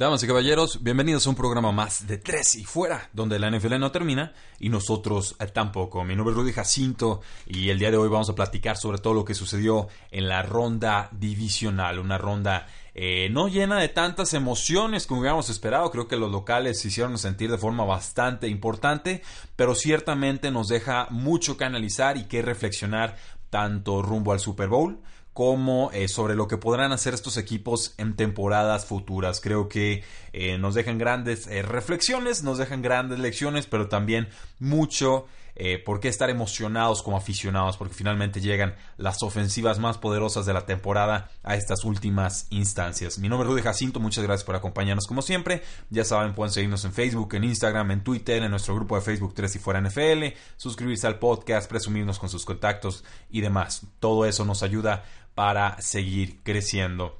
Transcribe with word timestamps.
Damas 0.00 0.22
y 0.22 0.26
caballeros, 0.26 0.82
bienvenidos 0.82 1.26
a 1.26 1.28
un 1.28 1.36
programa 1.36 1.72
más 1.72 2.06
de 2.06 2.16
Tres 2.16 2.54
y 2.54 2.64
Fuera, 2.64 3.10
donde 3.12 3.38
la 3.38 3.50
NFL 3.50 3.78
no 3.78 3.92
termina 3.92 4.32
y 4.58 4.70
nosotros 4.70 5.36
eh, 5.38 5.46
tampoco. 5.48 6.04
Mi 6.04 6.16
nombre 6.16 6.32
es 6.32 6.38
Rudy 6.38 6.54
Jacinto 6.54 7.20
y 7.46 7.68
el 7.68 7.78
día 7.78 7.90
de 7.90 7.98
hoy 7.98 8.08
vamos 8.08 8.30
a 8.30 8.34
platicar 8.34 8.78
sobre 8.78 8.96
todo 8.96 9.12
lo 9.12 9.26
que 9.26 9.34
sucedió 9.34 9.88
en 10.10 10.26
la 10.26 10.42
ronda 10.42 11.10
divisional, 11.12 11.98
una 11.98 12.16
ronda 12.16 12.66
eh, 12.94 13.28
no 13.30 13.48
llena 13.48 13.78
de 13.78 13.90
tantas 13.90 14.32
emociones 14.32 15.06
como 15.06 15.20
hubiéramos 15.20 15.50
esperado. 15.50 15.90
Creo 15.90 16.08
que 16.08 16.16
los 16.16 16.32
locales 16.32 16.80
se 16.80 16.88
hicieron 16.88 17.18
sentir 17.18 17.50
de 17.50 17.58
forma 17.58 17.84
bastante 17.84 18.48
importante, 18.48 19.20
pero 19.54 19.74
ciertamente 19.74 20.50
nos 20.50 20.68
deja 20.68 21.08
mucho 21.10 21.58
que 21.58 21.64
analizar 21.64 22.16
y 22.16 22.24
que 22.24 22.40
reflexionar 22.40 23.16
tanto 23.50 24.00
rumbo 24.00 24.32
al 24.32 24.40
Super 24.40 24.68
Bowl 24.68 25.02
como 25.32 25.90
eh, 25.92 26.08
sobre 26.08 26.34
lo 26.34 26.48
que 26.48 26.56
podrán 26.56 26.92
hacer 26.92 27.14
estos 27.14 27.36
equipos 27.36 27.94
en 27.98 28.16
temporadas 28.16 28.84
futuras. 28.84 29.40
Creo 29.40 29.68
que 29.68 30.02
eh, 30.32 30.58
nos 30.58 30.74
dejan 30.74 30.98
grandes 30.98 31.46
eh, 31.46 31.62
reflexiones, 31.62 32.42
nos 32.42 32.58
dejan 32.58 32.82
grandes 32.82 33.18
lecciones, 33.18 33.66
pero 33.66 33.88
también 33.88 34.28
mucho 34.58 35.26
eh, 35.62 35.76
por 35.78 36.00
qué 36.00 36.08
estar 36.08 36.30
emocionados 36.30 37.02
como 37.02 37.18
aficionados, 37.18 37.76
porque 37.76 37.94
finalmente 37.94 38.40
llegan 38.40 38.74
las 38.96 39.22
ofensivas 39.22 39.78
más 39.78 39.98
poderosas 39.98 40.46
de 40.46 40.54
la 40.54 40.64
temporada 40.64 41.30
a 41.42 41.54
estas 41.54 41.84
últimas 41.84 42.46
instancias. 42.48 43.18
Mi 43.18 43.28
nombre 43.28 43.46
es 43.46 43.52
Rudy 43.52 43.62
Jacinto, 43.62 44.00
muchas 44.00 44.24
gracias 44.24 44.44
por 44.44 44.54
acompañarnos 44.54 45.06
como 45.06 45.20
siempre. 45.20 45.62
Ya 45.90 46.04
saben, 46.04 46.34
pueden 46.34 46.52
seguirnos 46.52 46.84
en 46.86 46.92
Facebook, 46.92 47.34
en 47.34 47.44
Instagram, 47.44 47.90
en 47.90 48.02
Twitter, 48.02 48.42
en 48.42 48.50
nuestro 48.50 48.74
grupo 48.74 48.96
de 48.96 49.02
Facebook 49.02 49.34
3 49.34 49.56
y 49.56 49.58
fuera 49.58 49.82
NFL, 49.82 50.34
suscribirse 50.56 51.06
al 51.06 51.18
podcast, 51.18 51.68
presumirnos 51.68 52.18
con 52.18 52.30
sus 52.30 52.44
contactos 52.46 53.04
y 53.30 53.42
demás. 53.42 53.82
Todo 53.98 54.24
eso 54.24 54.46
nos 54.46 54.62
ayuda 54.62 55.04
para 55.34 55.80
seguir 55.80 56.42
creciendo. 56.42 57.19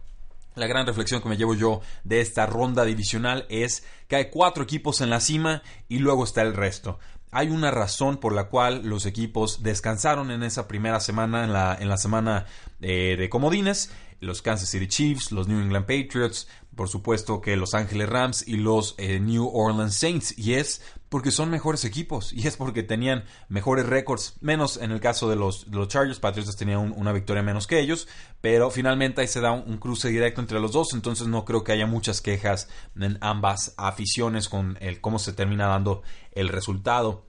La 0.61 0.66
gran 0.66 0.86
reflexión 0.86 1.22
que 1.22 1.28
me 1.30 1.39
llevo 1.39 1.55
yo 1.55 1.80
de 2.05 2.20
esta 2.20 2.44
ronda 2.44 2.84
divisional 2.84 3.47
es 3.48 3.83
que 4.08 4.16
hay 4.16 4.28
cuatro 4.28 4.62
equipos 4.62 5.00
en 5.00 5.08
la 5.08 5.19
cima 5.19 5.62
y 5.89 6.00
luego 6.00 6.22
está 6.22 6.42
el 6.42 6.53
resto 6.53 6.98
hay 7.33 7.48
una 7.48 7.70
razón 7.70 8.19
por 8.19 8.34
la 8.34 8.48
cual 8.48 8.83
los 8.84 9.06
equipos 9.06 9.62
descansaron 9.62 10.31
en 10.31 10.42
esa 10.42 10.66
primera 10.66 10.98
semana, 10.98 11.44
en 11.44 11.53
la, 11.53 11.77
en 11.81 11.88
la 11.88 11.97
semana 11.97 12.44
eh, 12.81 13.16
de 13.16 13.31
comodines. 13.31 13.91
Los 14.19 14.42
Kansas 14.42 14.69
City 14.69 14.88
Chiefs, 14.88 15.33
los 15.33 15.47
New 15.47 15.61
England 15.61 15.86
Patriots, 15.86 16.48
por 16.75 16.88
supuesto 16.88 17.41
que 17.41 17.56
los 17.56 17.72
Ángeles 17.72 18.08
Rams 18.08 18.47
y 18.47 18.56
los 18.56 18.97
eh, 18.98 19.20
New 19.20 19.48
Orleans 19.55 19.94
Saints. 19.94 20.36
Y 20.36 20.55
es 20.55 20.83
porque 21.11 21.33
son 21.33 21.50
mejores 21.50 21.84
equipos 21.84 22.33
y 22.33 22.47
es 22.47 22.56
porque 22.56 22.83
tenían 22.83 23.25
mejores 23.48 23.84
récords, 23.84 24.34
menos 24.41 24.78
en 24.78 24.92
el 24.92 25.00
caso 25.00 25.28
de 25.28 25.36
los, 25.36 25.66
los 25.66 25.89
Chargers, 25.89 26.20
Patriots 26.20 26.56
tenían 26.56 26.94
una 26.97 27.12
victoria 27.12 27.42
menos 27.42 27.66
que 27.66 27.80
ellos, 27.80 28.08
pero 28.41 28.70
finalmente 28.70 29.20
ahí 29.20 29.27
se 29.27 29.41
da 29.41 29.50
un, 29.50 29.77
cruce 29.78 30.08
directo 30.08 30.41
entre 30.41 30.61
los 30.61 30.72
dos, 30.72 30.94
entonces 30.94 31.27
no 31.27 31.44
creo 31.44 31.64
que 31.64 31.72
haya 31.72 31.86
muchas 31.86 32.20
quejas 32.20 32.69
en 32.98 33.19
ambas 33.20 33.75
aficiones 33.77 34.49
con 34.49 34.78
el 34.81 35.00
cómo 35.00 35.19
se 35.19 35.32
termina 35.32 35.66
dando 35.66 36.03
el 36.31 36.49
resultado. 36.49 37.26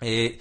Eh, 0.00 0.38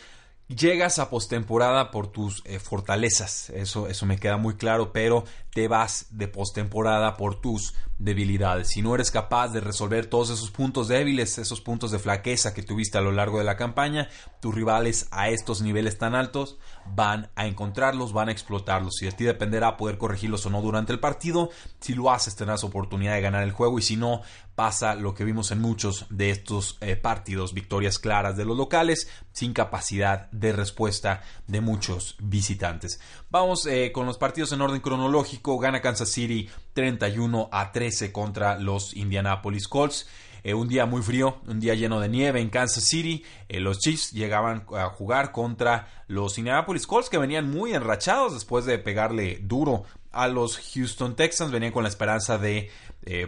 llegas 0.47 0.99
a 0.99 1.09
postemporada 1.09 1.89
por 1.89 2.11
tus 2.11 2.43
eh, 2.45 2.59
fortalezas, 2.59 3.49
eso, 3.49 3.87
eso 3.87 4.05
me 4.05 4.19
queda 4.19 4.37
muy 4.37 4.57
claro, 4.57 4.93
pero 4.93 5.23
te 5.55 5.69
vas 5.69 6.07
de 6.09 6.27
postemporada 6.27 7.15
por 7.15 7.39
tus 7.39 7.75
debilidades. 7.97 8.67
Si 8.67 8.81
no 8.81 8.93
eres 8.93 9.09
capaz 9.09 9.53
de 9.53 9.61
resolver 9.61 10.05
todos 10.07 10.29
esos 10.29 10.51
puntos 10.51 10.89
débiles, 10.89 11.37
esos 11.37 11.61
puntos 11.61 11.91
de 11.91 11.99
flaqueza 11.99 12.53
que 12.53 12.61
tuviste 12.61 12.97
a 12.97 13.01
lo 13.01 13.13
largo 13.13 13.37
de 13.37 13.45
la 13.45 13.55
campaña, 13.55 14.09
tus 14.41 14.53
rivales 14.53 15.07
a 15.11 15.29
estos 15.29 15.61
niveles 15.61 15.97
tan 15.97 16.13
altos 16.13 16.57
van 16.93 17.29
a 17.35 17.47
encontrarlos, 17.47 18.11
van 18.11 18.27
a 18.27 18.33
explotarlos. 18.33 19.01
Y 19.01 19.05
de 19.05 19.13
ti 19.13 19.23
dependerá 19.23 19.77
poder 19.77 19.97
corregirlos 19.97 20.45
o 20.45 20.49
no 20.49 20.61
durante 20.61 20.91
el 20.91 20.99
partido. 20.99 21.49
Si 21.79 21.93
lo 21.93 22.11
haces, 22.11 22.35
tendrás 22.35 22.65
oportunidad 22.65 23.13
de 23.13 23.21
ganar 23.21 23.43
el 23.43 23.53
juego 23.53 23.79
y 23.79 23.81
si 23.81 23.95
no, 23.95 24.23
pasa 24.55 24.95
lo 24.95 25.13
que 25.13 25.25
vimos 25.25 25.51
en 25.51 25.61
muchos 25.61 26.05
de 26.09 26.31
estos 26.31 26.77
eh, 26.81 26.95
partidos, 26.95 27.53
victorias 27.53 27.99
claras 27.99 28.37
de 28.37 28.45
los 28.45 28.57
locales, 28.57 29.09
sin 29.31 29.53
capacidad 29.53 30.31
de 30.31 30.53
respuesta 30.53 31.23
de 31.47 31.61
muchos 31.61 32.15
visitantes. 32.19 32.99
Vamos 33.29 33.65
eh, 33.65 33.91
con 33.91 34.05
los 34.05 34.17
partidos 34.17 34.53
en 34.53 34.61
orden 34.61 34.79
cronológico. 34.79 35.44
Gana 35.45 35.81
Kansas 35.81 36.09
City 36.09 36.49
31 36.73 37.49
a 37.51 37.71
13 37.71 38.11
contra 38.11 38.59
los 38.59 38.95
Indianapolis 38.95 39.67
Colts. 39.67 40.07
Eh, 40.43 40.53
un 40.53 40.67
día 40.67 40.85
muy 40.85 41.01
frío, 41.01 41.37
un 41.47 41.59
día 41.59 41.73
lleno 41.73 41.99
de 41.99 42.09
nieve 42.09 42.41
en 42.41 42.49
Kansas 42.49 42.83
City. 42.83 43.23
Eh, 43.47 43.59
los 43.59 43.79
Chiefs 43.79 44.11
llegaban 44.11 44.65
a 44.75 44.89
jugar 44.89 45.31
contra 45.31 45.87
los 46.07 46.37
Indianapolis 46.37 46.85
Colts 46.85 47.09
que 47.09 47.17
venían 47.17 47.49
muy 47.49 47.73
enrachados 47.73 48.33
después 48.33 48.65
de 48.65 48.77
pegarle 48.77 49.39
duro 49.41 49.83
a 50.11 50.27
los 50.27 50.57
Houston 50.73 51.15
Texans. 51.15 51.51
Venían 51.51 51.71
con 51.71 51.83
la 51.83 51.89
esperanza 51.89 52.37
de 52.37 52.69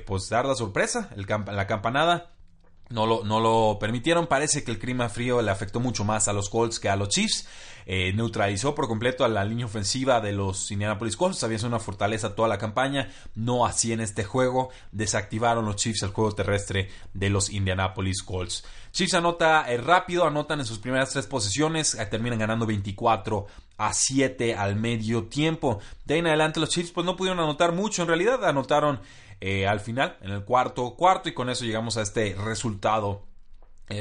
pues 0.06 0.28
dar 0.28 0.46
la 0.46 0.56
sorpresa, 0.56 1.12
la 1.16 1.68
campanada 1.68 2.32
no 2.90 3.06
lo, 3.06 3.24
no 3.24 3.40
lo, 3.40 3.78
permitieron. 3.80 4.28
Parece 4.28 4.64
que 4.64 4.72
el 4.72 4.80
clima 4.80 5.10
frío 5.10 5.42
le 5.42 5.52
afectó 5.52 5.80
mucho 5.80 6.04
más 6.06 6.28
a 6.28 6.34
los 6.34 6.50
Colts 6.50 6.80
que 6.80 6.90
a 6.90 6.96
los 6.96 7.10
Chiefs. 7.10 7.48
Eh, 7.90 8.12
neutralizó 8.14 8.76
por 8.76 8.90
completo 8.90 9.24
a 9.24 9.30
la 9.30 9.46
línea 9.46 9.66
ofensiva 9.66 10.20
de 10.20 10.34
los 10.34 10.72
Indianapolis 10.72 11.16
Colts. 11.16 11.42
Había 11.46 11.58
sido 11.58 11.70
una 11.70 11.80
fortaleza 11.80 12.36
toda 12.36 12.50
la 12.50 12.58
campaña. 12.58 13.10
No 13.34 13.66
así 13.66 13.94
en 13.94 14.02
este 14.02 14.26
juego. 14.26 14.72
Desactivaron 14.92 15.64
los 15.64 15.78
Chiefs 15.78 16.04
el 16.04 16.10
juego 16.10 16.36
terrestre 16.36 16.90
de 17.14 17.30
los 17.30 17.50
Indianapolis 17.50 18.24
Colts. 18.24 18.66
Chiefs 18.92 19.14
anota 19.14 19.72
eh, 19.72 19.78
rápido, 19.78 20.28
anotan 20.28 20.60
en 20.60 20.66
sus 20.66 20.80
primeras 20.80 21.12
tres 21.12 21.28
posiciones. 21.28 21.96
Eh, 21.96 22.06
terminan 22.08 22.40
ganando 22.40 22.66
24 22.66 23.48
a 23.78 23.94
7 23.94 24.54
al 24.56 24.76
medio 24.76 25.24
tiempo. 25.28 25.80
De 26.04 26.16
ahí 26.16 26.20
en 26.20 26.28
adelante 26.28 26.60
los 26.60 26.68
Chiefs 26.68 26.92
pues 26.92 27.06
no 27.06 27.16
pudieron 27.16 27.40
anotar 27.40 27.72
mucho. 27.72 28.02
En 28.02 28.10
realidad 28.10 28.44
anotaron 28.44 29.00
al 29.68 29.80
final, 29.80 30.18
en 30.22 30.32
el 30.32 30.44
cuarto 30.44 30.96
cuarto, 30.96 31.30
y 31.30 31.34
con 31.34 31.50
eso 31.50 31.64
llegamos 31.64 31.96
a 31.96 32.02
este 32.02 32.36
resultado 32.44 33.28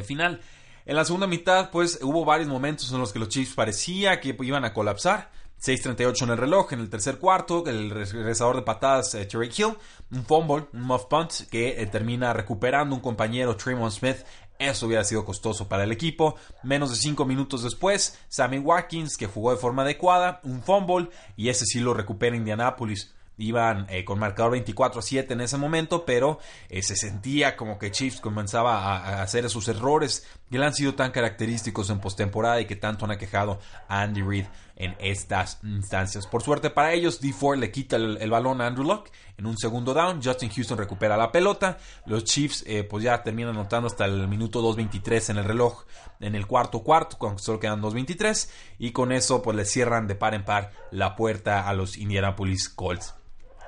final. 0.04 0.40
En 0.88 0.94
la 0.94 1.04
segunda 1.04 1.26
mitad, 1.26 1.70
pues 1.70 1.98
hubo 2.00 2.24
varios 2.24 2.48
momentos 2.48 2.92
en 2.92 3.00
los 3.00 3.12
que 3.12 3.18
los 3.18 3.28
Chiefs 3.28 3.54
parecía 3.54 4.20
que 4.20 4.36
iban 4.40 4.64
a 4.64 4.72
colapsar. 4.72 5.32
6.38 5.60 6.22
en 6.22 6.30
el 6.30 6.36
reloj, 6.36 6.72
en 6.74 6.80
el 6.80 6.88
tercer 6.88 7.18
cuarto, 7.18 7.66
el 7.66 7.90
regresador 7.90 8.54
de 8.54 8.62
patadas, 8.62 9.14
eh, 9.16 9.26
Hill, 9.32 9.76
un 10.12 10.24
fumble, 10.24 10.66
un 10.72 10.82
muff 10.82 11.06
punt, 11.06 11.48
que 11.50 11.84
termina 11.90 12.32
recuperando 12.32 12.94
un 12.94 13.00
compañero, 13.00 13.56
Tremont 13.56 13.92
Smith, 13.92 14.18
eso 14.60 14.86
hubiera 14.86 15.02
sido 15.02 15.24
costoso 15.24 15.66
para 15.66 15.82
el 15.82 15.90
equipo. 15.90 16.36
Menos 16.62 16.90
de 16.90 16.96
5 16.96 17.24
minutos 17.24 17.64
después, 17.64 18.18
Sammy 18.28 18.58
Watkins, 18.58 19.16
que 19.16 19.26
jugó 19.26 19.50
de 19.50 19.56
forma 19.56 19.82
adecuada, 19.82 20.40
un 20.44 20.62
fumble, 20.62 21.08
y 21.36 21.48
ese 21.48 21.64
sí 21.64 21.80
lo 21.80 21.94
recupera 21.94 22.36
Indianapolis 22.36 23.12
iban 23.38 23.86
eh, 23.90 24.04
con 24.04 24.18
marcador 24.18 24.52
24 24.52 25.00
a 25.00 25.02
7 25.02 25.34
en 25.34 25.40
ese 25.40 25.56
momento, 25.56 26.04
pero 26.04 26.38
eh, 26.68 26.82
se 26.82 26.96
sentía 26.96 27.56
como 27.56 27.78
que 27.78 27.90
Chiefs 27.90 28.20
comenzaba 28.20 28.96
a, 28.96 29.22
hacer 29.22 29.44
esos 29.44 29.68
errores 29.68 30.26
que 30.50 30.58
le 30.58 30.66
han 30.66 30.74
sido 30.74 30.94
tan 30.94 31.10
característicos 31.10 31.90
en 31.90 32.00
postemporada 32.00 32.60
y 32.60 32.66
que 32.66 32.76
tanto 32.76 33.04
han 33.04 33.10
aquejado 33.10 33.58
a 33.88 34.02
Andy 34.02 34.22
Reid 34.22 34.46
en 34.76 34.94
estas 34.98 35.58
instancias. 35.62 36.26
Por 36.26 36.42
suerte 36.42 36.70
para 36.70 36.92
ellos, 36.92 37.20
D. 37.20 37.32
Ford 37.32 37.58
le 37.58 37.70
quita 37.70 37.96
el, 37.96 38.30
balón 38.30 38.60
a 38.60 38.66
Andrew 38.66 38.86
Luck 38.86 39.08
en 39.38 39.46
un 39.46 39.56
segundo 39.56 39.94
down. 39.94 40.20
Justin 40.22 40.50
Houston 40.50 40.78
recupera 40.78 41.16
la 41.16 41.32
pelota. 41.32 41.78
Los 42.04 42.24
Chiefs 42.24 42.62
eh, 42.66 42.84
pues 42.84 43.02
ya 43.02 43.22
terminan 43.22 43.54
anotando 43.54 43.86
hasta 43.86 44.04
el 44.04 44.28
minuto 44.28 44.62
2.23 44.62 45.30
en 45.30 45.38
el 45.38 45.44
reloj 45.44 45.84
en 46.20 46.34
el 46.34 46.46
cuarto 46.46 46.80
cuarto, 46.80 47.18
cuando 47.18 47.38
solo 47.38 47.60
quedan 47.60 47.82
2.23 47.82 48.48
y 48.78 48.92
con 48.92 49.12
eso 49.12 49.42
pues 49.42 49.56
le 49.56 49.64
cierran 49.64 50.06
de 50.06 50.14
par 50.14 50.34
en 50.34 50.44
par 50.44 50.72
la 50.90 51.16
puerta 51.16 51.68
a 51.68 51.74
los 51.74 51.96
Indianapolis 51.98 52.68
Colts. 52.68 53.14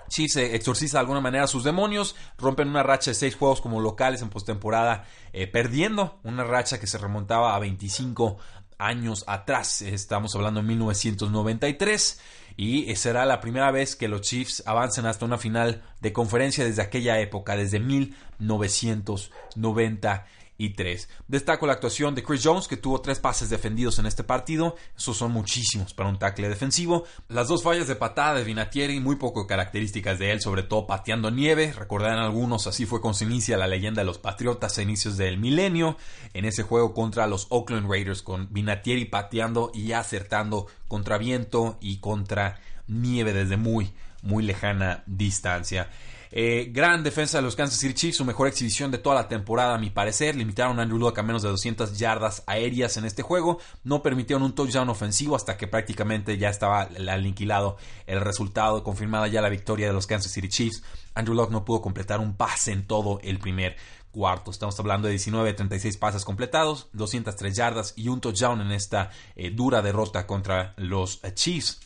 Chiefs 0.09 0.37
exorciza 0.37 0.99
de 0.99 1.01
alguna 1.01 1.21
manera 1.21 1.45
a 1.45 1.49
sus 1.49 1.65
demonios, 1.65 2.17
rompen 2.39 2.69
una 2.69 2.83
racha 2.83 3.11
de 3.11 3.15
seis 3.15 3.37
juegos 3.37 3.61
como 3.61 3.81
locales 3.81 4.23
en 4.23 4.31
postemporada, 4.31 5.05
eh, 5.33 5.47
perdiendo 5.47 6.19
una 6.25 6.45
racha 6.45 6.81
que 6.81 6.87
se 6.87 6.99
remontaba 6.99 7.55
a 7.55 7.59
25 7.59 8.39
años 8.79 9.25
atrás. 9.27 9.83
Estamos 9.83 10.35
hablando 10.35 10.61
de 10.61 10.69
1993 10.69 12.21
y 12.57 12.95
será 12.97 13.25
la 13.25 13.41
primera 13.41 13.71
vez 13.71 13.97
que 13.97 14.09
los 14.09 14.21
Chiefs 14.23 14.63
avancen 14.67 15.07
hasta 15.07 15.25
una 15.25 15.39
final 15.39 15.83
de 16.01 16.13
conferencia 16.13 16.65
desde 16.65 16.83
aquella 16.83 17.21
época, 17.21 17.57
desde 17.57 17.81
1993. 17.81 20.38
Y 20.59 20.71
3. 20.71 21.09
Destaco 21.29 21.67
la 21.67 21.75
actuación 21.75 22.17
de 22.17 22.25
Chris 22.25 22.43
Jones, 22.45 22.67
que 22.67 22.77
tuvo 22.77 23.01
tres 23.01 23.21
pases 23.21 23.49
defendidos 23.49 24.01
en 24.01 24.07
este 24.07 24.25
partido. 24.25 24.75
Esos 24.97 25.17
son 25.17 25.31
muchísimos 25.31 25.95
para 25.95 26.09
un 26.09 26.19
tackle 26.19 26.49
defensivo. 26.49 27.05
Las 27.29 27.47
dos 27.47 27.63
fallas 27.63 27.87
de 27.87 27.95
patada 27.95 28.35
de 28.35 28.45
Vinatieri, 28.45 28.99
muy 28.99 29.17
poco 29.17 29.47
características 29.47 30.19
de 30.19 30.33
él, 30.33 30.41
sobre 30.41 30.65
todo 30.65 30.87
pateando 30.87 31.31
nieve. 31.31 31.73
Recordarán 31.73 32.19
algunos, 32.19 32.67
así 32.67 32.87
fue 32.87 33.01
con 33.01 33.15
su 33.15 33.25
inicia 33.25 33.57
la 33.57 33.69
leyenda 33.69 34.03
de 34.03 34.07
los 34.07 34.19
Patriotas 34.19 34.77
a 34.77 34.83
inicios 34.83 35.17
del 35.17 35.39
milenio. 35.39 35.97
En 36.35 36.45
ese 36.45 36.65
juego 36.65 36.93
contra 36.93 37.29
los 37.29 37.47
Oakland 37.51 37.89
Raiders, 37.89 38.23
con 38.23 38.53
Vinatieri 38.53 39.05
pateando 39.05 39.71
y 39.73 39.93
acertando 39.93 40.67
contra 40.89 41.19
viento 41.19 41.79
y 41.81 41.99
contra 41.99 42.61
nieve 42.89 43.33
desde 43.33 43.57
muy, 43.57 43.93
muy 44.23 44.43
lejana 44.43 45.05
distancia. 45.07 45.89
Eh, 46.31 46.69
gran 46.73 47.03
defensa 47.03 47.39
de 47.39 47.43
los 47.43 47.57
Kansas 47.57 47.79
City 47.79 47.95
Chiefs, 47.95 48.19
su 48.19 48.25
mejor 48.25 48.49
exhibición 48.49 48.91
de 48.91 48.99
toda 48.99 49.15
la 49.15 49.29
temporada, 49.29 49.75
a 49.75 49.79
mi 49.79 49.91
parecer. 49.91 50.37
Limitaron 50.37 50.79
a 50.79 50.83
Andrew 50.83 50.99
Luck 50.99 51.19
a 51.19 51.23
menos 51.23 51.43
de 51.43 51.49
200 51.49 51.99
yardas 51.99 52.43
aéreas 52.47 52.97
en 52.97 53.05
este 53.05 53.23
juego. 53.23 53.59
No 53.85 54.03
permitieron 54.03 54.43
un 54.43 54.55
touchdown 54.55 54.89
ofensivo 54.89 55.37
hasta 55.37 55.57
que 55.57 55.67
prácticamente 55.67 56.37
ya 56.39 56.51
estaba 56.51 56.89
aniquilado 57.09 57.77
el 58.07 58.21
resultado, 58.21 58.85
confirmada 58.85 59.29
ya 59.29 59.41
la 59.41 59.49
victoria 59.49 59.87
de 59.87 59.93
los 59.93 60.07
Kansas 60.07 60.33
City 60.33 60.49
Chiefs. 60.49 60.83
Andrew 61.15 61.35
Luck 61.35 61.51
no 61.51 61.65
pudo 61.65 61.81
completar 61.81 62.21
un 62.21 62.37
pase 62.37 62.73
en 62.73 62.87
todo 62.87 63.19
el 63.23 63.39
primer 63.39 63.77
cuarto. 64.11 64.51
Estamos 64.51 64.79
hablando 64.81 65.07
de 65.07 65.13
19 65.13 65.53
36 65.53 65.97
pases 65.97 66.25
completados, 66.25 66.89
203 66.93 67.57
yardas 67.57 67.95
y 67.97 68.09
un 68.09 68.21
touchdown 68.21 68.61
en 68.61 68.73
esta 68.73 69.11
eh, 69.37 69.51
dura 69.51 69.83
derrota 69.83 70.27
contra 70.27 70.75
los 70.77 71.23
eh, 71.25 71.33
Chiefs. 71.35 71.81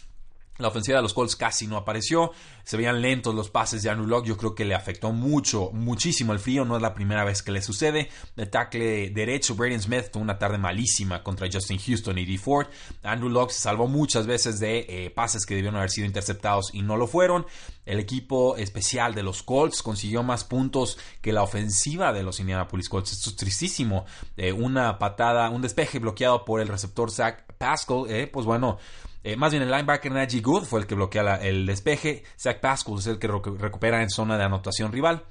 La 0.59 0.69
ofensiva 0.69 0.99
de 0.99 1.03
los 1.03 1.15
Colts 1.15 1.35
casi 1.35 1.67
no 1.67 1.79
apareció. 1.79 2.33
Se 2.63 2.77
veían 2.77 3.01
lentos 3.01 3.35
los 3.35 3.49
pases 3.49 3.83
de 3.83 3.89
Andrew 3.89 4.07
Locke. 4.07 4.29
Yo 4.29 4.37
creo 4.37 4.55
que 4.55 4.67
le 4.67 4.75
afectó 4.75 5.11
mucho, 5.11 5.71
muchísimo 5.73 6.35
el 6.35 6.39
frío. 6.39 6.67
No 6.67 6.77
es 6.77 6.83
la 6.83 6.93
primera 6.93 7.25
vez 7.25 7.43
que 7.43 7.53
le 7.53 7.63
sucede. 7.63 8.11
El 8.37 8.51
tackle 8.51 9.11
derecho, 9.11 9.55
Braden 9.55 9.81
Smith, 9.81 10.11
tuvo 10.13 10.23
una 10.23 10.39
tarde 10.39 10.59
malísima 10.59 11.23
contra 11.23 11.49
Justin 11.51 11.79
Houston 11.79 12.19
y 12.19 12.27
D. 12.27 12.37
Ford. 12.37 12.67
Andrew 13.03 13.31
Locke 13.31 13.53
se 13.53 13.61
salvó 13.61 13.89
muchas 13.89 14.27
veces 14.27 14.61
de 14.61 14.87
eh, 14.89 15.11
pases 15.11 15.47
que 15.47 15.55
debieron 15.55 15.79
haber 15.79 15.91
sido 15.91 16.07
interceptados 16.07 16.71
y 16.75 16.83
no 16.83 16.99
lo 16.99 17.07
fueron. 17.07 17.47
El 17.87 17.99
equipo 17.99 18.57
especial 18.57 19.15
de 19.15 19.23
los 19.23 19.43
Colts 19.43 19.83
consiguió 19.83 20.23
más 20.23 20.45
puntos 20.45 20.99
que 21.23 21.33
la 21.33 21.43
ofensiva 21.43 22.13
de 22.13 22.23
los 22.23 22.41
Indianapolis 22.41 22.91
Colts. 22.91 23.13
Esto 23.13 23.31
es 23.31 23.37
tristísimo. 23.37 24.05
Eh, 24.37 24.53
una 24.53 24.99
patada, 24.99 25.49
un 25.49 25.63
despeje 25.63 25.99
bloqueado 25.99 26.45
por 26.45 26.61
el 26.61 26.69
receptor 26.69 27.11
Zach 27.11 27.43
Pascal. 27.57 28.05
Eh, 28.09 28.29
pues 28.31 28.45
bueno. 28.45 28.79
Eh, 29.25 29.37
más 29.37 29.53
bien 29.53 29.63
el 29.63 29.71
linebacker 29.71 30.11
Najee 30.11 30.41
Good 30.41 30.65
fue 30.65 30.81
el 30.81 30.87
que 30.87 30.95
bloquea 30.95 31.37
el 31.37 31.67
despeje. 31.67 32.25
Zach 32.39 32.61
Pascal 32.61 32.99
es 32.99 33.07
el 33.07 33.19
que 33.19 33.29
recupera 33.29 34.03
en 34.03 34.11
zona 34.11 34.37
de 34.37 34.45
anotación 34.45 34.93
rival. 34.93 35.25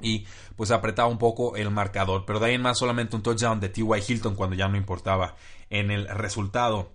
Y 0.00 0.26
pues 0.56 0.70
apretaba 0.70 1.08
un 1.08 1.18
poco 1.18 1.56
el 1.56 1.70
marcador. 1.70 2.24
Pero 2.26 2.40
de 2.40 2.46
ahí 2.46 2.54
en 2.54 2.62
más 2.62 2.78
solamente 2.78 3.16
un 3.16 3.22
touchdown 3.22 3.60
de 3.60 3.68
T.Y. 3.68 3.84
Hilton 4.08 4.34
cuando 4.34 4.56
ya 4.56 4.68
no 4.68 4.76
importaba 4.76 5.36
en 5.68 5.90
el 5.90 6.08
resultado. 6.08 6.92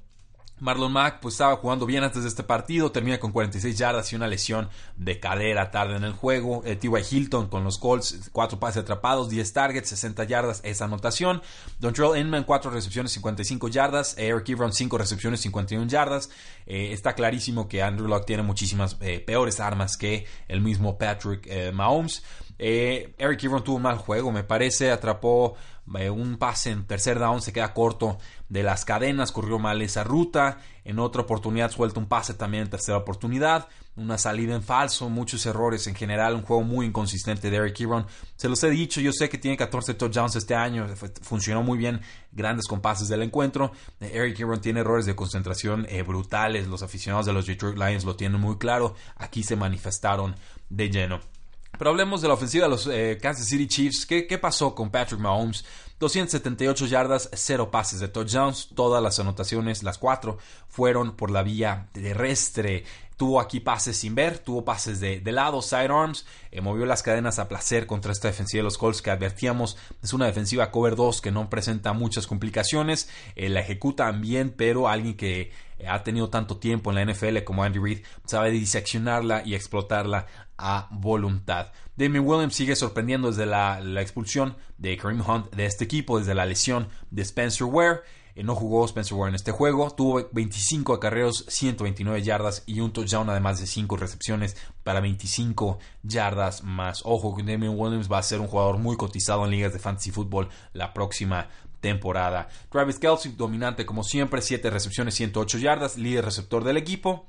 Marlon 0.60 0.92
Mack 0.92 1.20
pues 1.20 1.34
estaba 1.34 1.58
jugando 1.58 1.86
bien 1.86 2.04
antes 2.04 2.24
de 2.24 2.30
este 2.30 2.44
partido, 2.44 2.92
termina 2.92 3.20
con 3.20 3.32
46 3.32 3.78
yardas 3.78 4.12
y 4.14 4.16
una 4.16 4.28
lesión 4.28 4.70
de 4.96 5.20
cadera 5.20 5.70
tarde 5.70 5.98
en 5.98 6.04
el 6.06 6.14
juego. 6.14 6.62
Eh, 6.66 6.76
T.Y. 6.76 6.92
Hilton 7.12 7.48
con 7.48 7.64
los 7.64 7.78
Colts, 7.78 8.30
4 8.32 8.60
pases 8.60 8.84
atrapados, 8.84 9.30
10 9.30 9.54
targets, 9.54 9.90
60 9.90 10.24
yardas, 10.24 10.62
esa 10.64 10.86
anotación. 10.86 11.42
Dontrell 11.80 12.18
Inman, 12.18 12.46
4 12.46 12.72
recepciones, 12.72 13.12
55 13.12 13.68
yardas. 13.68 14.18
Eric 14.18 14.48
Ebron, 14.50 14.72
5 14.72 14.98
recepciones, 14.98 15.42
51 15.42 15.88
yardas. 15.88 16.30
Eh, 16.66 16.94
está 16.94 17.14
clarísimo 17.14 17.68
que 17.68 17.84
Andrew 17.84 18.08
Locke 18.08 18.26
tiene 18.26 18.44
muchísimas 18.44 18.98
eh, 19.02 19.20
peores 19.20 19.60
armas 19.60 19.98
que 19.98 20.26
el 20.48 20.62
mismo 20.62 20.98
Patrick 20.98 21.46
eh, 21.48 21.72
Mahomes. 21.72 22.24
Eric 22.58 23.44
Ebron 23.44 23.64
tuvo 23.64 23.76
un 23.76 23.82
mal 23.82 23.98
juego, 23.98 24.32
me 24.32 24.46
parece, 24.46 24.90
atrapó 24.90 25.56
un 25.86 26.38
pase 26.38 26.72
en 26.72 26.86
tercer 26.88 27.20
down, 27.20 27.42
se 27.42 27.52
queda 27.52 27.74
corto 27.74 28.18
de 28.50 28.64
las 28.64 28.86
cadenas, 28.86 29.32
corrió 29.32 29.60
mal 29.60 29.82
esa 29.82 30.04
ruta, 30.04 30.60
en 30.84 31.00
otra 31.00 31.24
oportunidad 31.24 31.72
suelta 31.72 32.00
un 32.00 32.08
pase 32.08 32.36
también 32.36 32.64
en 32.64 32.70
tercera 32.70 32.98
oportunidad, 32.98 33.68
una 33.96 34.18
salida 34.18 34.54
en 34.56 34.62
falso, 34.62 35.10
muchos 35.10 35.46
errores 35.46 35.88
en 35.88 35.96
general, 35.96 36.36
un 36.36 36.44
juego 36.44 36.64
muy 36.64 36.86
inconsistente 36.86 37.50
de 37.50 37.58
Eric 37.58 37.80
Ebron. 37.80 38.06
Se 38.36 38.50
los 38.50 38.64
he 38.64 38.70
dicho, 38.70 39.02
yo 39.02 39.12
sé 39.12 39.30
que 39.30 39.38
tiene 39.38 39.58
14 39.58 39.96
touchdowns 39.96 40.36
este 40.36 40.54
año, 40.54 40.88
funcionó 41.22 41.64
muy 41.64 41.78
bien, 41.78 42.02
grandes 42.32 42.68
compases 42.68 43.08
del 43.08 43.24
encuentro. 43.24 43.72
Eric 44.00 44.40
Ebron 44.40 44.62
tiene 44.62 44.82
errores 44.82 45.06
de 45.06 45.16
concentración 45.16 45.88
eh, 45.90 46.04
brutales, 46.04 46.68
los 46.68 46.84
aficionados 46.84 47.26
de 47.26 47.34
los 47.34 47.48
Detroit 47.48 47.78
Lions 47.78 48.06
lo 48.06 48.16
tienen 48.16 48.40
muy 48.40 48.58
claro, 48.58 48.96
aquí 49.16 49.44
se 49.44 49.56
manifestaron 49.56 50.36
de 50.70 50.90
lleno. 50.90 51.35
Pero 51.78 51.90
hablemos 51.90 52.22
de 52.22 52.28
la 52.28 52.34
ofensiva 52.34 52.66
de 52.66 52.70
los 52.70 52.88
eh, 52.88 53.18
Kansas 53.22 53.48
City 53.48 53.68
Chiefs. 53.68 54.06
¿Qué, 54.06 54.28
¿Qué, 54.28 54.38
pasó 54.38 54.74
con 54.74 54.90
Patrick 54.90 55.20
Mahomes? 55.20 55.66
278 56.00 56.88
yardas, 56.88 57.30
0 57.34 57.72
pases 57.72 58.00
de 58.00 58.08
touchdowns. 58.08 58.70
Todas 58.76 59.02
las 59.02 59.20
anotaciones, 59.20 59.84
las 59.84 59.98
4, 59.98 60.38
fueron 60.68 61.16
por 61.16 61.32
la 61.32 61.44
vía 61.44 61.88
terrestre. 61.94 62.84
Tuvo 63.18 63.40
aquí 63.40 63.62
pases 63.62 63.98
sin 63.98 64.14
ver, 64.14 64.40
tuvo 64.40 64.66
pases 64.66 65.00
de, 65.00 65.22
lado, 65.32 65.62
sidearms, 65.62 66.26
eh, 66.52 66.60
movió 66.60 66.86
las 66.86 67.02
cadenas 67.02 67.40
a 67.40 67.48
placer 67.48 67.88
contra 67.88 68.12
esta 68.12 68.28
defensiva 68.28 68.60
de 68.60 68.66
los 68.66 68.78
Colts 68.78 69.02
que 69.02 69.10
advertíamos. 69.10 69.78
Es 70.04 70.12
una 70.12 70.26
defensiva 70.26 70.70
cover 70.70 70.98
2 70.98 71.22
que 71.22 71.32
no 71.32 71.50
presenta 71.50 71.94
muchas 71.94 72.28
complicaciones, 72.28 73.08
eh, 73.38 73.48
la 73.48 73.62
ejecutan 73.62 74.20
bien, 74.20 74.54
pero 74.56 74.90
alguien 74.90 75.16
que 75.16 75.54
ha 75.88 76.04
tenido 76.04 76.30
tanto 76.30 76.58
tiempo 76.58 76.92
en 76.92 76.96
la 76.96 77.14
NFL 77.14 77.44
como 77.44 77.64
Andy 77.64 77.80
Reid 77.80 78.06
sabe 78.26 78.52
diseccionarla 78.52 79.44
y 79.46 79.56
explotarla 79.56 80.28
a 80.58 80.88
voluntad. 80.92 81.72
Damien 81.98 82.26
Williams 82.26 82.56
sigue 82.56 82.76
sorprendiendo 82.76 83.30
desde 83.30 83.46
la, 83.46 83.80
expulsión 84.02 84.56
de 84.78 84.98
Kareem 84.98 85.22
Hunt 85.22 85.54
de 85.54 85.66
este 85.66 85.86
equipo, 85.86 86.20
desde 86.20 86.36
la 86.36 86.46
lesión 86.46 86.88
de 87.12 87.22
Spencer 87.22 87.68
Ware. 87.68 88.02
Eh, 88.36 88.44
no 88.44 88.54
jugó 88.54 88.86
Spencer 88.86 89.18
Ware 89.18 89.30
en 89.30 89.36
este 89.36 89.52
juego. 89.52 89.92
Tuvo 89.92 90.28
25 90.32 90.94
acarreos, 90.94 91.46
129 91.48 92.22
yardas 92.22 92.64
y 92.66 92.82
un 92.82 92.92
touchdown 92.92 93.30
además 93.30 93.60
de 93.60 93.68
5 93.68 93.96
recepciones 93.96 94.58
para 94.84 95.00
25 95.00 95.80
yardas 96.04 96.64
más. 96.64 97.02
Ojo 97.06 97.36
que 97.36 97.44
Damian 97.44 97.78
Williams 97.78 98.12
va 98.12 98.18
a 98.18 98.24
ser 98.24 98.42
un 98.42 98.48
jugador 98.48 98.78
muy 98.78 98.98
cotizado 98.98 99.46
en 99.46 99.52
ligas 99.52 99.72
de 99.72 99.80
fantasy 99.80 100.12
fútbol 100.12 100.50
la 100.74 100.94
próxima 100.94 101.48
temporada. 101.86 102.48
Travis 102.72 102.98
Kelsey 102.98 103.34
dominante 103.34 103.86
como 103.86 104.04
siempre, 104.04 104.42
7 104.42 104.72
recepciones, 104.72 105.14
108 105.14 105.60
yardas, 105.60 105.98
líder 105.98 106.26
receptor 106.26 106.64
del 106.64 106.78
equipo. 106.78 107.28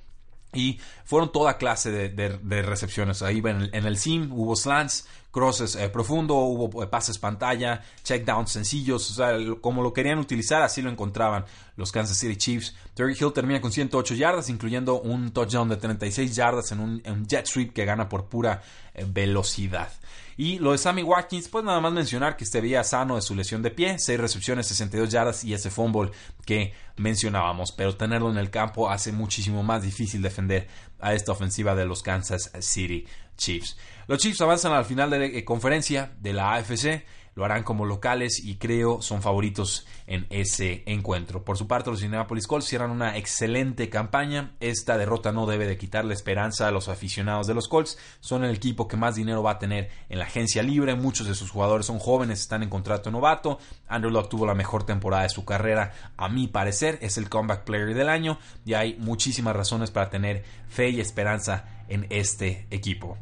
Y 0.54 0.80
fueron 1.04 1.30
toda 1.30 1.58
clase 1.58 1.90
de, 1.90 2.62
recepciones. 2.62 3.20
Ahí 3.20 3.40
en 3.40 3.46
el, 3.48 3.70
en 3.74 3.84
el 3.84 3.98
sim 3.98 4.32
hubo 4.32 4.56
slants, 4.56 5.06
crosses 5.36 5.76
eh, 5.76 5.90
profundo, 5.90 6.34
hubo 6.34 6.82
eh, 6.82 6.86
pases 6.86 7.18
pantalla, 7.18 7.82
checkdowns 8.02 8.50
sencillos, 8.50 9.10
o 9.10 9.14
sea, 9.14 9.36
como 9.60 9.82
lo 9.82 9.92
querían 9.92 10.18
utilizar, 10.18 10.62
así 10.62 10.80
lo 10.80 10.88
encontraban 10.88 11.44
los 11.76 11.92
Kansas 11.92 12.16
City 12.16 12.36
Chiefs. 12.36 12.74
Terry 12.94 13.14
Hill 13.20 13.34
termina 13.34 13.60
con 13.60 13.70
108 13.70 14.14
yardas, 14.14 14.48
incluyendo 14.48 14.98
un 15.02 15.32
touchdown 15.32 15.68
de 15.68 15.76
36 15.76 16.34
yardas 16.34 16.72
en 16.72 16.80
un, 16.80 17.26
jet 17.28 17.44
sweep 17.44 17.74
que 17.74 17.84
gana 17.84 18.08
por 18.08 18.30
pura 18.30 18.62
eh, 18.94 19.04
velocidad. 19.06 19.90
Y 20.38 20.58
lo 20.58 20.72
de 20.72 20.78
Sammy 20.78 21.02
Watkins, 21.02 21.48
pues 21.48 21.64
nada 21.64 21.80
más 21.80 21.92
mencionar 21.92 22.38
que 22.38 22.44
este 22.44 22.62
veía 22.62 22.82
sano 22.82 23.16
de 23.16 23.22
su 23.22 23.34
lesión 23.34 23.62
de 23.62 23.70
pie, 23.70 23.98
6 23.98 24.18
recepciones, 24.18 24.66
62 24.68 25.10
yardas 25.10 25.44
y 25.44 25.52
ese 25.52 25.70
fumble 25.70 26.12
que 26.46 26.72
mencionábamos, 26.96 27.72
pero 27.72 27.94
tenerlo 27.94 28.30
en 28.30 28.38
el 28.38 28.48
campo 28.50 28.90
hace 28.90 29.12
muchísimo 29.12 29.62
más 29.62 29.82
difícil 29.82 30.22
defender 30.22 30.66
a 31.00 31.14
esta 31.14 31.32
ofensiva 31.32 31.74
de 31.74 31.86
los 31.86 32.02
Kansas 32.02 32.50
City 32.60 33.06
Chiefs. 33.36 33.76
Los 34.06 34.18
Chiefs 34.18 34.40
avanzan 34.40 34.72
al 34.72 34.84
final 34.84 35.10
de 35.10 35.18
la 35.18 35.24
eh, 35.26 35.44
conferencia 35.44 36.12
de 36.20 36.32
la 36.32 36.54
AFC 36.54 37.04
lo 37.36 37.44
harán 37.44 37.62
como 37.62 37.84
locales 37.84 38.42
y 38.42 38.56
creo 38.56 39.02
son 39.02 39.22
favoritos 39.22 39.86
en 40.06 40.26
ese 40.30 40.82
encuentro. 40.86 41.44
Por 41.44 41.58
su 41.58 41.68
parte, 41.68 41.90
los 41.90 42.02
Indianapolis 42.02 42.46
Colts 42.46 42.66
cierran 42.66 42.90
una 42.90 43.18
excelente 43.18 43.90
campaña. 43.90 44.54
Esta 44.58 44.96
derrota 44.96 45.32
no 45.32 45.46
debe 45.46 45.66
de 45.66 45.76
quitarle 45.76 46.14
esperanza 46.14 46.66
a 46.66 46.70
los 46.70 46.88
aficionados 46.88 47.46
de 47.46 47.52
los 47.52 47.68
Colts. 47.68 47.98
Son 48.20 48.42
el 48.42 48.56
equipo 48.56 48.88
que 48.88 48.96
más 48.96 49.16
dinero 49.16 49.42
va 49.42 49.52
a 49.52 49.58
tener 49.58 49.90
en 50.08 50.18
la 50.18 50.24
agencia 50.24 50.62
libre. 50.62 50.94
Muchos 50.94 51.26
de 51.26 51.34
sus 51.34 51.50
jugadores 51.50 51.84
son 51.84 51.98
jóvenes, 51.98 52.40
están 52.40 52.62
en 52.62 52.70
contrato 52.70 53.10
novato. 53.10 53.58
Andrew 53.86 54.10
Locke 54.10 54.30
tuvo 54.30 54.46
la 54.46 54.54
mejor 54.54 54.84
temporada 54.84 55.24
de 55.24 55.28
su 55.28 55.44
carrera, 55.44 55.92
a 56.16 56.30
mi 56.30 56.48
parecer. 56.48 56.98
Es 57.02 57.18
el 57.18 57.28
comeback 57.28 57.64
player 57.64 57.94
del 57.94 58.08
año 58.08 58.38
y 58.64 58.72
hay 58.72 58.96
muchísimas 58.98 59.54
razones 59.54 59.90
para 59.90 60.08
tener 60.08 60.42
fe 60.68 60.88
y 60.88 61.00
esperanza 61.00 61.84
en 61.88 62.06
este 62.08 62.66
equipo. 62.70 63.18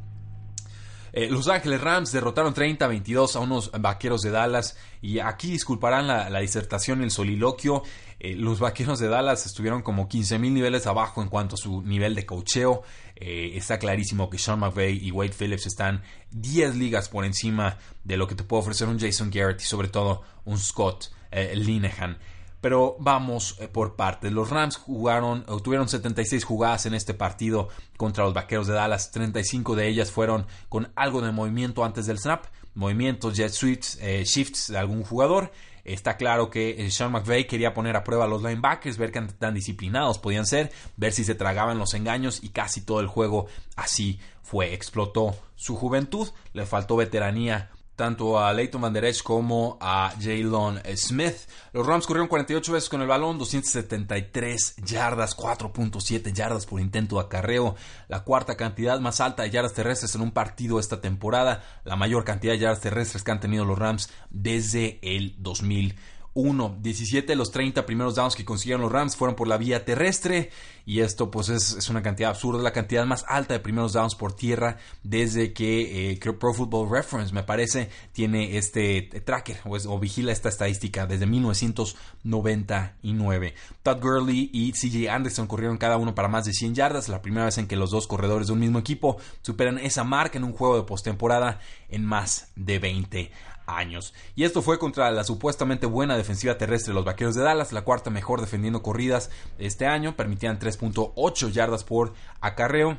Eh, 1.17 1.29
los 1.31 1.47
Ángeles 1.47 1.81
Rams 1.81 2.11
derrotaron 2.11 2.53
30-22 2.53 3.37
a 3.37 3.39
unos 3.39 3.71
vaqueros 3.71 4.23
de 4.23 4.33
Dallas. 4.33 4.77
Y 5.01 5.21
aquí 5.21 5.53
disculparán 5.53 6.09
la, 6.09 6.41
disertación 6.41 7.03
el 7.03 7.13
soliloquio. 7.13 7.85
Eh, 8.19 8.35
los 8.35 8.59
vaqueros 8.59 8.99
de 8.99 9.07
Dallas 9.07 9.47
estuvieron 9.47 9.83
como 9.83 10.09
15.000 10.09 10.51
niveles 10.51 10.89
abajo 10.89 11.23
en 11.23 11.29
cuanto 11.29 11.55
a 11.55 11.59
su 11.59 11.83
nivel 11.83 12.17
de 12.17 12.27
cocheo. 12.27 12.83
Eh, 13.15 13.53
está 13.55 13.79
clarísimo 13.79 14.29
que 14.29 14.39
Sean 14.39 14.59
McVay 14.59 15.07
y 15.07 15.13
Wade 15.13 15.35
Phillips 15.39 15.67
están 15.67 16.03
10 16.33 16.75
ligas 16.75 17.09
por 17.09 17.25
encima 17.25 17.79
de 18.03 18.17
lo 18.17 18.27
que 18.27 18.35
te 18.35 18.43
puede 18.43 18.63
ofrecer 18.63 18.89
un 18.89 18.99
Jason 18.99 19.31
Garrett 19.31 19.61
y 19.61 19.67
sobre 19.67 19.87
todo 19.87 20.23
un 20.45 20.59
Scott 20.59 21.13
Linehan. 21.33 22.19
Pero 22.65 22.97
vamos 22.99 23.59
eh, 23.61 23.69
por 23.69 23.95
partes. 23.95 24.33
Los 24.33 24.49
Rams 24.49 24.79
jugaron, 24.79 25.45
tuvieron 25.63 25.87
76 25.87 26.45
jugadas 26.45 26.87
en 26.87 26.95
este 26.95 27.13
partido 27.13 27.69
contra 27.99 28.25
los 28.25 28.33
Vaqueros 28.33 28.67
de 28.67 28.73
Dallas. 28.73 29.11
35 29.11 29.77
de 29.77 29.87
ellas 29.87 30.11
fueron 30.11 30.47
con 30.71 30.91
algo 30.97 31.21
de 31.21 31.31
movimiento 31.31 31.85
antes 31.85 32.07
del 32.07 32.19
snap. 32.19 32.47
movimientos, 32.73 33.37
jet 33.37 33.53
sweeps, 33.53 33.99
eh, 34.01 34.25
shifts 34.25 34.69
de 34.69 34.79
algún 34.79 35.03
jugador. 35.03 35.53
Está 35.85 36.17
claro 36.17 36.49
que 36.49 36.87
eh, 36.87 36.91
Sean 36.91 37.13
McVay 37.13 37.47
quería 37.47 37.75
poner 37.75 37.97
a 37.97 38.03
prueba 38.03 38.25
a 38.25 38.29
los 38.29 38.43
linebackers, 38.43 38.97
ver 38.97 39.13
qué 39.13 39.21
tan 39.21 39.53
disciplinados 39.53 40.19
podían 40.19 40.47
ser, 40.47 40.73
ver 40.97 41.13
si 41.13 41.23
se 41.23 41.35
tragaban 41.35 41.77
los 41.77 41.93
engaños 41.93 42.43
y 42.43 42.49
casi 42.49 42.81
todo 42.81 43.01
el 43.01 43.09
juego 43.09 43.47
así 43.77 44.21
fue. 44.43 44.73
Explotó 44.73 45.37
su 45.55 45.77
juventud, 45.77 46.31
le 46.55 46.65
faltó 46.65 46.97
veteranía 46.97 47.69
tanto 47.97 48.39
a 48.39 48.53
Leighton 48.53 48.81
Van 48.81 48.93
Der 48.93 49.05
como 49.23 49.79
a 49.81 50.13
Jalen 50.21 50.81
Smith. 50.97 51.37
Los 51.73 51.87
Rams 51.87 52.07
corrieron 52.07 52.29
48 52.29 52.73
veces 52.73 52.89
con 52.89 53.03
el 53.03 53.09
balón, 53.09 53.39
273 53.39 54.77
yardas, 54.85 55.37
4.7 55.37 56.33
yardas 56.33 56.67
por 56.67 56.81
intento 56.81 57.17
de 57.17 57.23
acarreo, 57.23 57.77
la 58.09 58.25
cuarta 58.25 58.57
cantidad 58.57 58.99
más 59.01 59.21
alta 59.21 59.43
de 59.43 59.51
yardas 59.51 59.75
terrestres 59.75 60.15
en 60.15 60.23
un 60.23 60.31
partido 60.31 60.79
esta 60.79 61.01
temporada, 61.01 61.63
la 61.85 61.97
mayor 61.97 62.25
cantidad 62.25 62.53
de 62.55 62.61
yardas 62.61 62.81
terrestres 62.81 63.23
que 63.23 63.31
han 63.31 63.41
tenido 63.41 63.65
los 63.65 63.79
Rams 63.79 64.11
desde 64.31 64.99
el 65.03 65.35
2000 65.39 65.97
1. 66.35 66.79
17 66.81 67.27
de 67.27 67.37
los 67.37 67.51
30 67.53 67.87
primeros 67.87 68.17
downs 68.17 68.37
que 68.37 68.45
consiguieron 68.45 68.83
los 68.83 68.93
Rams 68.93 69.17
fueron 69.17 69.37
por 69.37 69.49
la 69.49 69.57
vía 69.57 69.85
terrestre. 69.85 70.51
Y 70.87 71.01
esto 71.01 71.31
pues 71.31 71.49
es, 71.49 71.89
una 71.89 72.03
cantidad 72.03 72.29
absurda, 72.31 72.63
la 72.63 72.73
cantidad 72.73 73.07
más 73.07 73.25
alta 73.27 73.55
de 73.55 73.61
primeros 73.61 73.95
downs 73.95 74.15
por 74.15 74.35
tierra 74.35 74.77
desde 75.03 75.55
que 75.55 76.13
eh, 76.13 76.21
Pro 76.39 76.53
Football 76.53 76.91
Reference, 76.91 77.33
me 77.33 77.43
parece, 77.43 77.89
tiene 78.13 78.59
este 78.59 79.01
tracker 79.25 79.61
o, 79.65 79.99
vigila 79.99 80.33
esta 80.33 80.51
estadística 80.51 81.07
desde 81.07 81.25
1999. 81.25 83.55
Todd 83.83 84.03
Gurley 84.03 84.51
y 84.53 84.73
CJ 84.73 85.09
Anderson 85.09 85.47
corrieron 85.47 85.79
cada 85.79 85.97
uno 85.97 86.15
para 86.15 86.29
más 86.29 86.45
de 86.45 86.53
100 86.53 86.75
yardas, 86.75 87.09
la 87.09 87.23
primera 87.23 87.47
vez 87.47 87.57
en 87.57 87.67
que 87.67 87.77
los 87.77 87.91
dos 87.91 88.07
corredores 88.07 88.49
de 88.49 88.53
un 88.53 88.61
mismo 88.61 88.79
equipo 88.79 89.17
superan 89.41 89.79
esa 89.79 90.05
marca 90.05 90.37
en 90.37 90.45
un 90.45 90.53
juego 90.53 90.77
de 90.77 90.83
postemporada 90.83 91.61
en 91.89 92.05
más 92.05 92.49
de 92.57 92.79
20 92.79 93.33
años. 93.67 94.15
Y 94.35 94.45
esto 94.45 94.63
fue 94.63 94.79
contra 94.79 95.11
la 95.11 95.25
supuestamente 95.25 95.87
buena 95.87 96.17
defensiva 96.17 96.59
terrestre 96.59 96.91
de 96.91 96.95
los 96.95 97.05
Vaqueros 97.05 97.35
de 97.35 97.43
Dallas, 97.43 97.73
la 97.73 97.83
cuarta 97.83 98.11
mejor 98.11 98.41
defendiendo 98.41 98.83
corridas 98.83 99.31
este 99.59 99.87
año, 99.87 100.17
permitían 100.17 100.59
3.8 100.59 101.51
yardas 101.51 101.85
por 101.85 102.15
acarreo. 102.41 102.99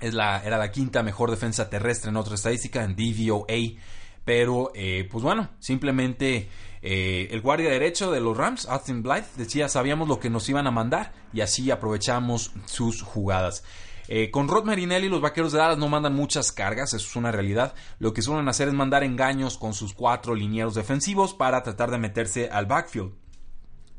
Es 0.00 0.12
la, 0.12 0.42
era 0.44 0.58
la 0.58 0.70
quinta 0.70 1.02
mejor 1.02 1.30
defensa 1.30 1.70
terrestre 1.70 2.10
en 2.10 2.16
otra 2.16 2.34
estadística, 2.34 2.84
en 2.84 2.96
DVOA. 2.96 3.80
Pero, 4.24 4.72
eh, 4.74 5.06
pues 5.10 5.22
bueno, 5.22 5.50
simplemente 5.58 6.48
eh, 6.82 7.28
el 7.30 7.40
guardia 7.40 7.70
derecho 7.70 8.10
de 8.10 8.20
los 8.20 8.36
Rams, 8.36 8.66
Austin 8.66 9.02
Blythe, 9.02 9.28
decía, 9.36 9.68
sabíamos 9.68 10.08
lo 10.08 10.18
que 10.18 10.30
nos 10.30 10.48
iban 10.48 10.66
a 10.66 10.70
mandar 10.70 11.12
y 11.32 11.40
así 11.40 11.70
aprovechamos 11.70 12.52
sus 12.66 13.02
jugadas. 13.02 13.64
Eh, 14.08 14.30
con 14.30 14.48
Rod 14.48 14.64
Marinelli 14.64 15.08
los 15.08 15.20
vaqueros 15.20 15.52
de 15.52 15.58
Dallas 15.58 15.78
no 15.78 15.88
mandan 15.88 16.14
muchas 16.14 16.52
cargas, 16.52 16.94
eso 16.94 17.06
es 17.06 17.16
una 17.16 17.32
realidad. 17.32 17.74
Lo 17.98 18.12
que 18.12 18.22
suelen 18.22 18.48
hacer 18.48 18.68
es 18.68 18.74
mandar 18.74 19.04
engaños 19.04 19.56
con 19.58 19.74
sus 19.74 19.94
cuatro 19.94 20.34
linieros 20.34 20.74
defensivos 20.74 21.34
para 21.34 21.62
tratar 21.62 21.90
de 21.90 21.98
meterse 21.98 22.50
al 22.50 22.66
backfield. 22.66 23.12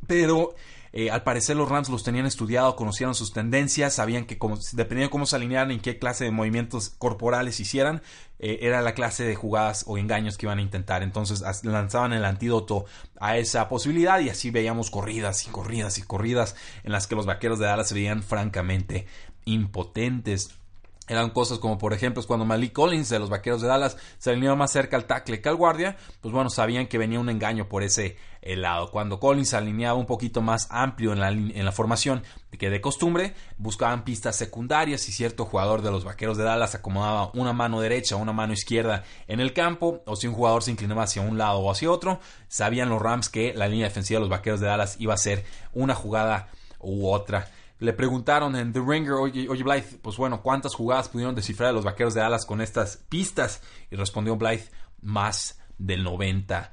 Pero 0.07 0.53
eh, 0.97 1.11
al 1.11 1.23
parecer 1.23 1.57
los 1.57 1.67
Rams 1.67 1.89
los 1.89 2.03
tenían 2.03 2.25
estudiado, 2.25 2.77
conocían 2.77 3.13
sus 3.15 3.33
tendencias, 3.33 3.95
sabían 3.95 4.25
que 4.25 4.35
dependiendo 4.71 5.07
de 5.07 5.09
cómo 5.09 5.25
se 5.25 5.35
alinearan, 5.35 5.71
en 5.71 5.81
qué 5.81 5.99
clase 5.99 6.23
de 6.23 6.31
movimientos 6.31 6.89
corporales 6.89 7.59
hicieran, 7.59 8.01
eh, 8.39 8.59
era 8.61 8.81
la 8.81 8.93
clase 8.93 9.25
de 9.25 9.35
jugadas 9.35 9.83
o 9.87 9.97
engaños 9.97 10.37
que 10.37 10.45
iban 10.45 10.59
a 10.59 10.61
intentar. 10.61 11.03
Entonces 11.03 11.43
lanzaban 11.63 12.13
el 12.13 12.23
antídoto 12.23 12.85
a 13.19 13.37
esa 13.37 13.67
posibilidad 13.67 14.21
y 14.21 14.29
así 14.29 14.51
veíamos 14.51 14.89
corridas 14.89 15.45
y 15.45 15.49
corridas 15.49 15.97
y 15.97 16.03
corridas 16.03 16.55
en 16.85 16.93
las 16.93 17.07
que 17.07 17.15
los 17.15 17.25
vaqueros 17.25 17.59
de 17.59 17.65
Dallas 17.65 17.89
se 17.89 17.95
veían 17.95 18.23
francamente 18.23 19.05
impotentes. 19.45 20.55
Eran 21.07 21.29
cosas 21.29 21.59
como, 21.59 21.77
por 21.77 21.93
ejemplo, 21.93 22.23
cuando 22.25 22.45
Malik 22.45 22.73
Collins 22.73 23.09
de 23.09 23.19
los 23.19 23.29
Vaqueros 23.29 23.61
de 23.61 23.67
Dallas 23.67 23.95
se 24.17 24.31
alineó 24.31 24.55
más 24.55 24.71
cerca 24.71 24.97
al 24.97 25.05
tackle 25.05 25.39
que 25.39 25.49
al 25.49 25.55
guardia, 25.55 25.97
pues 26.19 26.33
bueno, 26.33 26.49
sabían 26.49 26.87
que 26.87 26.97
venía 26.97 27.19
un 27.19 27.29
engaño 27.29 27.69
por 27.69 27.83
ese 27.83 28.17
eh, 28.41 28.55
lado. 28.55 28.89
Cuando 28.89 29.19
Collins 29.19 29.49
se 29.49 29.57
alineaba 29.57 29.99
un 29.99 30.07
poquito 30.07 30.41
más 30.41 30.67
amplio 30.71 31.13
en 31.13 31.19
la, 31.65 31.71
formación 31.71 32.23
que 32.57 32.71
de 32.71 32.81
costumbre, 32.81 33.35
buscaban 33.59 34.03
pistas 34.03 34.35
secundarias 34.35 35.07
y 35.07 35.11
cierto 35.11 35.45
jugador 35.45 35.83
de 35.83 35.91
los 35.91 36.05
Vaqueros 36.05 36.37
de 36.37 36.43
Dallas 36.43 36.73
acomodaba 36.73 37.29
una 37.35 37.53
mano 37.53 37.81
derecha 37.81 38.15
o 38.15 38.19
una 38.19 38.33
mano 38.33 38.53
izquierda 38.53 39.03
en 39.27 39.39
el 39.39 39.53
campo, 39.53 40.01
o 40.07 40.15
si 40.15 40.25
un 40.25 40.33
jugador 40.33 40.63
se 40.63 40.71
inclinaba 40.71 41.03
hacia 41.03 41.21
un 41.21 41.37
lado 41.37 41.59
o 41.59 41.69
hacia 41.69 41.91
otro, 41.91 42.19
sabían 42.47 42.89
los 42.89 42.99
Rams 42.99 43.29
que 43.29 43.53
la 43.53 43.67
línea 43.67 43.85
defensiva 43.85 44.17
de 44.17 44.21
los 44.21 44.29
Vaqueros 44.29 44.59
de 44.59 44.67
Dallas 44.67 44.95
iba 44.97 45.13
a 45.13 45.17
ser 45.17 45.45
una 45.73 45.93
jugada 45.93 46.49
u 46.79 47.09
otra. 47.09 47.47
Le 47.79 47.93
preguntaron 47.93 48.55
en 48.55 48.71
The 48.71 48.79
Ringer, 48.79 49.13
oye, 49.13 49.49
oye 49.49 49.63
Blythe, 49.63 49.97
pues 50.01 50.15
bueno, 50.17 50.41
¿cuántas 50.41 50.73
jugadas 50.73 51.09
pudieron 51.09 51.35
descifrar 51.35 51.69
a 51.69 51.73
los 51.73 51.83
vaqueros 51.83 52.13
de 52.13 52.21
Dallas 52.21 52.45
con 52.45 52.61
estas 52.61 52.97
pistas? 53.09 53.61
Y 53.91 53.95
respondió 53.95 54.37
Blythe, 54.37 54.71
más 55.01 55.59
del 55.77 56.05
90%. 56.05 56.69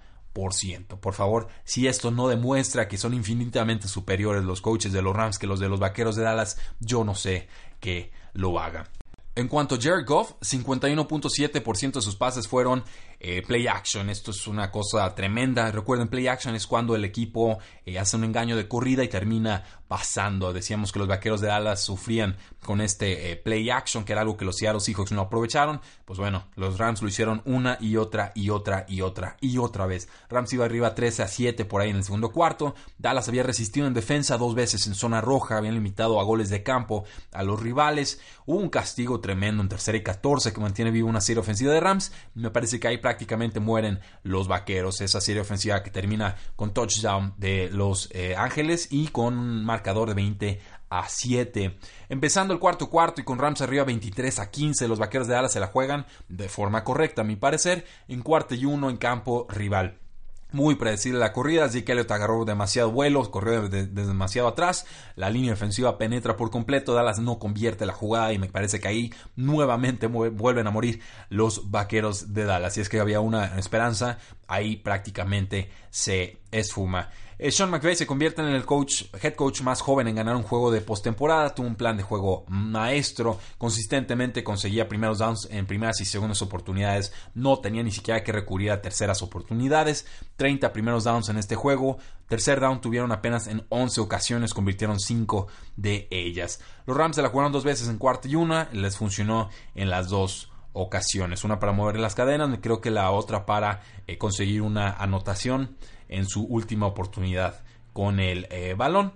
Por 1.01 1.15
favor, 1.15 1.49
si 1.65 1.89
esto 1.89 2.11
no 2.11 2.29
demuestra 2.29 2.89
que 2.89 2.99
son 2.99 3.15
infinitamente 3.15 3.89
superiores 3.89 4.45
los 4.45 4.61
coaches 4.61 4.93
de 4.93 5.03
los 5.03 5.15
Rams 5.15 5.39
que 5.39 5.47
los 5.47 5.61
de 5.61 5.69
los 5.69 5.81
vaqueros 5.81 6.17
de 6.17 6.23
Dallas, 6.23 6.57
yo 6.81 7.05
no 7.05 7.15
sé 7.15 7.49
que 7.81 8.13
lo 8.33 8.59
haga. 8.61 8.89
En 9.35 9.49
cuanto 9.49 9.77
a 9.77 9.79
Jared 9.81 10.05
Goff, 10.07 10.33
51.7% 10.43 11.93
de 11.93 12.03
sus 12.03 12.17
pases 12.17 12.47
fueron 12.47 12.85
eh, 13.19 13.43
play 13.47 13.67
action. 13.67 14.11
Esto 14.11 14.31
es 14.31 14.47
una 14.47 14.71
cosa 14.71 15.15
tremenda. 15.15 15.71
Recuerden, 15.71 16.09
play 16.09 16.27
action 16.29 16.55
es 16.55 16.67
cuando 16.67 16.95
el 16.95 17.05
equipo 17.07 17.59
eh, 17.87 17.99
hace 17.99 18.19
un 18.19 18.25
engaño 18.25 18.57
de 18.57 18.69
corrida 18.69 19.03
y 19.03 19.09
termina 19.09 19.65
pasando. 19.93 20.55
Decíamos 20.55 20.91
que 20.91 20.99
los 20.99 21.07
vaqueros 21.07 21.43
de 21.43 21.49
Dallas 21.49 21.85
sufrían 21.85 22.39
con 22.65 22.81
este 22.81 23.31
eh, 23.31 23.37
play 23.37 23.69
action, 23.69 24.05
que 24.05 24.13
era 24.13 24.23
algo 24.23 24.39
que 24.39 24.47
los 24.47 24.57
Seattle 24.57 24.81
Seahawks 24.81 25.13
no 25.13 25.21
aprovecharon. 25.21 25.83
Pues 26.07 26.19
bueno, 26.19 26.47
los 26.57 26.79
Rams 26.79 27.03
lo 27.03 27.09
hicieron 27.09 27.43
una 27.45 27.77
y 27.79 27.99
otra 27.99 28.33
y 28.35 28.49
otra 28.49 28.87
y 28.89 29.03
otra 29.03 29.37
y 29.43 29.59
otra 29.59 29.85
vez. 29.85 30.09
Rams 30.31 30.51
iba 30.55 30.65
arriba 30.65 30.95
13 30.95 31.25
a 31.25 31.29
7 31.29 31.67
por 31.67 31.83
ahí 31.83 31.91
en 31.91 31.97
el 31.97 32.05
segundo 32.05 32.33
cuarto. 32.33 32.75
Dallas 32.97 33.29
había 33.29 33.43
resistido 33.43 33.87
en 33.87 33.93
defensa 33.93 34.39
dos 34.39 34.55
veces 34.55 34.87
en 34.87 34.95
zona 34.95 35.21
roja, 35.21 35.59
habían 35.59 35.75
limitado 35.75 36.19
a 36.19 36.25
goles 36.25 36.49
de 36.49 36.63
campo 36.63 37.05
a 37.31 37.43
los 37.43 37.61
rivales. 37.61 38.19
Hubo 38.47 38.61
un 38.61 38.71
castigo 38.71 39.21
tremendo 39.21 39.63
en 39.63 39.69
tercera 39.69 39.99
y 39.99 40.03
14 40.03 40.55
que 40.55 40.61
mantiene 40.63 40.91
viva 40.91 41.07
una 41.07 41.21
serie 41.21 41.41
ofensiva 41.41 41.71
de 41.71 41.81
Rams. 41.81 42.13
Me 42.35 42.51
parece 42.51 42.81
que 42.81 42.89
hay 42.89 42.97
prácticamente 42.97 43.61
mueren 43.61 44.01
los 44.23 44.49
vaqueros. 44.49 45.03
Esa 45.03 45.21
serie 45.21 45.43
ofensiva 45.43 45.83
que 45.83 45.91
termina 45.91 46.37
con 46.57 46.73
touchdown 46.73 47.35
de 47.37 47.69
los 47.71 48.09
eh, 48.13 48.35
Ángeles 48.39 48.89
y 48.91 49.09
con 49.09 49.37
un 49.37 49.65
marcador 49.83 50.09
de 50.09 50.15
20 50.15 50.61
a 50.91 51.09
7. 51.09 51.77
Empezando 52.09 52.55
el 52.55 52.61
cuarto 52.61 52.89
cuarto 52.89 53.21
y 53.21 53.25
con 53.25 53.39
Rams 53.39 53.63
arriba 53.63 53.83
23 53.83 54.39
a 54.39 54.49
15, 54.49 54.87
los 54.87 55.01
vaqueros 55.01 55.27
de 55.27 55.35
Dallas 55.35 55.53
se 55.53 55.59
la 55.59 55.67
juegan 55.67 56.07
de 56.29 56.49
forma 56.49 56.85
correcta, 56.85 57.23
a 57.23 57.25
mi 57.25 57.35
parecer, 57.35 57.85
en 58.07 58.23
cuarto 58.23 58.55
y 58.55 58.65
uno 58.65 58.91
en 58.91 58.97
campo 58.97 59.49
rival 59.51 59.99
muy 60.53 60.75
predecible 60.75 61.19
la 61.19 61.33
corrida. 61.33 61.69
Zeke 61.69 61.93
Elliott 61.93 62.11
agarró 62.11 62.45
demasiado 62.45 62.91
vuelo, 62.91 63.31
corrió 63.31 63.69
desde 63.69 63.87
demasiado 63.87 64.49
atrás. 64.49 64.87
La 65.17 65.31
línea 65.31 65.55
ofensiva 65.55 65.99
penetra 65.99 66.37
por 66.37 66.51
completo. 66.51 66.95
Dallas 66.95 67.21
no 67.21 67.39
convierte 67.39 67.87
la 67.87 67.95
jugada 67.95 68.35
y 68.35 68.39
me 68.39 68.49
parece 68.49 68.79
que 68.79 68.89
ahí 68.89 69.13
nuevamente 69.35 70.07
vuelven 70.09 70.67
a 70.67 70.71
morir 70.71 71.01
los 71.31 71.71
vaqueros 71.71 72.35
de 72.35 72.45
Dallas. 72.45 72.75
Si 72.75 72.83
es 72.83 72.89
que 72.89 73.01
había 73.01 73.21
una 73.21 73.59
esperanza, 73.59 74.19
ahí 74.47 74.77
prácticamente 74.77 75.71
se 75.89 76.39
esfuma. 76.51 77.09
Eh, 77.45 77.51
Sean 77.51 77.71
McVay 77.71 77.97
se 77.97 78.07
convierte 78.07 78.41
en 78.41 78.47
el 78.47 78.65
coach, 78.65 79.07
head 79.21 79.35
coach 79.35 79.63
más 79.63 79.81
joven 79.81 80.07
en 80.07 80.15
ganar 80.15 80.37
un 80.37 80.45
juego 80.45 80.71
de 80.71 80.81
postemporada. 80.81 81.53
Tuvo 81.53 81.67
un 81.67 81.75
plan 81.75 81.97
de 81.97 82.05
juego 82.05 82.45
maestro. 82.47 83.37
Consistentemente 83.59 84.45
conseguía 84.45 84.87
primeros 84.87 85.19
downs 85.19 85.49
en 85.51 85.67
primeras 85.67 86.01
y 86.01 86.05
segundas 86.05 86.41
oportunidades. 86.41 87.13
No 87.35 87.59
tenía 87.59 87.83
ni 87.83 87.91
siquiera 87.91 88.23
que 88.23 88.31
recurrir 88.31 88.71
a 88.71 88.81
terceras 88.81 89.23
oportunidades. 89.23 90.07
30 90.37 90.73
primeros 90.73 91.03
downs 91.03 91.31
en 91.31 91.37
este 91.37 91.57
juego. 91.57 91.99
Tercer 92.29 92.61
down 92.61 92.81
tuvieron 92.81 93.11
apenas 93.11 93.49
en 93.49 93.67
11 93.71 94.01
ocasiones, 94.03 94.55
convirtieron 94.55 95.01
5 95.01 95.49
de 95.75 96.07
ellas. 96.13 96.61
Los 96.87 96.97
Rams 96.97 97.17
se 97.17 97.23
la 97.23 97.31
jugaron 97.31 97.51
dos 97.51 97.65
veces 97.65 97.89
en 97.89 97.99
cuarta 97.99 98.29
y 98.29 98.37
una. 98.37 98.69
Les 98.71 98.97
funcionó 98.97 99.51
en 99.75 99.91
las 99.91 100.09
dos 100.11 100.49
ocasiones. 100.75 101.43
Una 101.43 101.59
para 101.59 101.73
mover 101.73 101.99
las 101.99 102.15
cadenas, 102.15 102.57
creo 102.63 102.81
que 102.81 102.93
la 102.93 103.11
otra 103.11 103.47
para 103.47 103.83
eh, 104.07 104.17
conseguir 104.17 104.63
una 104.63 104.93
anotación 104.93 105.77
en 106.13 106.27
su 106.27 106.45
última 106.45 106.87
oportunidad 106.87 107.63
con 107.93 108.21
el 108.21 108.47
eh, 108.51 108.75
balón. 108.77 109.13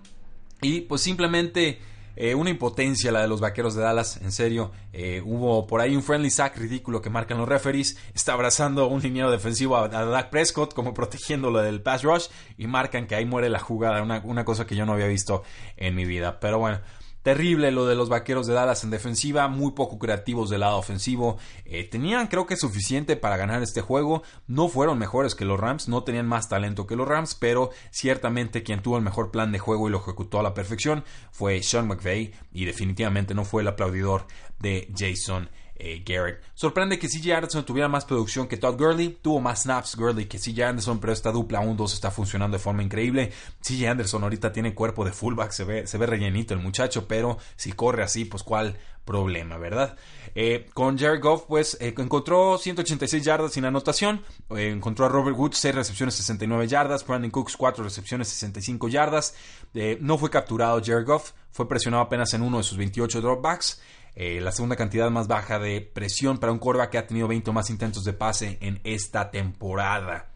Y 0.63 0.83
pues 0.83 1.03
simplemente 1.03 1.81
eh, 2.17 2.35
una 2.35 2.49
impotencia 2.49 3.13
la 3.13 3.21
de 3.21 3.29
los 3.29 3.41
vaqueros 3.41 3.75
de 3.75 3.83
Dallas, 3.83 4.19
en 4.23 4.33
serio. 4.33 4.73
Eh, 4.95 5.23
hubo 5.25 5.67
por 5.67 5.83
ahí 5.83 5.95
un 5.95 6.03
friendly 6.03 6.31
sack 6.31 6.57
ridículo 6.57 7.03
que 7.03 7.11
marcan 7.11 7.37
los 7.37 7.49
referees. 7.49 7.99
Está 8.15 8.33
abrazando 8.33 8.89
un 8.89 9.03
liniero 9.03 9.31
defensivo 9.31 9.77
a, 9.77 9.85
a 9.85 10.05
Dak 10.07 10.31
Prescott, 10.31 10.73
como 10.73 10.95
protegiéndolo 10.95 11.61
del 11.61 11.83
pass 11.83 12.03
rush. 12.03 12.29
Y 12.57 12.67
marcan 12.67 13.07
que 13.07 13.15
ahí 13.15 13.27
muere 13.27 13.51
la 13.51 13.59
jugada. 13.59 14.03
Una, 14.03 14.23
una 14.25 14.47
cosa 14.47 14.67
que 14.67 14.75
yo 14.75 14.87
no 14.87 14.95
había 14.95 15.07
visto 15.07 15.43
en 15.77 15.95
mi 15.95 16.07
vida. 16.07 16.41
Pero 16.41 16.59
bueno, 16.59 16.81
Terrible 17.27 17.73
lo 17.73 17.87
de 17.87 17.97
los 17.97 18.09
vaqueros 18.09 18.47
de 18.47 18.55
Dallas 18.55 18.85
en 18.85 18.91
defensiva, 18.91 19.49
muy 19.49 19.73
poco 19.73 19.99
creativos 19.99 20.49
del 20.49 20.61
lado 20.61 20.79
ofensivo. 20.79 21.39
Eh, 21.65 21.83
tenían 21.83 22.29
creo 22.29 22.47
que 22.47 22.57
suficiente 22.57 23.17
para 23.17 23.37
ganar 23.37 23.65
este 23.65 23.81
juego. 23.81 24.23
No 24.47 24.69
fueron 24.69 24.97
mejores 24.97 25.35
que 25.35 25.45
los 25.45 25.59
Rams, 25.59 25.89
no 25.89 26.05
tenían 26.05 26.29
más 26.29 26.49
talento 26.49 26.87
que 26.87 26.95
los 26.95 27.09
Rams, 27.09 27.35
pero 27.35 27.71
ciertamente 27.91 28.63
quien 28.63 28.81
tuvo 28.81 28.97
el 28.97 29.03
mejor 29.03 29.33
plan 29.33 29.51
de 29.51 29.59
juego 29.59 29.89
y 29.89 29.91
lo 29.91 29.99
ejecutó 29.99 30.39
a 30.39 30.45
la 30.45 30.55
perfección 30.55 31.03
fue 31.33 31.65
Sean 31.65 31.89
McVay 31.89 32.33
y 32.53 32.65
definitivamente 32.65 33.35
no 33.35 33.45
fue 33.45 33.63
el 33.63 33.69
aplaudidor 33.69 34.29
de 34.61 34.89
Jason 34.97 35.51
eh, 35.79 36.03
Garrett. 36.05 36.43
Sorprende 36.55 36.99
que 36.99 37.09
CJ 37.09 37.35
Anderson 37.35 37.65
tuviera 37.65 37.89
más 37.89 38.05
producción 38.05 38.49
que 38.49 38.57
Todd 38.57 38.79
Gurley. 38.79 39.19
Tuvo 39.21 39.41
más 39.41 39.63
snaps 39.63 39.97
Gurley 39.97 40.27
que 40.27 40.39
CJ 40.39 40.65
Anderson, 40.65 40.99
pero 40.99 41.13
esta 41.13 41.33
dupla 41.33 41.61
1-2 41.61 41.93
está 41.93 42.11
funcionando 42.11 42.57
de 42.57 42.63
forma 42.63 42.83
increíble. 42.83 43.33
CJ 43.61 43.89
Anderson 43.89 44.23
ahorita 44.23 44.53
tiene 44.53 44.75
cuerpo 44.75 45.05
de 45.05 45.13
fullback, 45.13 45.53
se 45.53 45.65
ve, 45.65 45.87
se 45.87 45.99
ve 45.99 46.07
rellenito 46.07 46.55
el 46.55 46.61
muchacho, 46.61 47.07
pero 47.07 47.39
si 47.57 47.73
corre 47.73 48.03
así, 48.03 48.25
pues 48.25 48.43
cuál 48.43 48.77
problema, 49.05 49.57
¿verdad? 49.57 49.97
Eh, 50.35 50.67
con 50.75 50.99
Jared 50.99 51.23
Goff, 51.23 51.45
pues 51.47 51.79
eh, 51.81 51.95
encontró 51.97 52.59
186 52.59 53.25
yardas 53.25 53.53
sin 53.53 53.65
anotación. 53.65 54.23
Encontró 54.51 55.07
a 55.07 55.09
Robert 55.09 55.37
Woods 55.37 55.59
6 55.59 55.75
recepciones, 55.75 56.15
69 56.17 56.69
yardas. 56.69 57.07
Brandon 57.07 57.31
Cooks 57.31 57.57
4 57.57 57.85
recepciones, 57.85 58.29
65 58.29 58.89
yardas. 58.89 59.35
no 60.01 60.19
fue 60.19 60.29
capturado 60.31 60.83
Jared 60.85 61.07
Goff. 61.07 61.33
Fue 61.53 61.69
presionado 61.69 62.03
apenas 62.03 62.35
en 62.35 62.43
uno 62.43 62.59
de 62.59 62.65
sus 62.65 62.77
28 62.77 63.21
dropbacks. 63.21 63.81
La 64.17 64.51
segunda 64.51 64.77
cantidad 64.77 65.11
más 65.11 65.29
baja 65.29 65.59
de 65.59 65.81
presión 65.83 66.39
para 66.39 66.53
un 66.53 66.59
quarterback 66.59 66.91
que 66.91 66.99
ha 66.99 67.07
tenido 67.07 67.29
20 67.29 67.53
más 67.53 67.69
intentos 67.71 68.03
de 68.05 68.15
pase 68.15 68.57
en 68.61 68.81
esta 68.83 69.31
temporada 69.31 70.31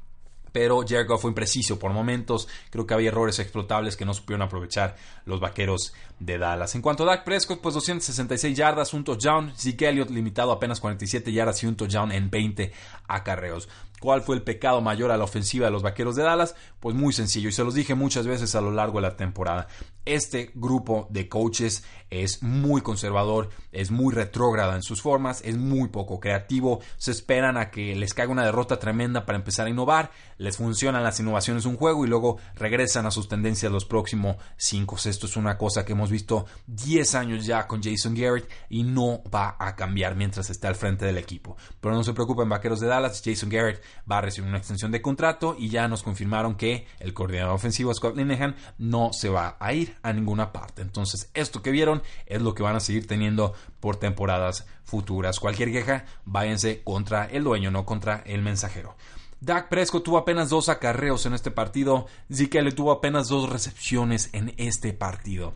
pero 0.53 0.83
Jared 0.87 1.07
fue 1.19 1.31
impreciso 1.31 1.79
por 1.79 1.93
momentos. 1.93 2.49
Creo 2.71 2.87
que 2.87 2.95
había 2.95 3.09
errores 3.09 3.39
explotables 3.39 3.97
que 3.97 4.05
no 4.05 4.15
supieron 4.15 4.43
aprovechar 4.43 4.97
los 5.25 5.41
vaqueros 5.41 5.95
de 6.21 6.39
Dallas. 6.39 6.75
En 6.75 6.83
cuanto 6.83 7.03
a 7.03 7.07
Dak 7.07 7.25
Prescott, 7.25 7.61
pues 7.61 7.75
266 7.75 8.57
yardas, 8.57 8.95
un 8.95 9.03
touchdown. 9.03 9.53
Zeke 9.57 9.89
Elliott 9.89 10.11
limitado 10.11 10.53
a 10.53 10.57
apenas 10.57 10.79
47 10.79 11.33
yardas 11.33 11.62
y 11.62 11.67
un 11.67 11.75
touchdown 11.75 12.12
en 12.12 12.31
20 12.31 12.73
acarreos. 13.09 13.69
¿Cuál 14.00 14.23
fue 14.23 14.35
el 14.35 14.43
pecado 14.43 14.81
mayor 14.81 15.11
a 15.11 15.19
la 15.19 15.25
ofensiva 15.25 15.67
de 15.67 15.73
los 15.73 15.83
Vaqueros 15.83 16.17
de 16.17 16.23
Dallas? 16.23 16.55
Pues 16.81 16.97
muy 16.97 17.12
sencillo 17.12 17.50
y 17.50 17.53
se 17.53 17.65
los 17.65 17.75
dije 17.75 17.95
muchas 17.95 18.27
veces 18.27 18.55
a 18.55 18.62
lo 18.62 18.71
largo 18.71 18.99
de 18.99 19.03
la 19.03 19.17
temporada. 19.17 19.69
Este 20.07 20.50
grupo 20.55 21.07
de 21.11 21.29
coaches 21.29 21.85
es 22.09 22.43
muy 22.43 22.81
conservador, 22.81 23.50
es 23.73 23.91
muy 23.91 24.15
retrógrada 24.15 24.75
en 24.75 24.83
sus 24.83 25.03
formas, 25.03 25.43
es 25.45 25.59
muy 25.59 25.91
poco 25.91 26.19
creativo, 26.19 26.81
se 26.97 27.11
esperan 27.11 27.59
a 27.59 27.71
que 27.71 27.95
les 27.95 28.15
caiga 28.15 28.33
una 28.33 28.45
derrota 28.45 28.79
tremenda 28.79 29.27
para 29.27 29.37
empezar 29.37 29.67
a 29.67 29.71
innovar, 29.71 30.11
les 30.39 30.57
funcionan 30.57 31.05
las 31.05 31.21
innovaciones 31.21 31.67
un 31.67 31.77
juego 31.77 32.07
y 32.07 32.09
luego 32.09 32.39
regresan 32.55 33.05
a 33.05 33.11
sus 33.11 33.29
tendencias 33.29 33.71
los 33.71 33.85
próximos 33.85 34.37
5. 34.57 34.97
Esto 35.05 35.27
es 35.27 35.37
una 35.37 35.59
cosa 35.59 35.85
que 35.85 35.93
hemos 35.93 36.10
visto 36.11 36.47
10 36.67 37.14
años 37.14 37.47
ya 37.47 37.67
con 37.67 37.83
Jason 37.83 38.14
Garrett 38.14 38.49
y 38.69 38.83
no 38.83 39.23
va 39.33 39.57
a 39.59 39.76
cambiar 39.76 40.17
mientras 40.17 40.50
esté 40.50 40.67
al 40.67 40.75
frente 40.75 41.07
del 41.07 41.19
equipo. 41.19 41.57
Pero 41.81 41.95
no 41.95 42.05
se 42.05 42.12
preocupen, 42.12 42.49
Vaqueros 42.49 42.81
de 42.81 42.87
Dallas, 42.87 43.23
Jason 43.25 43.49
Garrett 43.49 43.83
va 44.11 44.19
a 44.19 44.21
recibir 44.21 44.49
una 44.49 44.59
extensión 44.59 44.90
de 44.90 45.02
contrato 45.02 45.57
y 45.59 45.69
ya 45.69 45.88
nos 45.88 46.02
confirmaron 46.02 46.55
que 46.55 46.87
el 46.99 47.14
coordinador 47.14 47.55
ofensivo 47.55 47.95
Scott 47.95 48.17
Linehan 48.17 48.57
no 48.79 49.12
se 49.12 49.29
va 49.29 49.57
a 49.61 49.73
ir 49.73 49.97
a 50.02 50.12
ninguna 50.12 50.52
parte. 50.52 50.83
Entonces, 50.83 51.31
esto 51.35 51.62
que 51.62 51.71
vieron 51.71 52.02
es 52.26 52.43
lo 52.43 52.55
que 52.55 52.62
van 52.62 52.76
a 52.76 52.81
seguir 52.81 53.07
teniendo 53.07 53.55
por 53.81 53.97
temporadas 53.97 54.67
futuras. 54.85 55.40
Cualquier 55.40 55.73
queja, 55.73 56.05
váyanse 56.25 56.83
contra 56.83 57.26
el 57.26 57.45
dueño, 57.45 57.71
no 57.71 57.85
contra 57.85 58.23
el 58.26 58.43
mensajero. 58.43 58.97
Dak 59.40 59.69
Prescott 59.69 60.05
tuvo 60.05 60.19
apenas 60.19 60.50
dos 60.50 60.69
acarreos 60.69 61.25
en 61.25 61.33
este 61.33 61.50
partido. 61.50 62.07
Zeke 62.31 62.62
tuvo 62.73 62.93
apenas 62.93 63.29
dos 63.29 63.49
recepciones 63.49 64.29
en 64.35 64.52
este 64.59 64.93
partido. 64.93 65.55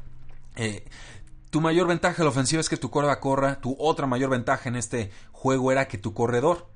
Eh, 0.56 0.84
tu 1.50 1.60
mayor 1.60 1.86
ventaja 1.86 2.16
en 2.18 2.24
la 2.24 2.30
ofensiva 2.30 2.60
es 2.60 2.68
que 2.68 2.76
tu 2.76 2.90
corva 2.90 3.20
corra. 3.20 3.60
Tu 3.60 3.76
otra 3.78 4.06
mayor 4.06 4.30
ventaja 4.30 4.68
en 4.68 4.76
este 4.76 5.10
juego 5.32 5.72
era 5.72 5.88
que 5.88 5.98
tu 5.98 6.14
corredor 6.14 6.74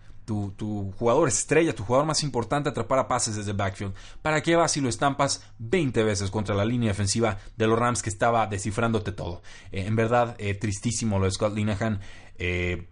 tu, 0.57 0.93
jugador 0.99 1.29
estrella, 1.29 1.75
tu 1.75 1.85
jugador 1.85 2.07
más 2.07 2.23
importante 2.23 2.69
atrapara 2.69 3.09
pases 3.09 3.37
desde 3.37 3.53
backfield. 3.53 3.95
¿Para 4.23 4.43
qué 4.43 4.57
vas 4.57 4.73
si 4.73 4.81
lo 4.81 4.89
estampas 4.89 5.43
20 5.59 6.03
veces 6.05 6.31
contra 6.31 6.55
la 6.55 6.65
línea 6.65 6.89
defensiva 6.89 7.39
de 7.57 7.67
los 7.67 7.79
Rams 7.79 8.03
que 8.03 8.11
estaba 8.11 8.47
descifrándote 8.47 9.13
todo? 9.13 9.43
Eh, 9.73 9.87
en 9.87 9.97
verdad, 9.97 10.37
eh, 10.39 10.55
tristísimo 10.55 11.19
lo 11.19 11.25
de 11.25 11.31
Scott 11.31 11.55
Linehan. 11.55 12.01
Eh, 12.37 12.89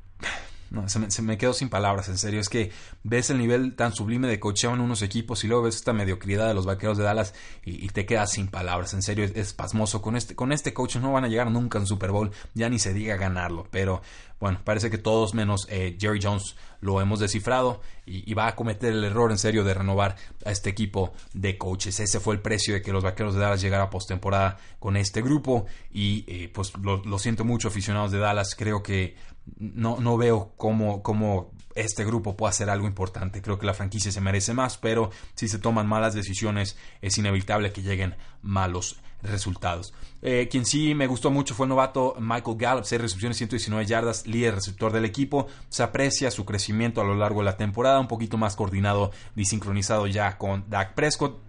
no, 0.71 0.89
se 0.89 1.23
me, 1.23 1.39
quedo 1.39 1.53
sin 1.53 1.69
palabras, 1.69 2.09
en 2.09 2.19
serio. 2.19 2.41
Es 2.41 2.49
que 2.49 2.73
ves 3.05 3.31
el 3.31 3.39
nivel 3.39 3.77
tan 3.77 3.95
sublime 3.95 4.27
de 4.27 4.41
cocheo 4.41 4.75
en 4.75 4.81
unos 4.81 5.03
equipos 5.03 5.45
y 5.45 5.49
luego 5.49 5.65
ves 5.65 5.77
esta 5.77 5.93
mediocridad 5.93 6.49
de 6.49 6.55
los 6.55 6.67
vaqueros 6.67 6.99
de 6.99 7.05
Dallas 7.05 7.35
y, 7.65 7.89
te 7.89 8.05
quedas 8.05 8.33
sin 8.33 8.49
palabras. 8.49 8.93
En 8.95 9.03
serio, 9.03 9.25
es, 9.25 9.53
pasmoso. 9.53 10.03
Con 10.03 10.17
este, 10.17 10.35
con 10.35 10.53
este 10.53 10.75
coach 10.75 10.97
no 10.97 11.13
van 11.13 11.25
a 11.25 11.29
llegar 11.29 11.51
nunca 11.51 11.79
en 11.79 11.87
Super 11.87 12.11
Bowl, 12.11 12.31
ya 12.55 12.69
ni 12.69 12.79
se 12.79 12.93
diga 12.93 13.17
ganarlo. 13.17 13.69
Pero 13.71 14.03
bueno, 14.41 14.61
parece 14.65 14.91
que 14.91 14.99
todos 14.99 15.35
menos 15.35 15.67
eh, 15.71 15.97
Jerry 15.99 16.21
Jones 16.23 16.57
lo 16.81 17.01
hemos 17.01 17.21
descifrado 17.21 17.81
y, 18.05 18.35
va 18.35 18.49
a 18.49 18.55
cometer 18.55 18.93
el 18.93 19.03
error 19.03 19.31
en 19.31 19.39
serio 19.39 19.65
de 19.65 19.75
renovar 19.75 20.17
a 20.45 20.51
este 20.51 20.71
equipo 20.71 21.13
de 21.33 21.57
coaches. 21.57 21.99
Ese 22.01 22.21
fue 22.21 22.35
el 22.35 22.41
precio 22.41 22.75
de 22.75 22.83
que 22.83 22.93
los 22.93 23.03
vaqueros 23.03 23.35
de 23.35 23.41
Dallas 23.41 23.61
llegaran 23.61 23.87
a 23.87 23.91
postemporada 23.91 24.59
con 24.79 24.97
este 24.97 25.23
grupo 25.23 25.67
y 25.91 26.25
eh, 26.29 26.51
pues 26.53 26.73
lo, 26.77 27.03
lo 27.05 27.19
siento 27.19 27.45
mucho 27.45 27.69
aficionados 27.69 28.13
de 28.13 28.19
Dallas. 28.19 28.55
Creo 28.55 28.83
que 28.83 29.17
no, 29.59 29.99
no 30.01 30.17
veo 30.17 30.53
cómo, 30.57 31.03
cómo 31.03 31.53
este 31.75 32.05
grupo 32.05 32.37
puede 32.37 32.51
hacer 32.51 32.71
algo 32.71 32.87
importante. 32.87 33.43
Creo 33.43 33.59
que 33.59 33.67
la 33.67 33.75
franquicia 33.75 34.11
se 34.11 34.21
merece 34.21 34.55
más, 34.55 34.79
pero 34.79 35.11
si 35.35 35.49
se 35.49 35.59
toman 35.59 35.87
malas 35.87 36.15
decisiones 36.15 36.77
es 37.03 37.19
inevitable 37.19 37.73
que 37.73 37.83
lleguen 37.83 38.17
malos 38.43 39.01
resultados. 39.23 39.93
Eh, 40.23 40.49
quien 40.51 40.65
sí 40.65 40.95
me 40.95 41.07
gustó 41.07 41.31
mucho 41.31 41.55
fue 41.55 41.67
el 41.67 41.71
novato 41.71 42.17
Michael 42.19 42.57
Gallup, 42.57 42.85
6 42.85 43.01
recepciones, 43.01 43.37
119 43.39 43.87
yardas, 43.87 44.27
líder 44.27 44.55
receptor 44.55 44.93
del 44.93 45.05
equipo. 45.05 45.47
Se 45.69 45.83
aprecia 45.83 46.31
su 46.31 46.45
crecimiento 46.45 47.01
a 47.01 47.05
lo 47.05 47.15
largo 47.15 47.41
de 47.41 47.47
la 47.47 47.57
temporada, 47.57 48.01
un 48.01 48.09
poquito 48.09 48.37
más 48.39 48.57
coordinado 48.57 49.11
y 49.35 49.45
sincronizado 49.45 50.07
ya 50.07 50.39
con 50.39 50.69
Dak 50.69 50.95
Prescott 50.95 51.46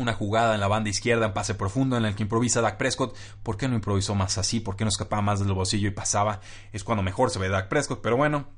una 0.00 0.14
jugada 0.14 0.54
en 0.54 0.60
la 0.60 0.68
banda 0.68 0.90
izquierda, 0.90 1.28
un 1.28 1.32
pase 1.32 1.54
profundo 1.54 1.96
en 1.96 2.04
el 2.04 2.14
que 2.14 2.22
improvisa 2.22 2.60
Dak 2.60 2.76
Prescott. 2.76 3.16
¿Por 3.42 3.56
qué 3.56 3.68
no 3.68 3.74
improvisó 3.74 4.14
más 4.14 4.38
así? 4.38 4.60
¿Por 4.60 4.76
qué 4.76 4.84
no 4.84 4.88
escapaba 4.88 5.22
más 5.22 5.40
del 5.40 5.52
bolsillo 5.52 5.88
y 5.88 5.92
pasaba? 5.92 6.40
Es 6.72 6.84
cuando 6.84 7.02
mejor 7.02 7.30
se 7.30 7.38
ve 7.38 7.48
Dak 7.48 7.68
Prescott, 7.68 8.00
pero 8.02 8.16
bueno, 8.16 8.48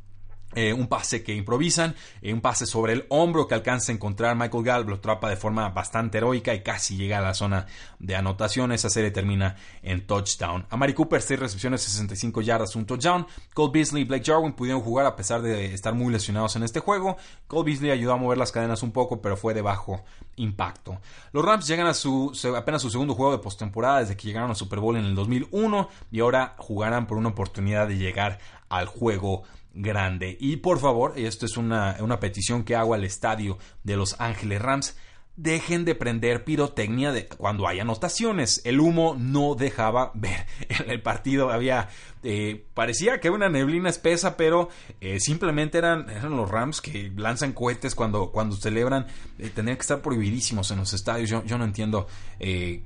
eh, 0.55 0.73
un 0.73 0.87
pase 0.87 1.23
que 1.23 1.35
improvisan, 1.35 1.95
eh, 2.21 2.33
un 2.33 2.41
pase 2.41 2.67
sobre 2.67 2.93
el 2.93 3.07
hombro 3.09 3.49
que 3.49 3.55
alcanza 3.55 3.93
a 3.93 3.95
encontrar 3.95 4.37
Michael 4.37 4.65
Gallup, 4.65 4.89
lo 4.89 4.95
atrapa 4.97 5.29
de 5.29 5.37
forma 5.37 5.69
bastante 5.71 6.19
heroica 6.19 6.55
y 6.55 6.63
casi 6.63 6.97
llega 6.97 7.19
a 7.19 7.23
la 7.23 7.35
zona 7.35 7.67
de 7.99 8.17
anotación. 8.17 8.73
Esa 8.73 8.91
serie 8.91 9.11
termina 9.11 9.57
en 9.83 10.07
touchdown. 10.07 10.67
A 10.71 10.77
Mari 10.77 10.95
Cooper, 10.95 11.23
6 11.23 11.41
recepciones, 11.41 11.83
65 11.83 12.41
yardas, 12.43 12.77
un 12.77 12.87
touchdown. 12.87 13.27
Cole 13.55 13.73
Beasley 13.73 14.03
y 14.03 14.05
Blake 14.05 14.25
Jarwin 14.25 14.53
pudieron 14.53 14.83
jugar 14.83 15.07
a 15.07 15.17
pesar 15.17 15.43
de 15.43 15.73
estar 15.73 15.95
muy 15.95 16.13
lesionados 16.13 16.57
en 16.57 16.63
este 16.63 16.81
juego. 16.81 17.17
Cole 17.47 17.71
Beasley 17.71 17.91
ayudó 17.91 18.13
a 18.13 18.17
mover 18.17 18.39
las 18.39 18.53
cadenas 18.53 18.83
un 18.83 18.93
poco, 18.93 19.23
pero 19.23 19.37
fue 19.37 19.55
de 19.55 19.63
bajo 19.63 20.05
impacto. 20.37 21.01
Los 21.33 21.45
Rams 21.45 21.67
llegan 21.67 21.87
a 21.87 21.95
su 21.95 22.33
apenas 22.57 22.83
su 22.83 22.91
segundo 22.91 23.15
juego 23.15 23.33
de 23.33 23.39
postemporada 23.39 24.01
desde 24.01 24.17
que 24.17 24.27
llegaron 24.27 24.51
al 24.51 24.57
Super 24.57 24.81
Bowl 24.81 24.97
en 24.97 25.05
el 25.05 25.15
2001 25.15 25.89
y 26.11 26.21
ahora 26.21 26.55
jugarán 26.59 27.07
por 27.07 27.19
una 27.19 27.31
oportunidad 27.31 27.89
de 27.89 27.97
llegar 27.97 28.39
al 28.69 28.87
juego 28.87 29.43
grande. 29.75 30.37
Y 30.41 30.57
por 30.57 30.79
favor, 30.79 31.15
esto 31.17 31.47
es 31.47 31.57
una, 31.57 31.97
una 32.01 32.21
petición 32.21 32.65
que 32.65 32.77
hago 32.77 32.95
al 32.95 33.05
estadio 33.05 33.59
de 33.83 33.97
Los 33.97 34.21
Ángeles 34.21 34.61
Rams 34.61 34.97
dejen 35.37 35.85
de 35.85 35.95
prender 35.95 36.45
pirotecnia 36.45 37.11
de 37.13 37.27
cuando 37.27 37.67
hay 37.67 37.81
anotaciones. 37.81 38.61
El 38.65 38.81
humo 38.81 39.17
no 39.19 39.55
dejaba 39.55 40.13
ver. 40.15 40.47
En 40.69 40.91
el 40.91 41.03
partido 41.03 41.51
había 41.51 41.89
eh, 42.23 42.67
parecía 42.75 43.21
que 43.21 43.31
una 43.31 43.49
neblina 43.49 43.89
espesa, 43.89 44.37
pero 44.37 44.69
eh, 45.01 45.19
simplemente 45.19 45.79
eran, 45.79 46.09
eran 46.09 46.37
los 46.37 46.49
Rams 46.49 46.81
que 46.81 47.11
lanzan 47.17 47.53
cohetes 47.53 47.95
cuando, 47.95 48.31
cuando 48.31 48.57
celebran. 48.57 49.07
Eh, 49.39 49.51
que 49.53 49.73
estar 49.73 50.03
prohibidísimos 50.03 50.71
en 50.71 50.79
los 50.79 50.93
estadios. 50.93 51.31
Yo, 51.31 51.59
no 51.59 51.65
entiendo. 51.65 52.07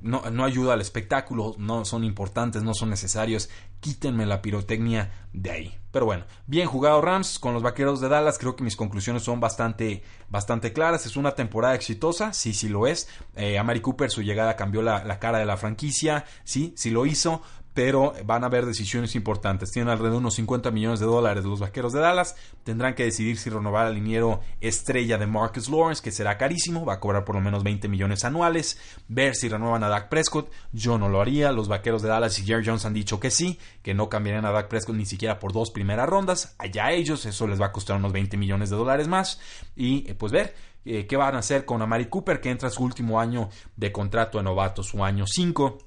no, 0.03 0.23
no 0.31 0.45
ayuda 0.45 0.75
al 0.75 0.81
espectáculo. 0.81 1.55
No 1.59 1.85
son 1.85 2.05
importantes, 2.05 2.63
no 2.63 2.75
son 2.75 2.91
necesarios. 2.91 3.51
Quítenme 3.81 4.25
la 4.25 4.41
pirotecnia 4.41 5.11
de 5.33 5.51
ahí. 5.51 5.79
Pero 5.91 6.07
bueno, 6.07 6.25
bien 6.47 6.67
jugado 6.67 7.01
Rams 7.01 7.39
con 7.39 7.55
los 7.55 7.63
vaqueros 7.63 8.01
de 8.01 8.09
Dallas. 8.09 8.39
Creo 8.39 8.57
que 8.57 8.65
mis 8.65 8.77
conclusiones 8.77 9.23
son 9.23 9.41
bastante, 9.41 10.03
bastante 10.29 10.73
claras. 10.73 11.07
Es 11.07 11.17
una 11.17 11.35
temporada 11.35 11.75
exitosa, 11.75 12.33
sí, 12.33 12.55
sí 12.55 12.69
lo 12.69 12.87
es. 12.87 13.09
a 13.37 13.63
Mari 13.63 13.81
Cooper 13.81 14.11
su 14.11 14.23
llegada 14.23 14.57
cambió 14.57 14.83
la, 14.83 15.05
la 15.05 15.19
cara 15.19 15.39
de 15.39 15.47
la 15.47 15.57
franquicia, 15.57 16.25
sí, 16.45 16.73
sí 16.77 16.91
lo 16.91 17.07
hizo 17.07 17.43
pero 17.77 18.15
van 18.25 18.43
a 18.43 18.47
haber 18.47 18.65
decisiones 18.65 19.15
importantes. 19.17 19.71
Tienen 19.71 19.91
alrededor 19.91 20.13
de 20.13 20.19
unos 20.21 20.35
50 20.37 20.71
millones 20.71 20.99
de 20.99 21.05
dólares 21.05 21.45
los 21.45 21.61
vaqueros 21.61 21.93
de 21.93 22.01
Dallas. 22.01 22.35
Tendrán 22.65 22.95
que 22.95 23.05
decidir 23.05 23.37
si 23.37 23.51
renovar 23.51 23.87
al 23.87 23.97
liniero 23.97 24.41
estrella 24.63 25.19
de 25.19 25.27
Marcus 25.27 25.69
Lawrence, 25.69 26.03
que 26.03 26.11
será 26.11 26.39
carísimo, 26.39 26.87
va 26.87 26.95
a 26.95 27.01
cobrar 27.01 27.27
por 27.27 27.35
lo 27.35 27.43
menos 27.43 27.63
20 27.65 27.87
millones 27.89 28.25
anuales. 28.25 28.79
Ver 29.09 29.35
si 29.35 29.51
renuevan 29.51 29.85
a 29.85 29.91
Dak 29.91 30.09
Prescott, 30.09 30.51
yo 30.73 30.97
no 30.97 31.11
lo 31.11 31.21
haría. 31.21 31.53
Los 31.53 31.69
vaqueros 31.69 32.01
de 32.01 32.09
Dallas 32.09 32.39
y 32.39 32.47
Jerry 32.47 32.65
Jones 32.65 32.87
han 32.87 32.95
dicho 32.95 33.21
que 33.21 33.31
sí, 33.31 33.59
que 33.83 33.93
no 33.93 34.09
cambiarían 34.09 34.47
a 34.47 34.53
Dak 34.53 34.69
Prescott 34.69 34.97
ni 34.97 35.05
siquiera 35.05 35.39
por 35.39 35.53
dos 35.53 35.71
primeras 35.71 36.09
rondas. 36.09 36.55
Allá 36.57 36.93
ellos, 36.93 37.27
eso 37.27 37.47
les 37.47 37.61
va 37.61 37.67
a 37.67 37.73
costar 37.73 37.99
unos 37.99 38.11
20 38.11 38.39
millones 38.39 38.71
de 38.71 38.77
dólares 38.77 39.07
más. 39.07 39.39
Y 39.77 40.11
eh, 40.11 40.15
pues 40.15 40.33
ver 40.33 40.55
eh, 40.87 41.07
qué 41.07 41.17
van 41.19 41.35
a 41.35 41.41
hacer 41.41 41.67
con 41.67 41.83
Amari 41.83 42.07
Cooper, 42.07 42.41
que 42.41 42.49
entra 42.49 42.71
su 42.71 42.83
último 42.85 43.21
año 43.21 43.51
de 43.77 43.93
contrato 43.93 44.39
de 44.39 44.45
novato, 44.45 44.83
su 44.83 45.05
año 45.05 45.27
5. 45.27 45.86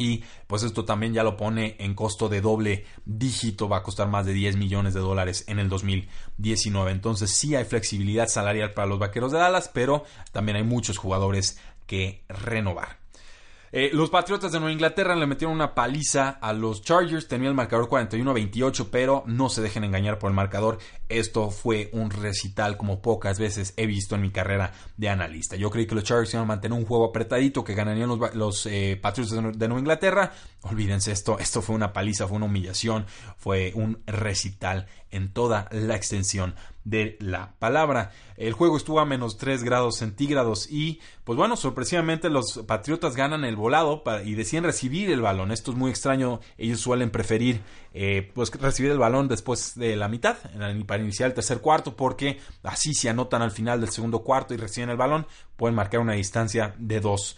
Y 0.00 0.24
pues 0.46 0.62
esto 0.62 0.86
también 0.86 1.12
ya 1.12 1.22
lo 1.22 1.36
pone 1.36 1.76
en 1.78 1.94
costo 1.94 2.30
de 2.30 2.40
doble 2.40 2.86
dígito, 3.04 3.68
va 3.68 3.76
a 3.76 3.82
costar 3.82 4.08
más 4.08 4.24
de 4.24 4.32
10 4.32 4.56
millones 4.56 4.94
de 4.94 5.00
dólares 5.00 5.44
en 5.46 5.58
el 5.58 5.68
2019. 5.68 6.90
Entonces 6.90 7.30
sí 7.32 7.54
hay 7.54 7.64
flexibilidad 7.64 8.26
salarial 8.26 8.72
para 8.72 8.88
los 8.88 8.98
Vaqueros 8.98 9.30
de 9.30 9.38
Dallas, 9.38 9.70
pero 9.72 10.04
también 10.32 10.56
hay 10.56 10.64
muchos 10.64 10.96
jugadores 10.96 11.60
que 11.86 12.24
renovar. 12.28 12.99
Eh, 13.72 13.90
los 13.92 14.10
Patriotas 14.10 14.50
de 14.50 14.58
Nueva 14.58 14.72
Inglaterra 14.72 15.14
le 15.14 15.28
metieron 15.28 15.54
una 15.54 15.74
paliza 15.74 16.30
a 16.30 16.52
los 16.52 16.82
Chargers. 16.82 17.28
Tenía 17.28 17.48
el 17.48 17.54
marcador 17.54 17.88
41-28, 17.88 18.88
pero 18.90 19.22
no 19.26 19.48
se 19.48 19.62
dejen 19.62 19.84
engañar 19.84 20.18
por 20.18 20.30
el 20.30 20.34
marcador. 20.34 20.78
Esto 21.08 21.50
fue 21.50 21.88
un 21.92 22.10
recital 22.10 22.76
como 22.76 23.00
pocas 23.00 23.38
veces 23.38 23.72
he 23.76 23.86
visto 23.86 24.16
en 24.16 24.22
mi 24.22 24.30
carrera 24.30 24.72
de 24.96 25.08
analista. 25.08 25.54
Yo 25.54 25.70
creí 25.70 25.86
que 25.86 25.94
los 25.94 26.02
Chargers 26.02 26.34
iban 26.34 26.44
a 26.44 26.48
mantener 26.48 26.76
un 26.76 26.84
juego 26.84 27.06
apretadito, 27.06 27.62
que 27.62 27.74
ganarían 27.74 28.10
los, 28.34 28.66
eh, 28.66 28.98
Patriotas 29.00 29.56
de, 29.56 29.68
Nueva 29.68 29.80
Inglaterra. 29.80 30.32
Olvídense 30.62 31.12
esto, 31.12 31.38
esto 31.38 31.62
fue 31.62 31.76
una 31.76 31.92
paliza, 31.92 32.26
fue 32.26 32.38
una 32.38 32.46
humillación, 32.46 33.06
fue 33.36 33.72
un 33.76 34.02
recital 34.04 34.88
en 35.12 35.32
toda 35.32 35.68
la 35.70 35.94
extensión 35.94 36.54
de 36.84 37.16
la 37.20 37.54
palabra. 37.58 38.12
El 38.36 38.52
juego 38.52 38.76
estuvo 38.76 39.00
a 39.00 39.04
menos 39.04 39.36
3 39.36 39.62
grados 39.64 39.98
centígrados 39.98 40.70
y, 40.70 41.00
pues 41.24 41.36
bueno, 41.36 41.56
sorpresivamente 41.56 42.30
los 42.30 42.64
Patriotas 42.66 43.16
ganan 43.16 43.44
el 43.44 43.56
volado 43.56 44.02
y 44.24 44.34
deciden 44.34 44.64
recibir 44.64 45.10
el 45.10 45.20
balón. 45.20 45.52
Esto 45.52 45.72
es 45.72 45.76
muy 45.76 45.90
extraño. 45.90 46.40
Ellos 46.56 46.80
suelen 46.80 47.10
preferir 47.10 47.60
eh, 47.92 48.30
pues 48.34 48.50
recibir 48.52 48.92
el 48.92 48.98
balón 48.98 49.28
después 49.28 49.74
de 49.74 49.96
la 49.96 50.08
mitad, 50.08 50.36
para 50.86 51.02
iniciar 51.02 51.28
el 51.28 51.34
tercer 51.34 51.60
cuarto, 51.60 51.96
porque 51.96 52.38
así 52.62 52.94
se 52.94 53.08
anotan 53.08 53.42
al 53.42 53.50
final 53.50 53.80
del 53.80 53.90
segundo 53.90 54.20
cuarto 54.20 54.54
y 54.54 54.56
reciben 54.56 54.90
el 54.90 54.96
balón, 54.96 55.26
pueden 55.56 55.74
marcar 55.74 56.00
una 56.00 56.12
distancia 56.12 56.74
de 56.78 57.00
dos 57.00 57.36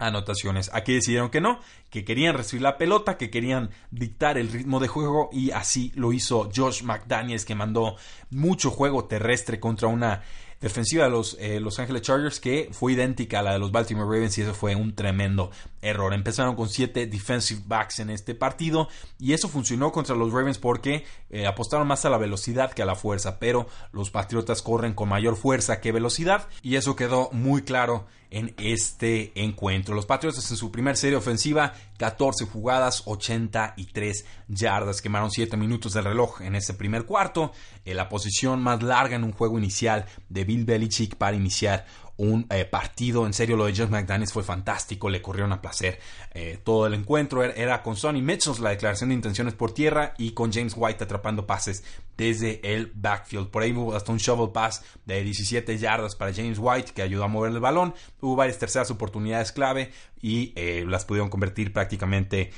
anotaciones. 0.00 0.70
Aquí 0.74 0.94
decidieron 0.94 1.30
que 1.30 1.40
no, 1.40 1.60
que 1.90 2.04
querían 2.04 2.36
recibir 2.36 2.62
la 2.62 2.78
pelota, 2.78 3.16
que 3.16 3.30
querían 3.30 3.70
dictar 3.90 4.38
el 4.38 4.50
ritmo 4.50 4.80
de 4.80 4.88
juego 4.88 5.28
y 5.32 5.52
así 5.52 5.92
lo 5.94 6.12
hizo 6.12 6.50
Josh 6.54 6.82
McDaniels 6.82 7.44
que 7.44 7.54
mandó 7.54 7.96
mucho 8.30 8.70
juego 8.70 9.04
terrestre 9.04 9.60
contra 9.60 9.88
una 9.88 10.22
defensiva 10.60 11.04
de 11.04 11.10
los 11.10 11.36
eh, 11.40 11.58
Los 11.58 11.78
Angeles 11.78 12.02
Chargers 12.02 12.38
que 12.38 12.68
fue 12.72 12.92
idéntica 12.92 13.40
a 13.40 13.42
la 13.42 13.52
de 13.54 13.58
los 13.58 13.72
Baltimore 13.72 14.04
Ravens 14.06 14.36
y 14.36 14.42
eso 14.42 14.54
fue 14.54 14.74
un 14.76 14.94
tremendo 14.94 15.50
error. 15.80 16.12
Empezaron 16.12 16.54
con 16.54 16.68
siete 16.68 17.06
defensive 17.06 17.62
backs 17.66 17.98
en 18.00 18.10
este 18.10 18.34
partido 18.34 18.88
y 19.18 19.32
eso 19.32 19.48
funcionó 19.48 19.90
contra 19.90 20.14
los 20.14 20.32
Ravens 20.32 20.58
porque 20.58 21.04
eh, 21.30 21.46
apostaron 21.46 21.88
más 21.88 22.04
a 22.04 22.10
la 22.10 22.18
velocidad 22.18 22.72
que 22.72 22.82
a 22.82 22.86
la 22.86 22.94
fuerza, 22.94 23.38
pero 23.38 23.66
los 23.92 24.10
Patriotas 24.10 24.60
corren 24.60 24.94
con 24.94 25.08
mayor 25.08 25.36
fuerza 25.36 25.80
que 25.80 25.92
velocidad 25.92 26.48
y 26.62 26.76
eso 26.76 26.94
quedó 26.94 27.30
muy 27.32 27.62
claro 27.62 28.06
en 28.30 28.54
este 28.58 29.32
encuentro. 29.34 29.94
Los 29.94 30.06
Patriotas 30.06 30.50
en 30.50 30.56
su 30.56 30.70
primer 30.70 30.96
serie 30.96 31.16
ofensiva, 31.16 31.72
14 31.98 32.46
jugadas, 32.46 33.02
83 33.06 34.24
yardas, 34.48 35.02
quemaron 35.02 35.30
7 35.30 35.56
minutos 35.56 35.92
del 35.92 36.04
reloj 36.04 36.40
en 36.42 36.54
ese 36.54 36.74
primer 36.74 37.04
cuarto, 37.04 37.52
en 37.84 37.96
la 37.96 38.08
posición 38.08 38.62
más 38.62 38.82
larga 38.82 39.16
en 39.16 39.24
un 39.24 39.32
juego 39.32 39.58
inicial 39.58 40.06
de 40.28 40.44
Bill 40.44 40.64
Belichick 40.64 41.16
para 41.16 41.36
iniciar 41.36 41.86
un 42.20 42.46
eh, 42.50 42.66
partido. 42.66 43.26
En 43.26 43.32
serio, 43.32 43.56
lo 43.56 43.64
de 43.64 43.72
Josh 43.72 43.88
McDaniels 43.88 44.32
fue 44.32 44.42
fantástico, 44.42 45.08
le 45.08 45.22
corrieron 45.22 45.52
a 45.52 45.62
placer 45.62 45.98
eh, 46.34 46.58
todo 46.62 46.86
el 46.86 46.92
encuentro. 46.92 47.42
Era, 47.42 47.82
con 47.82 47.96
Sonny 47.96 48.20
Mitchell 48.20 48.52
la 48.60 48.70
declaración 48.70 49.08
de 49.08 49.14
intenciones 49.14 49.54
por 49.54 49.72
tierra 49.72 50.12
y 50.18 50.32
con 50.32 50.52
James 50.52 50.74
White 50.76 51.04
atrapando 51.04 51.46
pases 51.46 51.82
desde 52.18 52.60
el 52.62 52.92
backfield. 52.94 53.48
Por 53.48 53.62
ahí 53.62 53.72
hubo 53.72 53.96
hasta 53.96 54.12
un 54.12 54.18
shovel 54.18 54.50
pass 54.50 54.84
de 55.06 55.22
17 55.24 55.78
yardas 55.78 56.14
para 56.14 56.34
James 56.34 56.58
White 56.60 56.92
que 56.92 57.00
ayudó 57.00 57.24
a 57.24 57.28
mover 57.28 57.52
el 57.52 57.60
balón. 57.60 57.94
Hubo 58.20 58.36
varias 58.36 58.58
terceras 58.58 58.90
oportunidades 58.90 59.50
clave 59.50 59.90
y 60.20 60.52
eh, 60.56 60.84
las 60.86 61.06
pudieron 61.06 61.30
convertir 61.30 61.72
prácticamente 61.72 62.50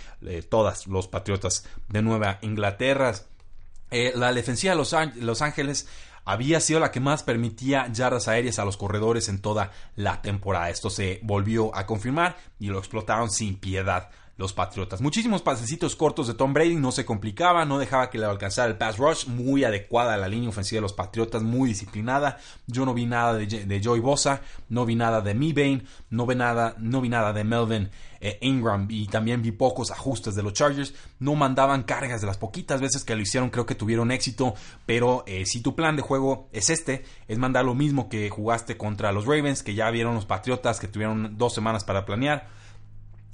todas 0.48 0.88
los 0.88 1.07
Patriotas 1.07 1.64
de 1.88 2.03
Nueva 2.03 2.38
Inglaterra. 2.42 3.14
la 3.92 4.33
defensiva 4.33 4.75
de 4.75 5.20
Los 5.20 5.42
Ángeles 5.42 5.87
había 6.25 6.61
sido 6.61 6.81
la 6.81 6.91
que 6.91 7.01
más 7.01 7.23
permitía 7.23 7.91
yardas 7.93 8.29
aéreas 8.29 8.59
a 8.59 8.65
los 8.65 8.77
corredores 8.77 9.29
en 9.29 9.41
toda 9.41 9.73
la 9.97 10.23
temporada. 10.23 10.71
Esto 10.71 10.91
se 10.91 11.21
volvió 11.23 11.75
a 11.77 11.87
confirmar 11.87 12.37
y 12.59 12.69
lo 12.69 12.79
explotaron 12.79 13.31
sin 13.31 13.57
piedad 13.57 14.11
los 14.37 14.53
Patriotas. 14.53 15.01
Muchísimos 15.01 15.43
pasecitos 15.43 15.95
cortos 15.95 16.27
de 16.27 16.35
Tom 16.35 16.53
Brady, 16.53 16.75
no 16.75 16.91
se 16.91 17.05
complicaba, 17.05 17.65
no 17.65 17.79
dejaba 17.79 18.11
que 18.11 18.19
le 18.19 18.25
alcanzara 18.25 18.69
el 18.69 18.79
pass 18.79 18.97
rush, 18.97 19.27
muy 19.27 19.63
adecuada 19.65 20.15
a 20.15 20.17
la 20.17 20.27
línea 20.27 20.49
ofensiva 20.49 20.79
de 20.79 20.83
los 20.83 20.95
Patriotas, 20.95 21.43
muy 21.43 21.69
disciplinada. 21.69 22.39
Yo 22.67 22.85
no 22.85 22.95
vi 22.95 23.07
nada 23.07 23.35
de, 23.35 23.81
Joy 23.81 24.01
Bosa, 24.01 24.41
no 24.69 24.87
vi 24.87 24.97
nada 24.97 25.21
de 25.21 25.35
Mebane, 25.35 25.85
no 26.11 26.27
no 26.27 27.01
vi 27.01 27.09
nada 27.09 27.33
de 27.33 27.45
Melvin 27.45 27.91
eh, 28.23 28.39
Ingram 28.41 28.87
y 28.89 29.07
también 29.09 29.43
vi 29.43 29.51
pocos 29.51 29.91
ajustes 29.91 30.35
de 30.35 30.43
los 30.43 30.55
Chargers. 30.55 30.95
No 31.19 31.35
mandaban 31.35 31.83
cargas 31.83 32.21
de 32.21 32.27
las 32.27 32.39
poquitas 32.39 32.81
veces 32.81 33.05
que 33.05 33.15
lo 33.15 33.21
hicieron, 33.21 33.51
creo 33.51 33.67
que 33.67 33.75
tuvieron 33.75 34.13
éxito, 34.13 34.55
pero 34.87 35.25
eh, 35.27 35.45
si 35.45 35.61
tu 35.61 35.75
plan 35.75 35.97
de 35.97 36.03
juego 36.03 36.49
es 36.53 36.71
este, 36.71 37.05
es 37.29 37.39
mandar 37.39 37.65
lo 37.65 37.75
mismo 37.75 38.09
que 38.09 38.31
jugaste 38.31 38.77
contra 38.77 39.13
los 39.13 39.27
Ravens, 39.27 39.63
que 39.63 39.75
ya 39.75 39.91
vieron 39.91 40.15
los 40.15 40.25
Patriotas, 40.25 40.81
que 40.81 40.89
tuvieron 40.89 41.37
dos 41.37 41.53
semanas 41.53 41.85
para 41.85 42.07
planear 42.07 42.62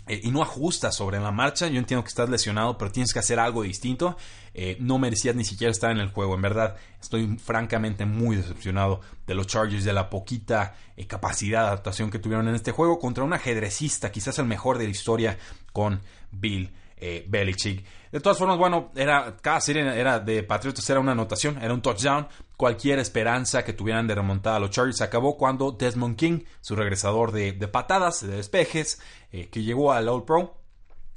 eh, 0.09 0.21
y 0.23 0.31
no 0.31 0.42
ajustas 0.42 0.97
sobre 0.97 1.21
la 1.21 1.31
marcha. 1.31 1.68
Yo 1.68 1.79
entiendo 1.79 2.03
que 2.03 2.09
estás 2.09 2.29
lesionado, 2.29 2.79
pero 2.79 2.90
tienes 2.90 3.12
que 3.12 3.18
hacer 3.18 3.38
algo 3.38 3.62
distinto. 3.62 4.16
Eh, 4.55 4.77
no 4.81 4.99
merecías 4.99 5.37
ni 5.37 5.44
siquiera 5.44 5.71
estar 5.71 5.90
en 5.90 5.99
el 5.99 6.09
juego. 6.09 6.35
En 6.35 6.42
verdad, 6.42 6.77
estoy 7.01 7.38
francamente 7.38 8.07
muy 8.07 8.37
decepcionado 8.37 9.01
de 9.27 9.35
los 9.35 9.47
Chargers, 9.47 9.85
de 9.85 9.92
la 9.92 10.11
poquita 10.11 10.75
eh, 10.97 11.07
capacidad 11.07 11.62
de 11.62 11.66
adaptación 11.68 12.11
que 12.11 12.18
tuvieron 12.18 12.49
en 12.49 12.55
este 12.55 12.73
juego 12.73 12.99
contra 12.99 13.25
un 13.25 13.33
ajedrecista, 13.33 14.11
quizás 14.11 14.38
el 14.38 14.47
mejor 14.47 14.79
de 14.79 14.85
la 14.85 14.90
historia, 14.90 15.38
con 15.73 16.01
Bill 16.33 16.71
Belichick. 17.29 17.85
De 18.12 18.21
todas 18.21 18.38
formas, 18.38 18.59
bueno, 18.59 18.90
era, 18.94 19.37
cada 19.40 19.61
serie 19.61 19.83
era 19.99 20.18
de 20.21 20.42
Patriotas 20.42 20.88
era 20.88 21.01
una 21.01 21.12
anotación, 21.12 21.59
era 21.62 21.75
un 21.75 21.83
touchdown. 21.83 22.29
Cualquier 22.57 22.99
esperanza 22.99 23.64
que 23.64 23.73
tuvieran 23.73 24.07
de 24.07 24.14
remontar 24.14 24.55
a 24.55 24.59
los 24.59 24.71
Chargers 24.71 25.01
acabó 25.01 25.37
cuando 25.37 25.73
Desmond 25.73 26.16
King, 26.16 26.40
su 26.61 26.75
regresador 26.75 27.33
de, 27.33 27.53
patadas, 27.68 28.27
de 28.27 28.37
despejes, 28.37 29.01
eh, 29.31 29.49
que 29.49 29.62
llegó 29.62 29.92
al 29.92 30.09
All 30.09 30.25
Pro 30.25 30.59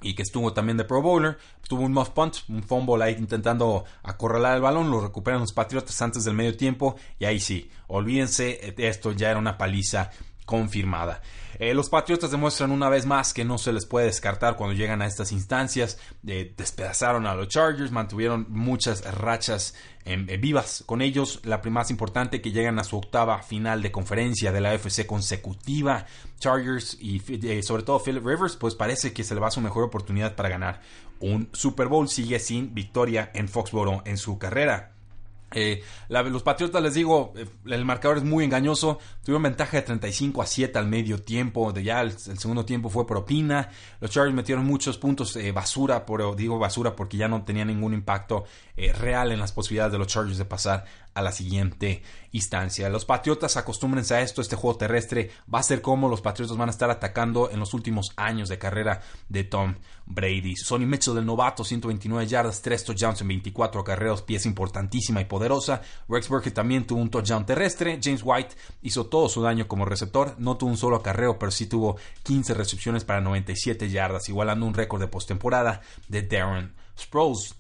y 0.02 0.16
que 0.16 0.24
estuvo 0.24 0.52
también 0.54 0.78
de 0.78 0.84
Pro 0.84 1.02
Bowler, 1.02 1.38
tuvo 1.68 1.84
un 1.84 1.94
muff 1.94 2.10
punt, 2.10 2.38
un 2.50 2.64
fumble 2.64 3.04
ahí 3.04 3.16
intentando 3.18 3.86
acorralar 4.04 4.56
el 4.56 4.62
balón, 4.62 4.90
lo 4.90 5.00
recuperan 5.00 5.40
los 5.40 5.54
Patriotas 5.54 6.02
antes 6.02 6.24
del 6.26 6.34
medio 6.34 6.58
tiempo 6.58 6.96
y 7.20 7.26
ahí 7.26 7.40
sí, 7.40 7.70
olvídense, 7.88 8.74
esto 8.78 9.12
ya 9.12 9.30
era 9.30 9.40
una 9.40 9.58
paliza 9.58 10.10
confirmada. 10.52 11.22
Eh, 11.60 11.74
los 11.74 11.88
Patriotas 11.88 12.30
demuestran 12.30 12.72
una 12.72 12.90
vez 12.90 13.06
más 13.06 13.34
que 13.34 13.46
no 13.46 13.58
se 13.58 13.72
les 13.72 13.86
puede 13.86 14.08
descartar 14.08 14.58
cuando 14.58 14.76
llegan 14.76 15.02
a 15.02 15.06
estas 15.06 15.32
instancias. 15.32 15.98
Eh, 16.28 16.54
despedazaron 16.58 17.26
a 17.26 17.36
los 17.36 17.48
Chargers, 17.48 17.90
mantuvieron 17.90 18.48
muchas 18.50 19.02
rachas 19.16 19.76
vivas 20.40 20.84
con 20.86 21.02
ellos. 21.02 21.40
La 21.46 21.62
más 21.70 21.90
importante 21.90 22.42
que 22.42 22.52
llegan 22.52 22.80
a 22.80 22.84
su 22.84 22.98
octava 22.98 23.42
final 23.44 23.82
de 23.82 23.94
conferencia 23.94 24.52
de 24.52 24.60
la 24.60 24.74
FC 24.74 25.08
consecutiva. 25.08 26.06
Chargers 26.38 26.98
y 27.00 27.22
eh, 27.48 27.64
sobre 27.64 27.84
todo 27.84 28.04
Philip 28.04 28.26
Rivers, 28.26 28.58
pues 28.58 28.76
parece 28.76 29.14
que 29.14 29.24
se 29.24 29.36
le 29.36 29.40
va 29.40 29.52
su 29.52 29.62
mejor 29.62 29.86
oportunidad 29.86 30.36
para 30.36 30.50
ganar 30.50 30.82
un 31.22 31.48
Super 31.54 31.88
Bowl. 31.88 32.10
Sigue 32.10 32.40
sin 32.40 32.74
victoria 32.74 33.32
en 33.34 33.48
Foxborough 33.48 34.02
en 34.04 34.18
su 34.18 34.38
carrera. 34.38 34.96
Eh, 35.54 35.84
los 36.10 36.44
Patriotas, 36.44 36.82
les 36.82 36.94
digo, 36.94 37.34
eh, 37.36 37.46
el 37.66 37.86
marcador 37.86 38.18
es 38.18 38.24
muy 38.24 38.44
engañoso. 38.44 39.00
Tuvieron 39.24 39.44
ventaja 39.44 39.78
de 39.78 39.84
35 39.84 40.42
a 40.42 40.46
7 40.46 40.78
al 40.80 40.88
medio 40.88 41.22
tiempo. 41.22 41.72
De 41.72 41.84
ya 41.84 42.02
el, 42.02 42.18
segundo 42.18 42.66
tiempo 42.66 42.90
fue 42.90 43.06
propina. 43.06 43.70
Los 44.00 44.12
Chargers 44.12 44.36
metieron 44.36 44.66
muchos 44.66 44.98
puntos 44.98 45.36
eh, 45.36 45.52
basura, 45.52 46.06
pero 46.06 46.36
digo 46.36 46.58
basura 46.60 46.96
porque 46.96 47.18
ya 47.18 47.28
no 47.28 47.44
tenía 47.44 47.66
ningún 47.66 47.94
impacto 47.94 48.46
real 48.98 49.32
en 49.32 49.40
las 49.40 49.52
posibilidades 49.52 49.92
de 49.92 50.00
los 50.00 50.08
Chargers 50.08 50.40
de 50.40 50.46
pasar 50.46 50.86
a 51.14 51.22
la 51.22 51.32
siguiente 51.32 52.04
instancia. 52.32 52.90
Los 52.90 53.06
Patriotas 53.06 53.58
acostúmbrense 53.58 54.16
a 54.16 54.22
esto, 54.22 54.42
este 54.42 54.56
juego 54.56 54.78
terrestre 54.78 55.32
va 55.54 55.60
a 55.60 55.64
ser 55.64 55.82
como 55.82 56.08
los 56.08 56.22
Patriotas 56.22 56.58
van 56.58 56.70
a 56.70 56.72
estar 56.72 56.90
atacando 56.90 57.50
en 57.52 57.60
los 57.60 57.74
últimos 57.74 58.12
años 58.16 58.50
de 58.50 58.58
carrera 58.58 59.02
de 59.28 59.44
Tom 59.44 59.76
Brady. 60.06 60.56
Sonny 60.56 60.86
Mitchell 60.86 61.16
del 61.16 61.26
novato, 61.26 61.64
129 61.64 62.28
yardas, 62.28 62.62
3 62.62 62.84
touchdowns 62.84 63.22
en 63.22 63.28
24 63.28 63.84
carreras, 63.84 64.22
pieza 64.22 64.48
importantísima 64.48 65.22
y 65.22 65.26
poderosa. 65.26 65.82
Rex 66.08 66.30
Burkhead 66.30 66.54
también 66.54 66.86
tuvo 66.86 67.02
un 67.02 67.10
touchdown 67.10 67.46
terrestre. 67.46 68.00
James 68.02 68.22
White 68.24 68.56
hizo 68.82 69.08
todo 69.08 69.28
su 69.30 69.42
daño 69.42 69.68
como 69.68 69.86
receptor, 69.86 70.36
no 70.38 70.58
tuvo 70.58 70.72
un 70.72 70.78
solo 70.78 70.98
acarreo, 70.98 71.38
pero 71.38 71.52
sí 71.52 71.66
tuvo 71.66 71.98
15 72.24 72.54
recepciones 72.54 73.04
para 73.04 73.22
97 73.22 73.90
yardas, 73.90 74.30
igualando 74.30 74.66
un 74.66 74.74
récord 74.74 75.02
de 75.02 75.08
postemporada 75.08 75.82
de 76.08 76.22
Darren 76.24 76.74
Sproles 76.98 77.56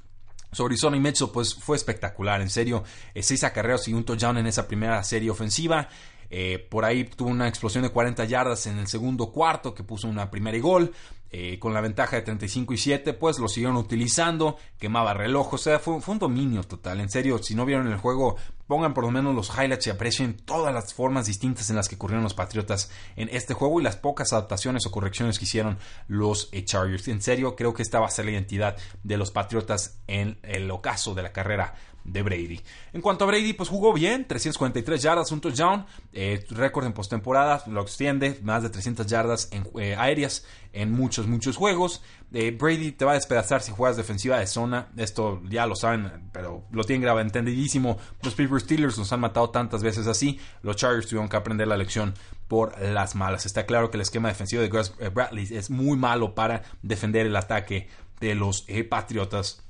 sobre 0.51 0.77
Sonny 0.77 0.99
Mitchell, 0.99 1.29
pues 1.33 1.55
fue 1.55 1.77
espectacular, 1.77 2.41
en 2.41 2.49
serio. 2.49 2.83
Eh, 3.13 3.23
seis 3.23 3.43
acarreos 3.43 3.87
y 3.87 3.93
un 3.93 4.03
touchdown 4.03 4.37
en 4.37 4.47
esa 4.47 4.67
primera 4.67 5.03
serie 5.03 5.29
ofensiva. 5.29 5.87
Eh, 6.29 6.65
por 6.69 6.85
ahí 6.85 7.03
tuvo 7.03 7.29
una 7.29 7.47
explosión 7.47 7.83
de 7.83 7.89
40 7.89 8.23
yardas 8.25 8.65
en 8.67 8.77
el 8.79 8.87
segundo 8.87 9.31
cuarto 9.31 9.73
que 9.73 9.83
puso 9.83 10.07
una 10.07 10.29
primera 10.31 10.57
y 10.57 10.61
gol. 10.61 10.93
Eh, 11.33 11.59
con 11.59 11.73
la 11.73 11.79
ventaja 11.79 12.17
de 12.17 12.23
35 12.23 12.73
y 12.73 12.77
7, 12.77 13.13
pues 13.13 13.39
lo 13.39 13.47
siguieron 13.47 13.77
utilizando, 13.77 14.57
quemaba 14.77 15.13
reloj, 15.13 15.53
o 15.53 15.57
sea, 15.57 15.79
fue, 15.79 16.01
un 16.05 16.19
dominio 16.19 16.61
total. 16.63 16.99
En 16.99 17.09
serio, 17.09 17.41
si 17.41 17.55
no 17.55 17.65
vieron 17.65 17.87
el 17.87 17.95
juego, 17.95 18.35
pongan 18.67 18.93
por 18.93 19.05
lo 19.05 19.11
menos 19.11 19.33
los 19.33 19.49
highlights 19.49 19.87
y 19.87 19.91
aprecien 19.91 20.35
todas 20.35 20.73
las 20.73 20.93
formas 20.93 21.27
distintas 21.27 21.69
en 21.69 21.77
las 21.77 21.87
que 21.87 21.97
corrieron 21.97 22.25
los 22.25 22.33
Patriotas 22.33 22.91
en 23.15 23.29
este 23.31 23.53
juego 23.53 23.79
y 23.79 23.83
las 23.83 23.95
pocas 23.95 24.33
adaptaciones 24.33 24.85
o 24.85 24.91
correcciones 24.91 25.39
que 25.39 25.45
hicieron 25.45 25.77
los 26.09 26.49
eh, 26.51 26.65
Chargers. 26.65 27.07
En 27.07 27.21
serio, 27.21 27.55
creo 27.55 27.73
que 27.73 27.83
esta 27.83 28.01
va 28.01 28.07
a 28.07 28.11
ser 28.11 28.25
la 28.25 28.31
identidad 28.31 28.75
de 29.03 29.15
los 29.15 29.31
Patriotas 29.31 30.01
en 30.07 30.37
el 30.43 30.69
ocaso 30.69 31.15
de 31.15 31.23
la 31.23 31.31
carrera 31.31 31.75
de 32.03 32.21
Brady. 32.21 32.61
En 32.93 33.01
cuanto 33.01 33.23
a 33.23 33.27
Brady, 33.27 33.53
pues 33.53 33.69
jugó 33.69 33.93
bien, 33.93 34.27
343 34.27 35.01
yardas, 35.01 35.31
un 35.31 35.41
touchdown, 35.41 35.85
eh, 36.13 36.45
récord 36.49 36.85
en 36.85 36.93
postemporada, 36.93 37.63
lo 37.67 37.81
extiende, 37.81 38.39
más 38.43 38.63
de 38.63 38.69
300 38.69 39.05
yardas 39.07 39.49
en, 39.51 39.67
eh, 39.79 39.95
aéreas 39.95 40.45
en 40.73 40.91
muchos, 40.91 41.27
muchos 41.27 41.57
juegos. 41.57 42.01
Eh, 42.33 42.51
Brady 42.51 42.93
te 42.93 43.05
va 43.05 43.11
a 43.11 43.15
despedazar 43.15 43.61
si 43.61 43.71
juegas 43.71 43.97
defensiva 43.97 44.39
de 44.39 44.47
zona, 44.47 44.89
esto 44.97 45.41
ya 45.49 45.65
lo 45.65 45.75
saben, 45.75 46.29
pero 46.31 46.63
lo 46.71 46.83
tienen 46.83 47.01
grave, 47.01 47.21
entendidísimo. 47.21 47.97
Los 48.23 48.35
Pittsburgh 48.35 48.61
Steelers 48.61 48.97
nos 48.97 49.11
han 49.11 49.19
matado 49.19 49.49
tantas 49.49 49.83
veces 49.83 50.07
así, 50.07 50.39
los 50.63 50.75
Chargers 50.77 51.07
tuvieron 51.07 51.29
que 51.29 51.37
aprender 51.37 51.67
la 51.67 51.77
lección 51.77 52.13
por 52.47 52.79
las 52.81 53.15
malas. 53.15 53.45
Está 53.45 53.65
claro 53.65 53.91
que 53.91 53.97
el 53.97 54.01
esquema 54.01 54.29
defensivo 54.29 54.61
de 54.61 54.69
Gus 54.69 54.93
Bradley 55.13 55.47
es 55.51 55.69
muy 55.69 55.97
malo 55.97 56.35
para 56.35 56.63
defender 56.81 57.25
el 57.25 57.35
ataque 57.35 57.87
de 58.19 58.35
los 58.35 58.65
Patriotas. 58.89 59.63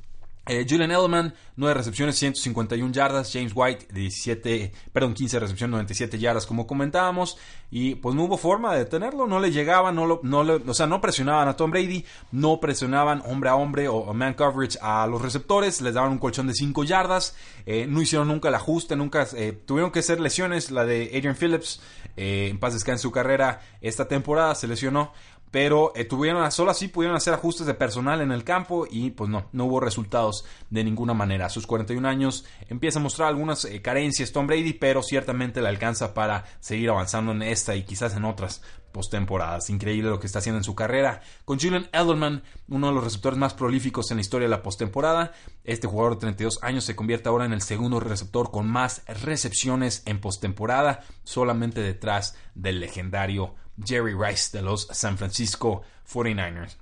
Eh, 0.48 0.66
Julian 0.68 0.90
Edelman, 0.90 1.36
9 1.56 1.76
recepciones, 1.76 2.18
151 2.18 2.92
yardas. 2.92 3.32
James 3.32 3.52
White, 3.54 3.88
17, 3.94 4.72
perdón, 4.92 5.14
15 5.14 5.40
recepciones, 5.40 5.72
97 5.72 6.18
yardas, 6.18 6.48
como 6.48 6.66
comentábamos. 6.66 7.38
Y 7.70 7.96
pues 7.96 8.16
no 8.16 8.24
hubo 8.24 8.38
forma 8.38 8.74
de 8.74 8.80
detenerlo, 8.80 9.28
no 9.28 9.40
le 9.40 9.52
llegaban, 9.52 9.96
no, 9.96 10.08
lo, 10.08 10.20
no 10.24 10.40
o 10.40 10.74
sea, 10.74 10.88
no 10.88 11.00
presionaban 11.00 11.48
a 11.48 11.56
Tom 11.56 11.70
Brady, 11.70 12.06
no 12.32 12.60
presionaban 12.60 13.22
hombre 13.26 13.52
a 13.52 13.56
hombre 13.56 13.88
o, 13.88 14.14
man 14.14 14.34
coverage 14.34 14.80
a 14.82 15.06
los 15.06 15.22
receptores, 15.22 15.80
les 15.80 15.94
daban 15.94 16.12
un 16.12 16.18
colchón 16.18 16.48
de 16.48 16.56
5 16.56 16.84
yardas. 16.86 17.36
Eh, 17.68 17.86
no 17.88 18.02
hicieron 18.02 18.28
nunca 18.28 18.50
el 18.50 18.56
ajuste, 18.56 18.96
nunca 18.96 19.28
eh, 19.36 19.54
tuvieron 19.54 19.92
que 19.92 20.02
ser 20.02 20.20
lesiones. 20.20 20.72
La 20.72 20.86
de 20.86 21.12
Adrian 21.16 21.36
Phillips, 21.36 21.82
en 22.18 22.60
paz 22.60 22.74
descanse 22.74 23.04
su 23.04 23.12
carrera, 23.12 23.62
esta 23.80 24.08
temporada 24.08 24.56
se 24.56 24.68
lesionó 24.68 25.14
pero 25.52 25.92
eh, 25.96 26.06
tuvieron 26.06 26.50
solo 26.52 26.72
así 26.72 26.88
pudieron 26.88 27.18
hacer 27.18 27.34
ajustes 27.34 27.68
de 27.68 27.74
personal 27.74 28.22
en 28.22 28.32
el 28.32 28.44
campo 28.44 28.88
y 28.90 29.12
pues 29.12 29.30
no, 29.30 29.48
no 29.52 29.66
hubo 29.66 29.80
resultados 29.82 30.46
de 30.70 30.84
ninguna 30.84 31.14
manera. 31.14 31.46
A 31.46 31.50
sus 31.50 31.68
41 31.68 32.08
años 32.08 32.46
empieza 32.70 33.00
a 33.00 33.02
mostrar 33.02 33.28
algunas 33.28 33.66
eh, 33.66 33.82
carencias 33.82 34.32
Tom 34.32 34.48
Brady, 34.48 34.74
pero 34.74 35.04
ciertamente 35.04 35.62
le 35.62 35.68
alcanza 35.68 36.14
para 36.14 36.46
seguir 36.62 36.90
avanzando 36.90 37.34
en 37.34 37.44
esta 37.44 37.76
y 37.76 37.84
quizás 37.84 38.16
en 38.16 38.26
otras 38.26 38.62
postemporadas. 38.92 39.70
Increíble 39.70 40.10
lo 40.10 40.20
que 40.20 40.28
está 40.28 40.40
haciendo 40.40 40.58
en 40.58 40.64
su 40.64 40.76
carrera. 40.76 41.22
Con 41.46 41.60
Julian 41.60 41.90
Edelman, 41.92 42.44
uno 42.68 42.88
de 42.88 42.94
los 42.94 43.04
receptores 43.04 43.40
más 43.40 43.54
prolíficos 43.54 44.12
en 44.12 44.18
la 44.18 44.22
historia 44.22 44.48
de 44.48 44.52
la 44.52 44.64
postemporada, 44.64 45.34
este 45.64 45.88
jugador 45.88 46.16
de 46.16 46.22
32 46.22 46.60
años 46.62 46.84
se 46.84 46.96
convierte 46.96 47.30
ahora 47.30 47.46
en 47.46 47.54
el 47.54 47.62
segundo 47.62 48.00
receptor 48.00 48.52
con 48.52 48.68
más 48.68 49.04
recepciones 49.08 50.04
en 50.06 50.20
postemporada, 50.20 51.04
solamente 51.24 51.82
detrás 51.82 52.36
del 52.56 52.80
legendario 52.80 53.56
Jerry 53.84 54.14
Rice 54.14 54.58
de 54.58 54.64
los 54.64 54.88
San 54.92 55.18
Francisco 55.18 55.84
49ers. 56.12 56.78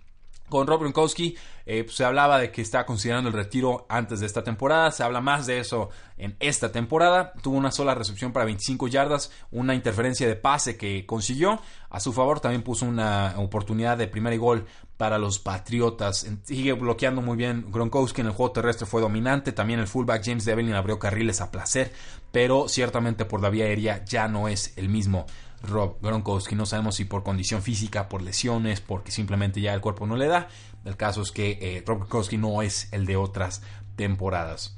Con 0.49 0.67
Rob 0.67 0.81
Gronkowski 0.81 1.38
eh, 1.65 1.83
pues, 1.83 1.95
se 1.95 2.03
hablaba 2.03 2.39
de 2.39 2.51
que 2.51 2.62
está 2.62 2.85
considerando 2.85 3.29
el 3.29 3.35
retiro 3.35 3.85
antes 3.89 4.19
de 4.19 4.25
esta 4.25 4.43
temporada. 4.43 4.91
Se 4.91 5.03
habla 5.03 5.21
más 5.21 5.45
de 5.45 5.59
eso 5.59 5.89
en 6.17 6.35
esta 6.39 6.71
temporada. 6.71 7.33
Tuvo 7.41 7.57
una 7.57 7.71
sola 7.71 7.95
recepción 7.95 8.33
para 8.33 8.45
25 8.45 8.88
yardas, 8.88 9.31
una 9.51 9.75
interferencia 9.75 10.27
de 10.27 10.35
pase 10.35 10.77
que 10.77 11.05
consiguió. 11.05 11.59
A 11.89 11.99
su 11.99 12.12
favor 12.12 12.39
también 12.39 12.63
puso 12.63 12.85
una 12.85 13.35
oportunidad 13.38 13.97
de 13.97 14.07
primer 14.07 14.38
gol 14.38 14.65
para 14.97 15.17
los 15.17 15.39
Patriotas. 15.39 16.27
Sigue 16.43 16.73
bloqueando 16.73 17.21
muy 17.21 17.38
bien 17.38 17.67
Gronkowski 17.69 18.21
en 18.21 18.27
el 18.27 18.33
juego 18.33 18.51
terrestre, 18.51 18.85
fue 18.85 19.01
dominante. 19.01 19.51
También 19.51 19.79
el 19.79 19.88
fullback 19.88 20.25
James 20.25 20.45
Devlin 20.45 20.73
abrió 20.73 20.99
carriles 20.99 21.39
a 21.39 21.51
placer, 21.51 21.93
pero 22.31 22.67
ciertamente 22.67 23.25
por 23.25 23.41
la 23.41 23.49
vía 23.49 23.65
aérea 23.65 24.03
ya 24.03 24.27
no 24.27 24.47
es 24.47 24.73
el 24.75 24.89
mismo 24.89 25.25
Rob 25.63 25.98
Gronkowski. 26.02 26.56
No 26.56 26.65
sabemos 26.65 26.95
si 26.95 27.06
por 27.06 27.24
condición 27.24 27.62
física, 27.62 28.10
por 28.10 28.22
lesiones, 28.22 28.82
porque 28.82 29.12
simplemente 29.12 29.62
ya 29.62 29.74
el 29.74 29.82
cuerpo 29.82 30.06
no 30.06 30.15
le 30.15 30.28
da. 30.28 30.48
El 30.86 30.95
caso 30.98 31.22
es 31.22 31.32
que 31.32 31.58
eh, 31.62 31.84
Rob 31.86 32.00
Gronkowski 32.00 32.38
no 32.38 32.62
es 32.62 32.91
el 32.91 33.06
de 33.06 33.15
otras 33.15 33.62
temporadas. 33.95 34.78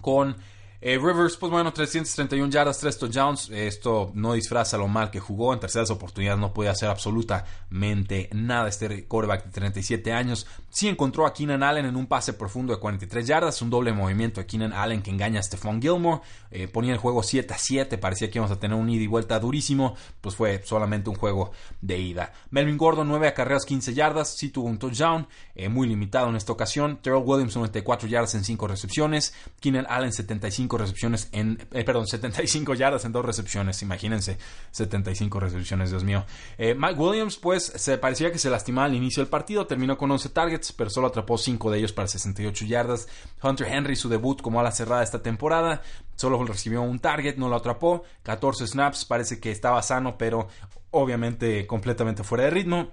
Con 0.00 0.36
eh, 0.80 0.96
Rivers, 0.96 1.36
pues 1.36 1.50
bueno, 1.50 1.72
331 1.72 2.50
yardas, 2.50 2.78
3 2.78 2.98
touchdowns. 2.98 3.50
Esto 3.50 4.12
no 4.14 4.34
disfraza 4.34 4.78
lo 4.78 4.86
mal 4.86 5.10
que 5.10 5.18
jugó. 5.18 5.52
En 5.52 5.58
terceras 5.58 5.90
oportunidades 5.90 6.38
no 6.38 6.52
puede 6.52 6.70
hacer 6.70 6.88
absolutamente 6.88 8.28
nada. 8.32 8.68
Este 8.68 9.04
quarterback 9.06 9.46
de 9.46 9.50
37 9.50 10.12
años 10.12 10.46
sí 10.70 10.86
encontró 10.86 11.26
a 11.26 11.32
Keenan 11.32 11.64
Allen 11.64 11.86
en 11.86 11.96
un 11.96 12.06
pase 12.06 12.32
profundo 12.32 12.72
de 12.72 12.78
43 12.78 13.26
yardas. 13.26 13.60
Un 13.60 13.70
doble 13.70 13.92
movimiento 13.92 14.40
de 14.40 14.46
Keenan 14.46 14.72
Allen 14.72 15.02
que 15.02 15.10
engaña 15.10 15.40
a 15.40 15.42
Stephon 15.42 15.82
Gilmore. 15.82 16.22
Eh, 16.52 16.68
ponía 16.68 16.92
el 16.92 16.98
juego 16.98 17.24
7 17.24 17.52
a 17.52 17.58
7. 17.58 17.98
Parecía 17.98 18.30
que 18.30 18.38
íbamos 18.38 18.56
a 18.56 18.60
tener 18.60 18.76
un 18.76 18.88
ida 18.88 19.02
y 19.02 19.08
vuelta 19.08 19.40
durísimo. 19.40 19.96
Pues 20.20 20.36
fue 20.36 20.62
solamente 20.64 21.10
un 21.10 21.16
juego 21.16 21.50
de 21.80 21.98
ida. 21.98 22.32
Melvin 22.50 22.78
Gordon, 22.78 23.08
9 23.08 23.26
acarreos, 23.26 23.64
15 23.64 23.94
yardas. 23.94 24.36
Sí 24.36 24.50
tuvo 24.50 24.68
un 24.68 24.78
touchdown. 24.78 25.26
Eh, 25.56 25.68
muy 25.68 25.88
limitado 25.88 26.28
en 26.28 26.36
esta 26.36 26.52
ocasión. 26.52 26.98
Terrell 27.02 27.24
Williams, 27.26 27.56
94 27.56 28.08
yardas 28.08 28.36
en 28.36 28.44
5 28.44 28.68
recepciones. 28.68 29.34
Keenan 29.58 29.84
Allen, 29.88 30.12
75 30.12 30.67
recepciones 30.76 31.28
en, 31.32 31.58
eh, 31.72 31.84
perdón, 31.84 32.06
75 32.06 32.74
yardas 32.74 33.04
en 33.04 33.12
dos 33.12 33.24
recepciones, 33.24 33.80
imagínense, 33.82 34.38
75 34.72 35.40
recepciones, 35.40 35.90
Dios 35.90 36.04
mío. 36.04 36.24
Eh, 36.58 36.74
Mike 36.74 36.98
Williams, 37.00 37.36
pues, 37.36 37.64
se 37.64 37.96
parecía 37.96 38.32
que 38.32 38.38
se 38.38 38.50
lastimaba 38.50 38.86
al 38.86 38.94
inicio 38.94 39.22
del 39.22 39.30
partido, 39.30 39.66
terminó 39.66 39.96
con 39.96 40.10
11 40.10 40.28
targets, 40.30 40.72
pero 40.72 40.90
solo 40.90 41.06
atrapó 41.06 41.38
5 41.38 41.70
de 41.70 41.78
ellos 41.78 41.92
para 41.92 42.08
68 42.08 42.64
yardas. 42.66 43.08
Hunter 43.42 43.68
Henry, 43.68 43.96
su 43.96 44.08
debut 44.08 44.42
como 44.42 44.60
ala 44.60 44.72
cerrada 44.72 45.02
esta 45.02 45.22
temporada, 45.22 45.82
solo 46.16 46.44
recibió 46.44 46.82
un 46.82 46.98
target, 46.98 47.36
no 47.36 47.48
lo 47.48 47.56
atrapó, 47.56 48.02
14 48.24 48.66
snaps, 48.66 49.04
parece 49.04 49.40
que 49.40 49.50
estaba 49.50 49.82
sano, 49.82 50.18
pero 50.18 50.48
obviamente 50.90 51.66
completamente 51.66 52.24
fuera 52.24 52.44
de 52.44 52.50
ritmo. 52.50 52.92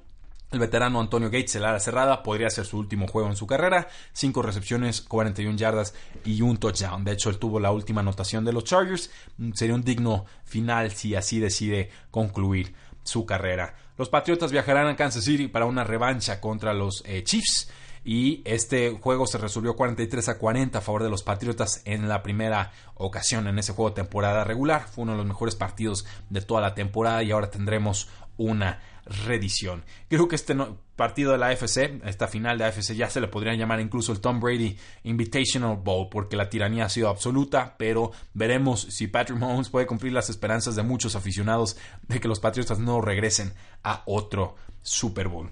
El 0.51 0.59
veterano 0.59 0.99
Antonio 0.99 1.29
Gates, 1.29 1.55
el 1.55 1.65
ala 1.65 1.79
cerrada, 1.79 2.23
podría 2.23 2.49
ser 2.49 2.65
su 2.65 2.77
último 2.77 3.07
juego 3.07 3.29
en 3.29 3.35
su 3.35 3.47
carrera. 3.47 3.87
5 4.13 4.41
recepciones, 4.41 5.01
41 5.01 5.57
yardas 5.57 5.93
y 6.23 6.41
un 6.41 6.57
touchdown. 6.57 7.03
De 7.03 7.13
hecho, 7.13 7.29
él 7.29 7.39
tuvo 7.39 7.59
la 7.59 7.71
última 7.71 8.01
anotación 8.01 8.45
de 8.45 8.53
los 8.53 8.63
Chargers. 8.63 9.09
Mm, 9.37 9.53
sería 9.53 9.75
un 9.75 9.83
digno 9.83 10.25
final 10.43 10.91
si 10.91 11.15
así 11.15 11.39
decide 11.39 11.89
concluir 12.11 12.73
su 13.03 13.25
carrera. 13.25 13.75
Los 13.97 14.09
Patriotas 14.09 14.51
viajarán 14.51 14.87
a 14.87 14.95
Kansas 14.95 15.23
City 15.23 15.47
para 15.47 15.65
una 15.65 15.83
revancha 15.83 16.39
contra 16.41 16.73
los 16.73 17.03
eh, 17.05 17.23
Chiefs. 17.23 17.69
Y 18.07 18.43
este 18.45 18.91
juego 18.91 19.25
se 19.25 19.39
resolvió 19.39 19.75
43 19.75 20.29
a 20.29 20.37
40 20.37 20.77
a 20.77 20.81
favor 20.81 21.01
de 21.01 21.09
los 21.09 21.23
Patriotas 21.23 21.81
en 21.85 22.07
la 22.07 22.21
primera 22.21 22.71
ocasión 22.93 23.47
en 23.47 23.57
ese 23.57 23.73
juego 23.73 23.89
de 23.89 23.95
temporada 23.95 24.43
regular. 24.43 24.87
Fue 24.87 25.01
uno 25.01 25.13
de 25.13 25.17
los 25.17 25.27
mejores 25.27 25.55
partidos 25.55 26.05
de 26.29 26.41
toda 26.41 26.61
la 26.61 26.75
temporada 26.75 27.23
y 27.23 27.31
ahora 27.31 27.49
tendremos 27.49 28.07
una 28.37 28.79
redición. 29.05 29.83
Creo 30.07 30.27
que 30.27 30.35
este 30.35 30.55
partido 30.95 31.31
de 31.31 31.39
la 31.39 31.47
AFC, 31.47 32.01
esta 32.05 32.27
final 32.27 32.57
de 32.57 32.65
AFC, 32.65 32.93
ya 32.93 33.09
se 33.09 33.21
le 33.21 33.27
podría 33.27 33.55
llamar 33.55 33.79
incluso 33.79 34.11
el 34.11 34.19
Tom 34.19 34.39
Brady 34.39 34.77
Invitational 35.03 35.77
Bowl, 35.77 36.07
porque 36.09 36.35
la 36.35 36.49
tiranía 36.49 36.85
ha 36.85 36.89
sido 36.89 37.09
absoluta, 37.09 37.75
pero 37.77 38.11
veremos 38.33 38.81
si 38.81 39.07
Patrick 39.07 39.39
Mahomes 39.39 39.69
puede 39.69 39.87
cumplir 39.87 40.13
las 40.13 40.29
esperanzas 40.29 40.75
de 40.75 40.83
muchos 40.83 41.15
aficionados 41.15 41.77
de 42.07 42.19
que 42.19 42.27
los 42.27 42.39
Patriotas 42.39 42.79
no 42.79 43.01
regresen 43.01 43.53
a 43.83 44.03
otro 44.05 44.55
Super 44.81 45.27
Bowl. 45.27 45.49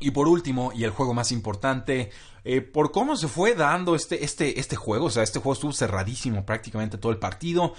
Y 0.00 0.10
por 0.10 0.28
último, 0.28 0.72
y 0.74 0.84
el 0.84 0.90
juego 0.90 1.14
más 1.14 1.32
importante, 1.32 2.10
eh, 2.44 2.60
por 2.60 2.92
cómo 2.92 3.16
se 3.16 3.28
fue 3.28 3.54
dando 3.54 3.94
este, 3.94 4.24
este, 4.24 4.58
este 4.60 4.76
juego, 4.76 5.06
o 5.06 5.10
sea, 5.10 5.22
este 5.22 5.38
juego 5.38 5.54
estuvo 5.54 5.72
cerradísimo 5.72 6.44
prácticamente 6.44 6.98
todo 6.98 7.12
el 7.12 7.18
partido. 7.18 7.74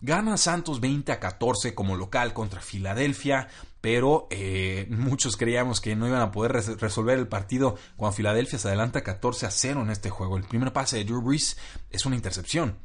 Gana 0.00 0.36
Santos 0.36 0.80
20 0.80 1.12
a 1.12 1.20
14 1.20 1.74
como 1.74 1.96
local 1.96 2.34
contra 2.34 2.60
Filadelfia, 2.60 3.48
pero 3.80 4.26
eh, 4.30 4.86
muchos 4.90 5.36
creíamos 5.36 5.80
que 5.80 5.94
no 5.94 6.08
iban 6.08 6.20
a 6.20 6.32
poder 6.32 6.52
resolver 6.80 7.18
el 7.18 7.28
partido 7.28 7.76
cuando 7.96 8.16
Filadelfia 8.16 8.58
se 8.58 8.68
adelanta 8.68 9.04
14 9.04 9.46
a 9.46 9.50
0 9.50 9.82
en 9.82 9.90
este 9.90 10.10
juego. 10.10 10.36
El 10.36 10.44
primer 10.44 10.72
pase 10.72 10.98
de 10.98 11.04
Drew 11.04 11.22
Brees 11.22 11.56
es 11.90 12.04
una 12.04 12.16
intercepción. 12.16 12.78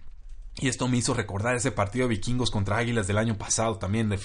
Y 0.59 0.69
esto 0.69 0.87
me 0.87 0.97
hizo 0.97 1.13
recordar 1.13 1.55
ese 1.55 1.71
partido 1.71 2.07
de 2.07 2.15
vikingos 2.15 2.51
contra 2.51 2.77
Águilas 2.77 3.07
del 3.07 3.17
año 3.17 3.37
pasado 3.37 3.77
también 3.77 4.15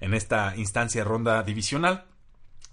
en 0.00 0.14
esta 0.14 0.54
instancia 0.56 1.02
de 1.02 1.08
ronda 1.08 1.42
divisional. 1.42 2.06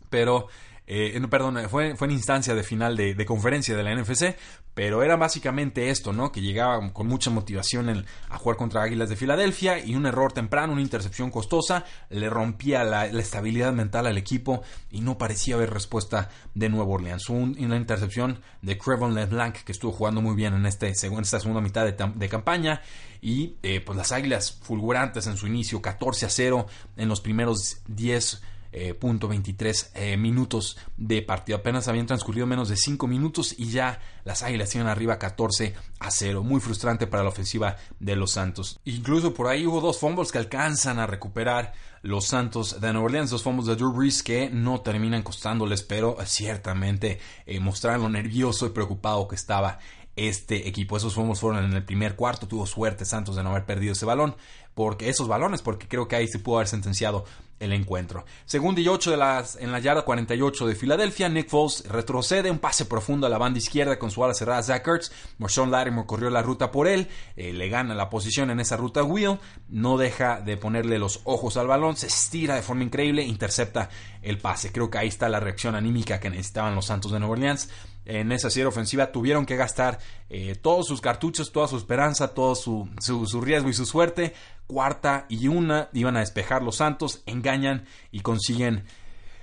Pero 0.10 0.48
eh, 0.90 1.22
perdón, 1.30 1.58
fue, 1.70 1.98
fue 1.98 2.08
en 2.08 2.14
instancia 2.14 2.56
de 2.56 2.64
final 2.64 2.96
de, 2.96 3.26
conferencia 3.26 3.76
de 3.76 3.84
la 3.84 3.94
NFC, 3.94 4.38
pero 4.74 5.04
era 5.04 5.18
básicamente 5.18 5.90
esto, 5.90 6.14
¿no? 6.14 6.32
Que 6.32 6.42
llegaba 6.42 6.94
con 6.94 7.08
mucha 7.08 7.30
motivación 7.30 8.06
a 8.30 8.38
jugar 8.38 8.56
contra 8.58 8.84
Águilas 8.84 9.10
de 9.10 9.18
Filadelfia 9.18 9.84
y 9.84 9.96
un 9.96 10.06
error 10.06 10.32
temprano, 10.32 10.72
una 10.72 10.82
intercepción 10.82 11.30
costosa, 11.30 11.84
le 12.10 12.30
rompía 12.30 12.86
la, 12.86 13.08
estabilidad 13.08 13.74
mental 13.74 14.08
al 14.08 14.18
equipo 14.18 14.62
y 14.90 15.02
no 15.02 15.18
parecía 15.18 15.56
haber 15.56 15.72
respuesta 15.72 16.30
de 16.54 16.70
Nuevo 16.70 16.94
Orleans. 16.94 17.30
una 17.30 17.76
intercepción 17.76 18.40
de 18.62 18.78
Crevon 18.78 19.14
LeBlanc 19.14 19.58
que 19.58 19.74
estuvo 19.74 19.92
jugando 19.92 20.22
muy 20.22 20.36
bien 20.36 20.54
en, 20.54 20.66
este, 20.66 20.94
en 21.04 21.20
esta 21.20 21.42
segunda 21.42 21.60
mitad 21.60 21.86
de, 21.86 22.30
campaña 22.30 22.82
y 23.20 23.56
eh, 23.62 23.82
pues 23.82 23.98
las 23.98 24.14
Águilas 24.14 24.58
fulgurantes 24.62 25.28
en 25.28 25.36
su 25.36 25.48
inicio, 25.48 25.82
14 25.82 26.26
a 26.26 26.30
0 26.30 26.66
en 26.96 27.10
los 27.10 27.20
primeros 27.20 27.82
10 27.88 28.42
eh, 28.80 28.94
punto 28.94 29.28
23 29.28 29.92
eh, 29.96 30.18
minutos 30.18 30.78
de 30.98 31.22
partido. 31.22 31.58
Apenas 31.58 31.88
habían 31.88 32.06
transcurrido 32.06 32.46
menos 32.46 32.70
de 32.70 32.78
5 32.78 33.08
minutos 33.08 33.56
y 33.58 33.70
ya 33.70 34.00
las 34.24 34.44
Águilas 34.44 34.74
iban 34.76 34.88
arriba 34.88 35.18
14 35.18 35.74
a 36.00 36.12
0. 36.12 36.44
Muy 36.44 36.60
frustrante 36.60 37.08
para 37.08 37.24
la 37.24 37.30
ofensiva 37.30 37.78
de 38.00 38.16
los 38.16 38.32
Santos. 38.32 38.80
Incluso 38.86 39.34
por 39.34 39.48
ahí 39.48 39.66
hubo 39.66 39.82
dos 39.82 40.00
fumbles 40.00 40.32
que 40.32 40.38
alcanzan 40.38 41.00
a 41.00 41.08
recuperar 41.08 41.74
los 42.02 42.28
Santos 42.28 42.80
de 42.80 42.94
Nueva 42.94 43.06
Orleans, 43.06 43.32
dos 43.32 43.44
fumbles 43.44 43.68
de 43.68 43.76
Drew 43.76 43.92
Brees 43.92 44.24
que 44.24 44.50
no 44.50 44.82
terminan 44.82 45.24
costándoles, 45.24 45.84
pero 45.84 46.18
ciertamente 46.26 47.20
eh, 47.46 47.60
mostraron 47.60 48.04
lo 48.04 48.10
nervioso 48.10 48.66
y 48.66 48.70
preocupado 48.70 49.28
que 49.28 49.36
estaba 49.36 49.80
este 50.16 50.68
equipo. 50.68 50.98
Esos 50.98 51.14
fumbles 51.14 51.40
fueron 51.40 51.64
en 51.64 51.74
el 51.74 51.86
primer 51.86 52.16
cuarto. 52.16 52.48
Tuvo 52.48 52.66
suerte 52.66 53.06
Santos 53.06 53.36
de 53.36 53.44
no 53.44 53.52
haber 53.52 53.66
perdido 53.66 53.94
ese 53.94 54.06
balón, 54.06 54.36
porque 54.74 55.10
esos 55.10 55.28
balones, 55.28 55.62
porque 55.62 55.88
creo 55.88 56.08
que 56.08 56.16
ahí 56.16 56.28
se 56.28 56.40
pudo 56.40 56.58
haber 56.58 56.68
sentenciado 56.68 57.26
el 57.60 57.74
encuentro. 57.74 58.26
Segundo 58.46 58.82
y 58.82 58.88
ocho 58.88 59.12
de 59.12 59.18
las, 59.18 59.56
en 59.56 59.72
la 59.72 59.80
yarda 59.80 60.04
48 60.04 60.68
de 60.68 60.76
Filadelfia, 60.76 61.30
Nick 61.30 61.50
Foles 61.50 61.84
retrocede 61.88 62.52
un 62.52 62.60
pase 62.60 62.86
profundo 62.86 63.28
a 63.28 63.30
la 63.30 63.38
banda 63.38 63.58
izquierda 63.58 63.98
con 63.98 64.12
su 64.12 64.24
ala 64.24 64.34
cerrada 64.34 64.64
Zach 64.64 64.88
Ertz. 64.88 65.12
Marshawn 65.38 65.72
Lattimore 65.72 66.08
corrió 66.08 66.30
la 66.30 66.42
ruta 66.42 66.72
por 66.72 66.88
él, 66.88 67.08
eh, 67.36 67.54
le 67.54 67.70
gana 67.70 67.96
la 67.96 68.10
posición 68.10 68.52
en 68.52 68.60
esa 68.60 68.78
ruta 68.78 69.04
Will, 69.04 69.40
no 69.70 69.98
deja 69.98 70.42
de 70.42 70.58
ponerle 70.58 71.00
los 71.00 71.22
ojos 71.24 71.58
al 71.58 71.68
balón, 71.68 71.98
se 71.98 72.08
estira 72.08 72.56
de 72.56 72.62
forma 72.62 72.84
increíble, 72.84 73.24
intercepta 73.24 73.90
el 74.22 74.38
pase. 74.38 74.72
Creo 74.72 74.90
que 74.90 74.98
ahí 74.98 75.08
está 75.08 75.30
la 75.30 75.40
reacción 75.40 75.76
anímica 75.76 76.20
que 76.20 76.30
necesitaban 76.30 76.76
los 76.76 76.86
Santos 76.86 77.12
de 77.12 77.20
Nueva 77.20 77.34
Orleans 77.34 77.70
en 78.08 78.32
esa 78.32 78.50
serie 78.50 78.68
ofensiva 78.68 79.12
tuvieron 79.12 79.46
que 79.46 79.58
gastar 79.58 80.00
eh, 80.30 80.56
todos 80.56 80.88
sus 80.88 81.02
cartuchos, 81.02 81.52
toda 81.52 81.68
su 81.68 81.78
esperanza, 81.78 82.34
todo 82.34 82.56
su, 82.56 82.90
su, 83.00 83.42
riesgo 83.42 83.70
y 83.70 83.74
su 83.74 83.86
suerte. 83.86 84.34
Cuarta 84.66 85.26
y 85.28 85.48
una 85.50 85.90
iban 85.94 86.16
a 86.16 86.22
despejar 86.22 86.64
los 86.64 86.78
Santos, 86.78 87.22
engañan 87.26 87.86
y 88.12 88.22
consiguen 88.22 88.86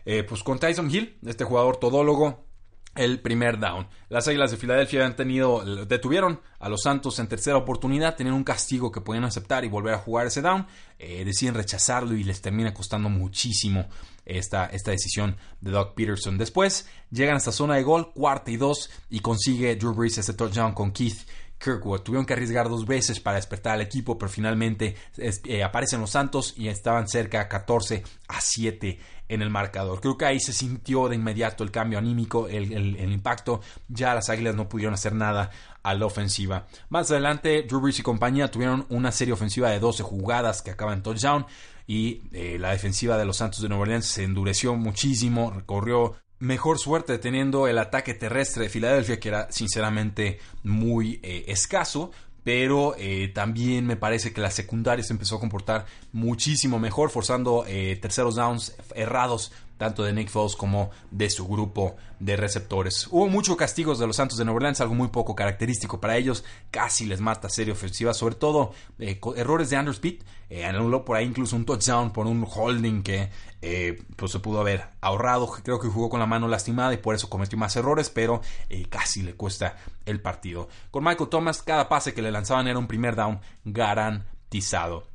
eh, 0.06 0.22
pues 0.22 0.42
con 0.42 0.58
Tyson 0.58 0.90
Hill, 0.90 1.18
este 1.26 1.44
jugador 1.44 1.76
todólogo, 1.76 2.44
el 2.94 3.20
primer 3.20 3.58
down. 3.58 3.86
Las 4.08 4.28
Águilas 4.28 4.50
de 4.50 4.56
Filadelfia 4.56 5.04
han 5.04 5.16
tenido, 5.16 5.86
detuvieron 5.86 6.40
a 6.58 6.68
los 6.68 6.82
Santos 6.82 7.18
en 7.18 7.26
tercera 7.26 7.56
oportunidad, 7.56 8.16
tenían 8.16 8.34
un 8.34 8.44
castigo 8.44 8.92
que 8.92 9.00
podían 9.00 9.24
aceptar 9.24 9.64
y 9.64 9.68
volver 9.68 9.94
a 9.94 9.98
jugar 9.98 10.26
ese 10.26 10.42
down, 10.42 10.66
eh, 10.98 11.24
deciden 11.24 11.54
rechazarlo 11.54 12.14
y 12.14 12.24
les 12.24 12.40
termina 12.40 12.72
costando 12.72 13.08
muchísimo 13.08 13.88
esta, 14.24 14.66
esta 14.66 14.90
decisión 14.90 15.36
de 15.60 15.70
Doug 15.70 15.94
Peterson. 15.94 16.38
Después 16.38 16.88
llegan 17.10 17.34
a 17.34 17.38
esta 17.38 17.52
zona 17.52 17.74
de 17.74 17.82
gol, 17.82 18.12
cuarta 18.12 18.50
y 18.50 18.56
dos, 18.56 18.90
y 19.10 19.20
consigue 19.20 19.76
Drew 19.76 19.94
Brees 19.94 20.18
ese 20.18 20.34
touchdown 20.34 20.72
con 20.72 20.92
Keith 20.92 21.26
Kirkwood. 21.58 22.00
Tuvieron 22.00 22.26
que 22.26 22.34
arriesgar 22.34 22.68
dos 22.68 22.86
veces 22.86 23.20
para 23.20 23.36
despertar 23.36 23.74
al 23.74 23.80
equipo, 23.80 24.18
pero 24.18 24.30
finalmente 24.30 24.96
eh, 25.16 25.62
aparecen 25.62 26.00
los 26.00 26.10
Santos 26.10 26.54
y 26.56 26.68
estaban 26.68 27.08
cerca 27.08 27.48
14 27.48 28.02
a 28.28 28.40
7 28.40 28.98
en 29.28 29.42
el 29.42 29.50
marcador. 29.50 30.00
Creo 30.00 30.18
que 30.18 30.26
ahí 30.26 30.40
se 30.40 30.52
sintió 30.52 31.08
de 31.08 31.16
inmediato 31.16 31.64
el 31.64 31.70
cambio 31.70 31.98
anímico, 31.98 32.48
el, 32.48 33.12
impacto. 33.12 33.60
Ya 33.88 34.14
las 34.14 34.28
Águilas 34.28 34.54
no 34.54 34.68
pudieron 34.68 34.94
hacer 34.94 35.14
nada 35.14 35.50
a 35.82 35.94
la 35.94 36.06
ofensiva. 36.06 36.66
Más 36.88 37.10
adelante, 37.10 37.62
Drew 37.62 37.80
Brees 37.80 37.98
y 37.98 38.02
compañía 38.02 38.50
tuvieron 38.50 38.86
una 38.88 39.12
serie 39.12 39.34
ofensiva 39.34 39.70
de 39.70 39.80
12 39.80 40.02
jugadas 40.02 40.62
que 40.62 40.70
acaban 40.70 40.98
en 40.98 41.02
touchdown 41.02 41.46
y 41.86 42.22
eh, 42.32 42.56
la 42.58 42.70
defensiva 42.70 43.18
de 43.18 43.24
los 43.24 43.36
Santos 43.36 43.60
de 43.60 43.68
Nueva 43.68 43.82
Orleans 43.82 44.06
se 44.06 44.24
endureció 44.24 44.74
muchísimo, 44.74 45.50
recorrió 45.50 46.16
mejor 46.38 46.78
suerte 46.78 47.18
teniendo 47.18 47.68
el 47.68 47.78
ataque 47.78 48.14
terrestre 48.14 48.64
de 48.64 48.68
Filadelfia 48.68 49.20
que 49.20 49.28
era 49.28 49.50
sinceramente 49.50 50.40
muy 50.62 51.20
eh, 51.22 51.44
escaso 51.48 52.10
pero 52.44 52.94
eh, 52.98 53.32
también 53.34 53.86
me 53.86 53.96
parece 53.96 54.32
que 54.32 54.40
la 54.40 54.50
secundaria 54.50 55.02
se 55.02 55.12
empezó 55.12 55.36
a 55.36 55.40
comportar 55.40 55.86
muchísimo 56.12 56.78
mejor, 56.78 57.10
forzando 57.10 57.64
terceros 58.00 58.36
downs 58.36 58.76
errados 58.94 59.50
tanto 59.76 60.04
de 60.04 60.12
Nick 60.12 60.28
Foles 60.28 60.56
como 60.56 60.90
de 61.10 61.30
su 61.30 61.46
grupo 61.46 61.96
de 62.20 62.36
receptores. 62.36 63.06
Hubo 63.10 63.28
muchos 63.28 63.56
castigos 63.56 63.98
de 63.98 64.06
los 64.06 64.16
Santos 64.16 64.38
de 64.38 64.44
Nueva 64.44 64.56
Orleans, 64.56 64.80
algo 64.80 64.94
muy 64.94 65.08
poco 65.08 65.34
característico 65.34 66.00
para 66.00 66.16
ellos, 66.16 66.44
casi 66.70 67.06
les 67.06 67.20
mata 67.20 67.48
serie 67.48 67.72
ofensiva, 67.72 68.14
sobre 68.14 68.36
todo 68.36 68.72
eh, 68.98 69.20
errores 69.36 69.70
de 69.70 69.76
Andrew 69.76 69.92
Speed, 69.92 70.22
eh, 70.50 70.64
anuló 70.64 71.04
por 71.04 71.16
ahí 71.16 71.26
incluso 71.26 71.56
un 71.56 71.64
touchdown 71.64 72.12
por 72.12 72.26
un 72.26 72.46
holding 72.48 73.02
que 73.02 73.30
eh, 73.62 74.02
pues 74.16 74.32
se 74.32 74.38
pudo 74.38 74.60
haber 74.60 74.84
ahorrado, 75.00 75.50
creo 75.62 75.80
que 75.80 75.88
jugó 75.88 76.08
con 76.08 76.20
la 76.20 76.26
mano 76.26 76.48
lastimada 76.48 76.92
y 76.94 76.98
por 76.98 77.14
eso 77.14 77.28
cometió 77.28 77.58
más 77.58 77.76
errores, 77.76 78.10
pero 78.10 78.40
casi 78.90 79.22
le 79.22 79.34
cuesta 79.34 79.76
el 80.06 80.20
partido. 80.20 80.68
Con 80.90 81.04
Michael 81.04 81.30
Thomas, 81.30 81.62
cada 81.62 81.88
pase 81.88 82.14
que 82.14 82.22
le 82.22 82.30
lanzaban 82.30 82.68
era 82.68 82.78
un 82.78 82.86
primer 82.86 83.16
down 83.16 83.40
garantizado. 83.64 85.13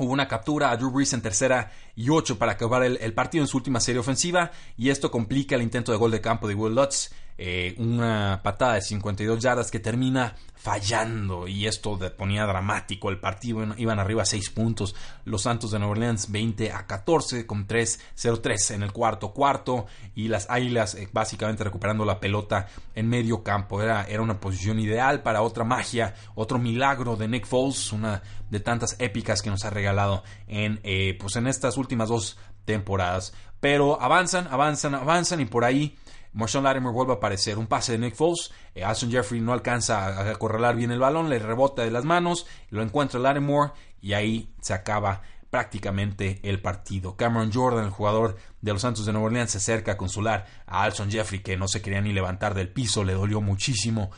Hubo 0.00 0.14
una 0.14 0.28
captura 0.28 0.70
a 0.70 0.78
Drew 0.78 0.90
Brees 0.90 1.12
en 1.12 1.20
tercera 1.20 1.72
y 1.94 2.08
ocho 2.08 2.38
para 2.38 2.52
acabar 2.52 2.82
el, 2.82 3.12
partido 3.12 3.44
en 3.44 3.48
su 3.48 3.58
última 3.58 3.80
serie 3.80 4.00
ofensiva 4.00 4.50
y 4.78 4.88
esto 4.88 5.10
complica 5.10 5.56
el 5.56 5.60
intento 5.60 5.92
de 5.92 5.98
gol 5.98 6.10
de 6.10 6.22
campo 6.22 6.48
de 6.48 6.54
Will 6.54 6.74
Lutz. 6.74 7.10
Eh, 7.42 7.74
una 7.78 8.42
patada 8.42 8.74
de 8.74 8.82
52 8.82 9.40
yardas 9.40 9.70
que 9.70 9.80
termina 9.80 10.36
fallando. 10.54 11.48
Y 11.48 11.66
esto 11.66 11.98
ponía 12.14 12.44
dramático 12.44 13.08
el 13.08 13.18
partido, 13.18 13.66
iban 13.78 13.98
arriba 13.98 14.26
6 14.26 14.50
puntos, 14.50 14.94
los 15.24 15.40
Santos 15.40 15.70
de 15.70 15.78
Nueva 15.78 15.92
Orleans 15.92 16.30
20 16.30 16.70
a 16.70 16.86
14 16.86 17.46
con 17.46 17.66
3-0-3 17.66 18.74
en 18.74 18.82
el 18.82 18.92
cuarto 18.92 19.32
cuarto. 19.32 19.86
Y 20.14 20.28
las 20.28 20.50
Águilas 20.50 20.94
eh, 20.96 21.08
básicamente 21.10 21.64
recuperando 21.64 22.04
la 22.04 22.20
pelota 22.20 22.68
en 22.94 23.08
medio 23.08 23.42
campo, 23.42 23.80
era, 23.80 24.04
era 24.04 24.20
una 24.20 24.38
posición 24.38 24.78
ideal 24.78 25.22
para 25.22 25.40
otra 25.40 25.64
magia, 25.64 26.14
otro 26.34 26.58
milagro 26.58 27.16
de 27.16 27.26
Nick 27.26 27.46
Foles, 27.46 27.90
una 27.94 28.22
de 28.50 28.60
tantas 28.60 28.96
épicas 28.98 29.40
que 29.40 29.48
nos 29.48 29.64
ha 29.64 29.70
regalado 29.70 30.24
en, 30.46 30.78
eh, 30.82 31.16
pues 31.18 31.36
en 31.36 31.46
estas 31.46 31.78
últimas 31.78 32.10
dos 32.10 32.36
temporadas, 32.66 33.32
pero 33.60 33.98
avanzan, 33.98 34.46
avanzan, 34.50 34.94
avanzan 34.94 35.40
y 35.40 35.46
por 35.46 35.64
ahí 35.64 35.96
Marshawn 36.32 36.64
Latimer 36.64 36.92
vuelve 36.92 37.12
a 37.12 37.16
aparecer. 37.16 37.58
Un 37.58 37.66
pase 37.66 37.92
de 37.92 37.98
Nick 37.98 38.14
Foles. 38.14 38.52
Eh, 38.74 38.84
Alson 38.84 39.10
Jeffrey 39.10 39.40
no 39.40 39.52
alcanza 39.52 40.06
a 40.06 40.30
acorralar 40.30 40.76
bien 40.76 40.90
el 40.90 40.98
balón, 40.98 41.28
le 41.28 41.38
rebota 41.38 41.82
de 41.82 41.90
las 41.90 42.04
manos, 42.04 42.46
lo 42.70 42.82
encuentra 42.82 43.20
Lattimore 43.20 43.72
y 44.00 44.12
ahí 44.12 44.54
se 44.60 44.74
acaba 44.74 45.22
prácticamente 45.50 46.40
el 46.44 46.60
partido. 46.60 47.16
Cameron 47.16 47.52
Jordan, 47.52 47.84
el 47.84 47.90
jugador 47.90 48.36
de 48.60 48.72
los 48.72 48.82
Santos 48.82 49.04
de 49.04 49.12
Nueva 49.12 49.26
Orleans, 49.26 49.50
se 49.50 49.58
acerca 49.58 49.92
a 49.92 49.96
consolar 49.96 50.46
a 50.66 50.82
Alson 50.84 51.10
Jeffrey, 51.10 51.40
que 51.40 51.56
no 51.56 51.66
se 51.66 51.82
quería 51.82 52.00
ni 52.00 52.12
levantar 52.12 52.54
del 52.54 52.68
piso, 52.68 53.02
le 53.02 53.14
dolió 53.14 53.40
muchísimo. 53.40 54.10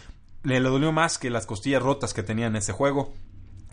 Le, 0.42 0.60
le 0.60 0.68
dolió 0.68 0.92
más 0.92 1.18
que 1.18 1.30
las 1.30 1.46
costillas 1.46 1.82
rotas 1.82 2.12
que 2.12 2.22
tenía 2.22 2.46
en 2.46 2.56
ese 2.56 2.72
juego. 2.72 3.14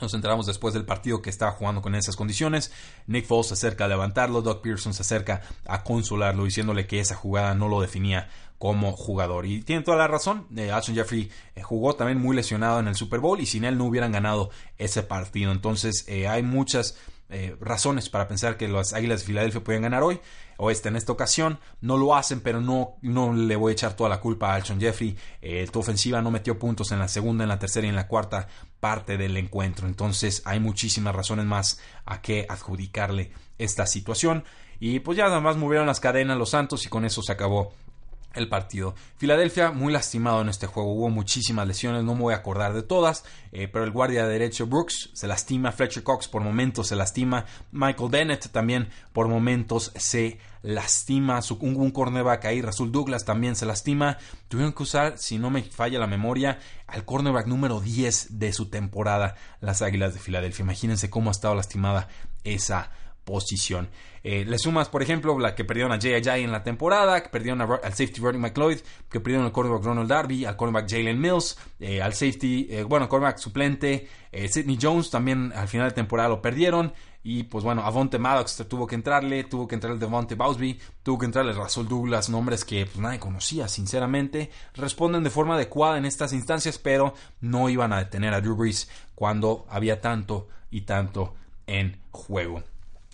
Nos 0.02 0.14
enteramos 0.14 0.46
después 0.46 0.74
del 0.74 0.86
partido 0.86 1.22
que 1.22 1.30
estaba 1.30 1.52
jugando 1.52 1.82
con 1.82 1.96
esas 1.96 2.16
condiciones. 2.16 2.72
Nick 3.08 3.26
Foles 3.26 3.48
se 3.48 3.54
acerca 3.54 3.86
a 3.86 3.88
levantarlo, 3.88 4.42
Doug 4.42 4.62
Pearson 4.62 4.94
se 4.94 5.02
acerca 5.02 5.42
a 5.66 5.84
consolarlo 5.84 6.46
diciéndole 6.46 6.88
que 6.88 7.00
esa 7.00 7.16
jugada 7.16 7.54
no 7.56 7.68
lo 7.68 7.82
definía 7.82 8.30
como 8.60 8.92
jugador. 8.92 9.46
Y 9.46 9.62
tiene 9.62 9.84
toda 9.84 9.98
la 9.98 10.08
razón. 10.08 10.46
Eh, 10.56 10.70
Alson 10.70 10.94
Jeffrey 10.94 11.32
eh, 11.56 11.64
jugó 11.64 11.96
también 11.96 12.20
muy 12.20 12.36
lesionado 12.36 12.80
en 12.80 12.88
el 12.88 12.96
Super 12.96 13.22
Bowl 13.22 13.40
y 13.40 13.46
sin 13.46 13.64
él 13.64 13.78
no 13.78 13.86
hubieran 13.86 14.12
ganado 14.12 14.52
ese 14.78 15.02
partido. 15.02 15.52
Entonces 15.52 16.04
eh, 16.08 16.28
hay 16.28 16.44
muchas 16.44 16.98
eh, 17.30 17.56
razones 17.62 18.10
para 18.10 18.28
pensar 18.28 18.58
que 18.58 18.68
las 18.68 18.94
Águilas 18.94 19.22
de 19.22 19.28
Filadelfia 19.28 19.64
pueden 19.64 19.84
ganar 19.84 20.04
hoy 20.04 20.20
o 20.58 20.70
esta 20.70 20.90
en 20.90 20.98
esta 20.98 21.14
ocasión. 21.14 21.60
No 21.80 21.98
lo 21.98 22.16
hacen, 22.16 22.42
pero 22.42 22.60
no, 22.60 22.98
no 23.02 23.34
le 23.34 23.56
voy 23.56 23.72
a 23.72 23.74
echar 23.74 23.96
toda 23.96 24.10
la 24.10 24.20
culpa 24.20 24.52
a 24.52 24.56
Alshon 24.56 24.80
Jeffrey. 24.80 25.16
Tu 25.72 25.80
ofensiva 25.80 26.22
no 26.22 26.30
metió 26.30 26.60
puntos 26.60 26.92
en 26.92 27.00
la 27.00 27.08
segunda, 27.08 27.44
en 27.46 27.50
la 27.50 27.60
tercera 27.60 27.88
y 27.88 27.90
en 27.90 27.96
la 27.96 28.08
cuarta 28.10 28.50
parte 28.80 29.18
del 29.18 29.38
encuentro. 29.38 29.88
Entonces 29.88 30.42
hay 30.46 30.60
muchísimas 30.60 31.16
razones 31.16 31.46
más 31.46 31.80
a 32.06 32.22
que 32.22 32.46
adjudicarle 32.50 33.32
esta 33.58 33.86
situación. 33.86 34.44
Y 34.80 35.00
pues 35.00 35.18
ya 35.18 35.26
nada 35.26 35.42
más 35.42 35.58
movieron 35.58 35.88
las 35.88 36.00
cadenas 36.00 36.38
los 36.38 36.52
Santos 36.52 36.86
y 36.86 36.90
con 36.90 37.06
eso 37.06 37.22
se 37.22 37.32
acabó 37.32 37.74
el 38.34 38.48
partido. 38.48 38.96
Filadelfia 39.18 39.72
muy 39.72 39.92
lastimado 39.92 40.42
en 40.42 40.50
este 40.50 40.68
juego, 40.68 40.94
hubo 40.94 41.10
muchísimas 41.10 41.68
lesiones, 41.68 42.04
no 42.04 42.16
me 42.16 42.22
voy 42.22 42.34
a 42.34 42.38
acordar 42.38 42.74
de 42.74 42.84
todas, 42.84 43.24
eh, 43.52 43.68
pero 43.68 43.84
el 43.86 43.92
guardia 43.92 44.28
derecho 44.28 44.68
Brooks 44.68 45.10
se 45.14 45.28
lastima, 45.28 45.72
Fletcher 45.72 46.04
Cox 46.04 46.28
por 46.28 46.42
momentos 46.42 46.88
se 46.88 46.96
lastima, 46.96 47.46
Michael 47.72 48.10
Bennett 48.10 48.50
también 48.52 48.90
por 49.14 49.28
momentos 49.28 49.92
se 49.96 50.40
lastima, 50.62 51.42
su, 51.42 51.56
un, 51.56 51.76
un 51.76 51.92
cornerback 51.92 52.46
ahí, 52.46 52.62
Rasul 52.62 52.92
Douglas 52.92 53.26
también 53.26 53.56
se 53.56 53.66
lastima, 53.66 54.18
tuvieron 54.48 54.74
que 54.74 54.84
usar, 54.84 55.18
si 55.18 55.38
no 55.38 55.50
me 55.50 55.64
falla 55.64 56.00
la 56.00 56.08
memoria, 56.08 56.60
al 56.88 57.06
cornerback 57.06 57.48
número 57.48 57.80
10 57.80 58.40
de 58.40 58.54
su 58.54 58.70
temporada, 58.70 59.36
las 59.62 59.82
Águilas 59.82 60.14
de 60.14 60.20
Filadelfia, 60.20 60.64
imagínense 60.64 61.10
cómo 61.10 61.30
ha 61.30 61.32
estado 61.32 61.56
lastimada 61.56 62.08
esa 62.44 62.92
posición. 63.24 63.90
Eh, 64.24 64.44
le 64.46 64.58
sumas, 64.58 64.90
por 64.90 65.02
ejemplo, 65.02 65.38
la 65.40 65.56
que 65.56 65.64
perdieron 65.64 65.92
a 65.92 66.00
Jay 66.00 66.44
en 66.44 66.52
la 66.52 66.64
temporada, 66.64 67.22
que 67.24 67.30
perdieron 67.30 67.62
al 67.62 67.94
safety 67.94 68.20
Rodney 68.20 68.42
McLeod, 68.42 68.80
que 69.10 69.20
perdieron 69.20 69.46
al 69.46 69.52
cornerback 69.52 69.84
Ronald 69.84 70.10
Darby, 70.10 70.46
al 70.46 70.58
cornerback 70.58 70.90
Jalen 70.90 71.20
Mills, 71.20 71.58
eh, 71.80 72.02
al 72.02 72.14
safety, 72.14 72.68
eh, 72.70 72.84
bueno, 72.84 73.08
cornerback 73.08 73.38
suplente, 73.38 74.08
Sidney 74.32 74.78
Jones 74.80 75.10
también 75.10 75.52
al 75.56 75.68
final 75.68 75.90
de 75.90 75.96
temporada 75.96 76.30
lo 76.30 76.42
perdieron. 76.42 76.94
Y 77.22 77.44
pues 77.44 77.64
bueno, 77.66 77.82
Avonte 77.84 78.18
Maddox 78.18 78.56
tuvo 78.70 78.88
que 78.88 78.96
entrarle, 78.96 79.44
tuvo 79.44 79.68
que 79.68 79.76
entrarle 79.76 80.00
Devonte 80.00 80.36
Bowsby, 80.36 80.80
tuvo 81.04 81.20
que 81.20 81.26
entrarle 81.26 81.52
Russell 81.52 81.88
Douglas, 81.88 82.30
nombres 82.30 82.64
que 82.64 82.86
pues 82.86 83.00
nadie 83.00 83.20
conocía, 83.20 83.68
sinceramente. 83.68 84.50
Responden 84.74 85.24
de 85.24 85.30
forma 85.30 85.56
adecuada 85.56 85.98
en 85.98 86.06
estas 86.06 86.32
instancias, 86.32 86.78
pero 86.78 87.14
no 87.42 87.70
iban 87.70 87.92
a 87.92 87.98
detener 87.98 88.34
a 88.34 88.40
Drew 88.40 88.56
Brees 88.56 88.90
cuando 89.16 89.66
había 89.70 90.00
tanto 90.00 90.48
y 90.72 90.82
tanto 90.82 91.36
en 91.68 92.00
juego. 92.12 92.64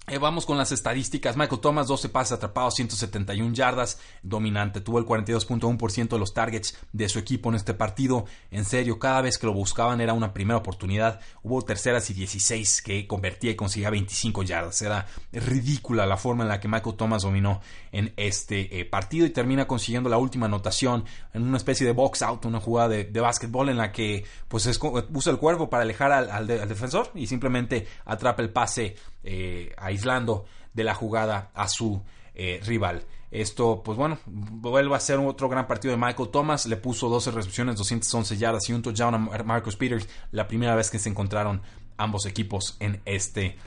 Eh, 0.07 0.19
vamos 0.19 0.45
con 0.45 0.55
las 0.55 0.71
estadísticas. 0.71 1.35
Michael 1.35 1.61
Thomas, 1.61 1.87
12 1.87 2.09
pases 2.09 2.33
atrapados, 2.33 2.75
171 2.75 3.55
yardas, 3.55 3.99
dominante. 4.21 4.79
Tuvo 4.79 4.99
el 4.99 5.05
42.1% 5.05 6.09
de 6.09 6.19
los 6.19 6.31
targets 6.31 6.77
de 6.93 7.09
su 7.09 7.17
equipo 7.17 7.49
en 7.49 7.55
este 7.55 7.73
partido. 7.73 8.25
En 8.51 8.65
serio, 8.65 8.99
cada 8.99 9.21
vez 9.21 9.39
que 9.39 9.47
lo 9.47 9.53
buscaban 9.53 10.01
era 10.01 10.13
una 10.13 10.31
primera 10.31 10.57
oportunidad. 10.57 11.21
Hubo 11.41 11.63
terceras 11.63 12.07
y 12.11 12.13
16 12.13 12.83
que 12.83 13.07
convertía 13.07 13.49
y 13.49 13.55
conseguía 13.55 13.89
25 13.89 14.43
yardas. 14.43 14.79
Era 14.83 15.07
ridícula 15.31 16.05
la 16.05 16.17
forma 16.17 16.43
en 16.43 16.49
la 16.49 16.59
que 16.59 16.67
Michael 16.67 16.95
Thomas 16.95 17.23
dominó 17.23 17.61
en 17.91 18.13
este 18.15 18.79
eh, 18.79 18.85
partido 18.85 19.25
y 19.25 19.31
termina 19.31 19.65
consiguiendo 19.65 20.07
la 20.07 20.19
última 20.19 20.45
anotación 20.45 21.05
en 21.33 21.41
una 21.41 21.57
especie 21.57 21.87
de 21.87 21.93
box 21.93 22.21
out, 22.21 22.45
una 22.45 22.59
jugada 22.59 22.89
de, 22.89 23.05
de 23.05 23.19
básquetbol 23.21 23.69
en 23.69 23.77
la 23.77 23.91
que 23.91 24.23
pues 24.47 24.67
usa 24.67 25.31
el 25.31 25.37
cuerpo 25.37 25.69
para 25.69 25.83
alejar 25.83 26.11
al, 26.11 26.47
defensor 26.47 27.11
y 27.15 27.27
simplemente 27.27 27.87
atrapa 28.05 28.41
el 28.41 28.51
pase 28.51 28.95
eh, 29.25 29.73
aislando 29.77 30.45
de 30.73 30.83
la 30.83 30.93
jugada 30.93 31.51
a 31.53 31.67
su 31.67 32.01
eh, 32.35 32.61
rival. 32.63 33.05
Esto, 33.31 33.81
pues 33.83 33.97
bueno, 33.97 34.19
vuelve 34.25 34.95
a 34.95 34.99
ser 34.99 35.17
otro 35.19 35.49
gran 35.49 35.67
partido 35.67 35.91
de 35.91 35.97
Michael 35.97 36.29
Thomas. 36.29 36.67
Le 36.67 36.77
puso 36.77 37.09
12 37.09 37.31
recepciones, 37.31 37.75
211 37.75 38.37
yardas 38.37 38.69
y 38.69 38.73
un 38.73 38.81
touchdown 38.81 39.15
a 39.15 39.43
Marcus 39.43 39.75
Peters. 39.75 40.07
La 40.31 40.47
primera 40.47 40.75
vez 40.75 40.89
que 40.89 40.99
se 40.99 41.09
encontraron 41.09 41.61
ambos 41.97 42.25
equipos 42.25 42.77
en 42.79 43.01
este 43.05 43.57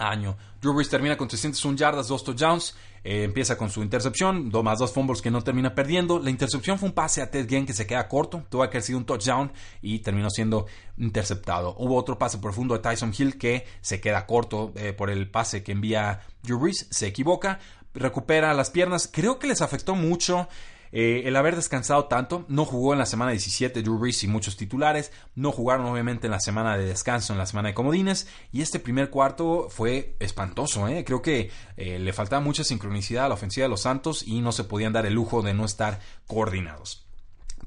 año. 0.00 0.36
Drew 0.60 0.74
Brees 0.74 0.88
termina 0.88 1.16
con 1.16 1.28
301 1.28 1.76
yardas, 1.76 2.08
2 2.08 2.24
touchdowns. 2.24 2.74
Eh, 3.02 3.24
empieza 3.24 3.56
con 3.56 3.70
su 3.70 3.82
intercepción, 3.82 4.50
dos 4.50 4.62
más 4.62 4.78
dos 4.78 4.92
fumbles 4.92 5.22
que 5.22 5.30
no 5.30 5.42
termina 5.42 5.74
perdiendo. 5.74 6.18
La 6.18 6.28
intercepción 6.28 6.78
fue 6.78 6.90
un 6.90 6.94
pase 6.94 7.22
a 7.22 7.30
Ted 7.30 7.48
Ginn 7.48 7.64
que 7.64 7.72
se 7.72 7.86
queda 7.86 8.08
corto, 8.08 8.44
tuvo 8.50 8.62
que 8.62 8.76
haber 8.76 8.82
sido 8.82 8.98
un 8.98 9.06
touchdown 9.06 9.52
y 9.80 10.00
terminó 10.00 10.28
siendo 10.28 10.66
interceptado. 10.98 11.74
Hubo 11.78 11.96
otro 11.96 12.18
pase 12.18 12.38
profundo 12.38 12.74
de 12.74 12.80
Tyson 12.80 13.14
Hill 13.16 13.38
que 13.38 13.64
se 13.80 14.02
queda 14.02 14.26
corto 14.26 14.72
eh, 14.76 14.92
por 14.92 15.08
el 15.08 15.30
pase 15.30 15.62
que 15.62 15.72
envía 15.72 16.20
Drew 16.42 16.58
Brees, 16.58 16.88
se 16.90 17.06
equivoca, 17.06 17.58
recupera 17.94 18.52
las 18.52 18.70
piernas. 18.70 19.08
Creo 19.10 19.38
que 19.38 19.46
les 19.46 19.62
afectó 19.62 19.94
mucho 19.94 20.48
eh, 20.92 21.22
el 21.26 21.36
haber 21.36 21.56
descansado 21.56 22.06
tanto, 22.06 22.44
no 22.48 22.64
jugó 22.64 22.92
en 22.92 22.98
la 22.98 23.06
semana 23.06 23.30
17 23.30 23.82
Drew 23.82 23.98
Brees 23.98 24.24
y 24.24 24.28
muchos 24.28 24.56
titulares, 24.56 25.12
no 25.34 25.52
jugaron 25.52 25.86
obviamente 25.86 26.26
en 26.26 26.32
la 26.32 26.40
semana 26.40 26.76
de 26.76 26.84
descanso, 26.84 27.32
en 27.32 27.38
la 27.38 27.46
semana 27.46 27.68
de 27.68 27.74
comodines, 27.74 28.26
y 28.52 28.62
este 28.62 28.80
primer 28.80 29.10
cuarto 29.10 29.68
fue 29.70 30.16
espantoso, 30.18 30.88
¿eh? 30.88 31.04
creo 31.04 31.22
que 31.22 31.50
eh, 31.76 31.98
le 31.98 32.12
faltaba 32.12 32.40
mucha 32.40 32.64
sincronicidad 32.64 33.26
a 33.26 33.28
la 33.28 33.34
ofensiva 33.34 33.64
de 33.64 33.70
los 33.70 33.82
Santos 33.82 34.24
y 34.26 34.40
no 34.40 34.52
se 34.52 34.64
podían 34.64 34.92
dar 34.92 35.06
el 35.06 35.14
lujo 35.14 35.42
de 35.42 35.54
no 35.54 35.64
estar 35.64 36.00
coordinados 36.26 37.06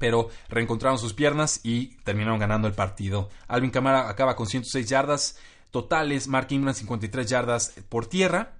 pero 0.00 0.28
reencontraron 0.48 0.98
sus 0.98 1.14
piernas 1.14 1.60
y 1.62 1.96
terminaron 2.02 2.40
ganando 2.40 2.66
el 2.66 2.74
partido. 2.74 3.30
Alvin 3.46 3.70
Kamara 3.70 4.08
acaba 4.08 4.34
con 4.34 4.48
106 4.48 4.88
yardas 4.88 5.38
totales, 5.70 6.26
Mark 6.26 6.48
Ingram 6.50 6.74
53 6.74 7.26
yardas 7.26 7.74
por 7.88 8.06
tierra 8.06 8.54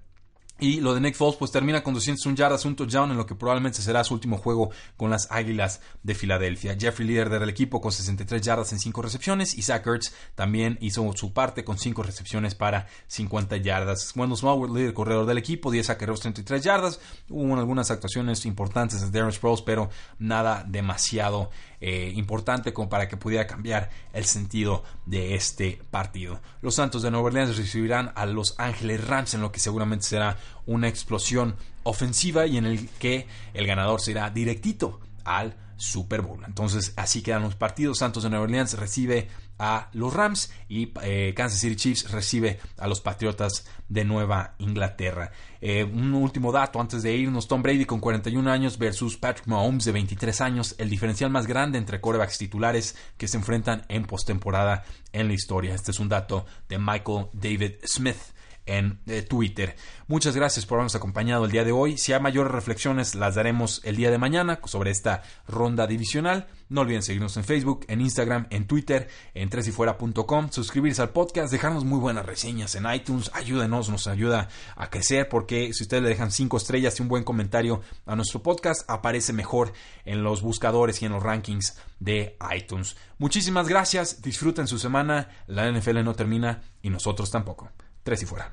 y 0.57 0.79
lo 0.79 0.93
de 0.93 1.01
Nick 1.01 1.15
Foles 1.15 1.35
pues 1.35 1.51
termina 1.51 1.83
con 1.83 1.93
201 1.93 2.35
yardas, 2.35 2.63
un 2.63 2.77
touchdown 2.77 3.11
en 3.11 3.17
lo 3.17 3.25
que 3.25 3.35
probablemente 3.35 3.81
será 3.81 4.05
su 4.05 4.13
último 4.13 4.37
juego 4.37 4.69
con 4.95 5.09
las 5.09 5.29
Águilas 5.29 5.81
de 6.03 6.15
Filadelfia. 6.15 6.77
Jeffrey 6.79 7.05
líder 7.05 7.29
del 7.29 7.49
equipo 7.49 7.81
con 7.81 7.91
63 7.91 8.41
yardas 8.41 8.71
en 8.71 8.79
5 8.79 9.01
recepciones 9.01 9.57
y 9.57 9.63
Zach 9.63 9.85
Ertz 9.85 10.13
también 10.33 10.77
hizo 10.79 11.11
su 11.15 11.33
parte 11.33 11.65
con 11.65 11.77
5 11.77 12.03
recepciones 12.03 12.55
para 12.55 12.87
50 13.07 13.57
yardas. 13.57 14.13
Wendell 14.15 14.37
Smallwood 14.37 14.77
líder 14.77 14.93
corredor 14.93 15.25
del 15.25 15.37
equipo, 15.37 15.71
10 15.71 15.89
acarreos 15.89 16.21
33 16.21 16.63
yardas. 16.63 16.99
Hubo 17.29 17.57
algunas 17.57 17.91
actuaciones 17.91 18.45
importantes 18.45 19.01
de 19.01 19.11
Darren 19.11 19.33
Sproles 19.33 19.61
pero 19.61 19.89
nada 20.19 20.63
demasiado 20.65 21.49
eh, 21.81 22.13
importante 22.15 22.73
como 22.73 22.89
para 22.89 23.07
que 23.07 23.17
pudiera 23.17 23.45
cambiar 23.45 23.89
el 24.13 24.25
sentido 24.25 24.83
de 25.05 25.35
este 25.35 25.81
partido. 25.91 26.41
Los 26.61 26.75
Santos 26.75 27.01
de 27.01 27.11
Nueva 27.11 27.27
Orleans 27.27 27.57
recibirán 27.57 28.11
a 28.15 28.25
Los 28.25 28.55
Ángeles 28.57 29.05
Rams 29.05 29.33
en 29.33 29.41
lo 29.41 29.51
que 29.51 29.59
seguramente 29.59 30.05
será 30.05 30.37
una 30.65 30.87
explosión 30.87 31.55
ofensiva 31.83 32.45
y 32.45 32.57
en 32.57 32.65
el 32.65 32.89
que 32.99 33.27
el 33.53 33.67
ganador 33.67 34.01
será 34.01 34.29
directito 34.29 34.99
al 35.23 35.55
Super 35.77 36.21
Bowl. 36.21 36.43
Entonces 36.45 36.93
así 36.95 37.21
quedan 37.21 37.43
los 37.43 37.55
partidos. 37.55 37.99
Santos 37.99 38.23
de 38.23 38.29
Nueva 38.29 38.45
Orleans 38.45 38.77
recibe 38.77 39.27
a 39.57 39.89
los 39.93 40.13
Rams 40.13 40.51
y 40.67 40.91
eh, 41.01 41.33
Kansas 41.35 41.59
City 41.59 41.75
Chiefs 41.75 42.11
recibe 42.11 42.59
a 42.77 42.87
los 42.87 43.01
Patriotas 43.01 43.65
de 43.87 44.03
Nueva 44.03 44.55
Inglaterra. 44.59 45.31
Eh, 45.61 45.83
un 45.83 46.13
último 46.13 46.51
dato 46.51 46.79
antes 46.79 47.03
de 47.03 47.15
irnos, 47.15 47.47
Tom 47.47 47.61
Brady 47.61 47.85
con 47.85 47.99
41 47.99 48.51
años 48.51 48.77
versus 48.77 49.17
Patrick 49.17 49.47
Mahomes 49.47 49.85
de 49.85 49.91
23 49.93 50.41
años, 50.41 50.75
el 50.77 50.89
diferencial 50.89 51.29
más 51.29 51.47
grande 51.47 51.77
entre 51.77 52.01
corebacks 52.01 52.37
titulares 52.37 52.95
que 53.17 53.27
se 53.27 53.37
enfrentan 53.37 53.85
en 53.87 54.05
postemporada 54.05 54.83
en 55.13 55.27
la 55.27 55.33
historia. 55.33 55.73
Este 55.73 55.91
es 55.91 55.99
un 55.99 56.09
dato 56.09 56.45
de 56.67 56.77
Michael 56.77 57.27
David 57.33 57.75
Smith 57.85 58.34
en 58.65 58.99
eh, 59.07 59.21
Twitter. 59.21 59.75
Muchas 60.07 60.35
gracias 60.35 60.65
por 60.65 60.77
habernos 60.77 60.95
acompañado 60.95 61.45
el 61.45 61.51
día 61.51 61.63
de 61.63 61.71
hoy. 61.71 61.97
Si 61.97 62.13
hay 62.13 62.19
mayores 62.19 62.51
reflexiones, 62.51 63.15
las 63.15 63.35
daremos 63.35 63.81
el 63.83 63.95
día 63.95 64.11
de 64.11 64.17
mañana 64.17 64.59
sobre 64.65 64.91
esta 64.91 65.23
ronda 65.47 65.87
divisional. 65.87 66.47
No 66.69 66.81
olviden 66.81 67.03
seguirnos 67.03 67.37
en 67.37 67.43
Facebook, 67.43 67.85
en 67.87 68.01
Instagram, 68.01 68.47
en 68.49 68.65
Twitter, 68.65 69.07
en 69.35 69.49
tresyfuera.com, 69.49 70.49
suscribirse 70.49 71.01
al 71.01 71.11
podcast, 71.11 71.51
dejarnos 71.51 71.85
muy 71.85 71.99
buenas 71.99 72.25
reseñas 72.25 72.75
en 72.75 72.91
iTunes, 72.91 73.29
ayúdenos, 73.33 73.89
nos 73.89 74.07
ayuda 74.07 74.49
a 74.75 74.89
crecer 74.89 75.29
porque 75.29 75.73
si 75.73 75.83
ustedes 75.83 76.01
le 76.01 76.09
dejan 76.09 76.31
cinco 76.31 76.57
estrellas 76.57 76.99
y 76.99 77.03
un 77.03 77.07
buen 77.07 77.23
comentario 77.23 77.81
a 78.05 78.15
nuestro 78.15 78.41
podcast, 78.41 78.89
aparece 78.89 79.31
mejor 79.31 79.73
en 80.05 80.23
los 80.23 80.41
buscadores 80.41 81.01
y 81.01 81.05
en 81.05 81.11
los 81.11 81.23
rankings 81.23 81.77
de 81.99 82.37
iTunes. 82.55 82.95
Muchísimas 83.19 83.67
gracias, 83.67 84.21
disfruten 84.21 84.67
su 84.67 84.79
semana, 84.79 85.29
la 85.47 85.71
NFL 85.71 86.03
no 86.03 86.15
termina 86.15 86.63
y 86.81 86.89
nosotros 86.89 87.29
tampoco. 87.29 87.69
Tres 88.03 88.21
y 88.21 88.25
fuera. 88.25 88.51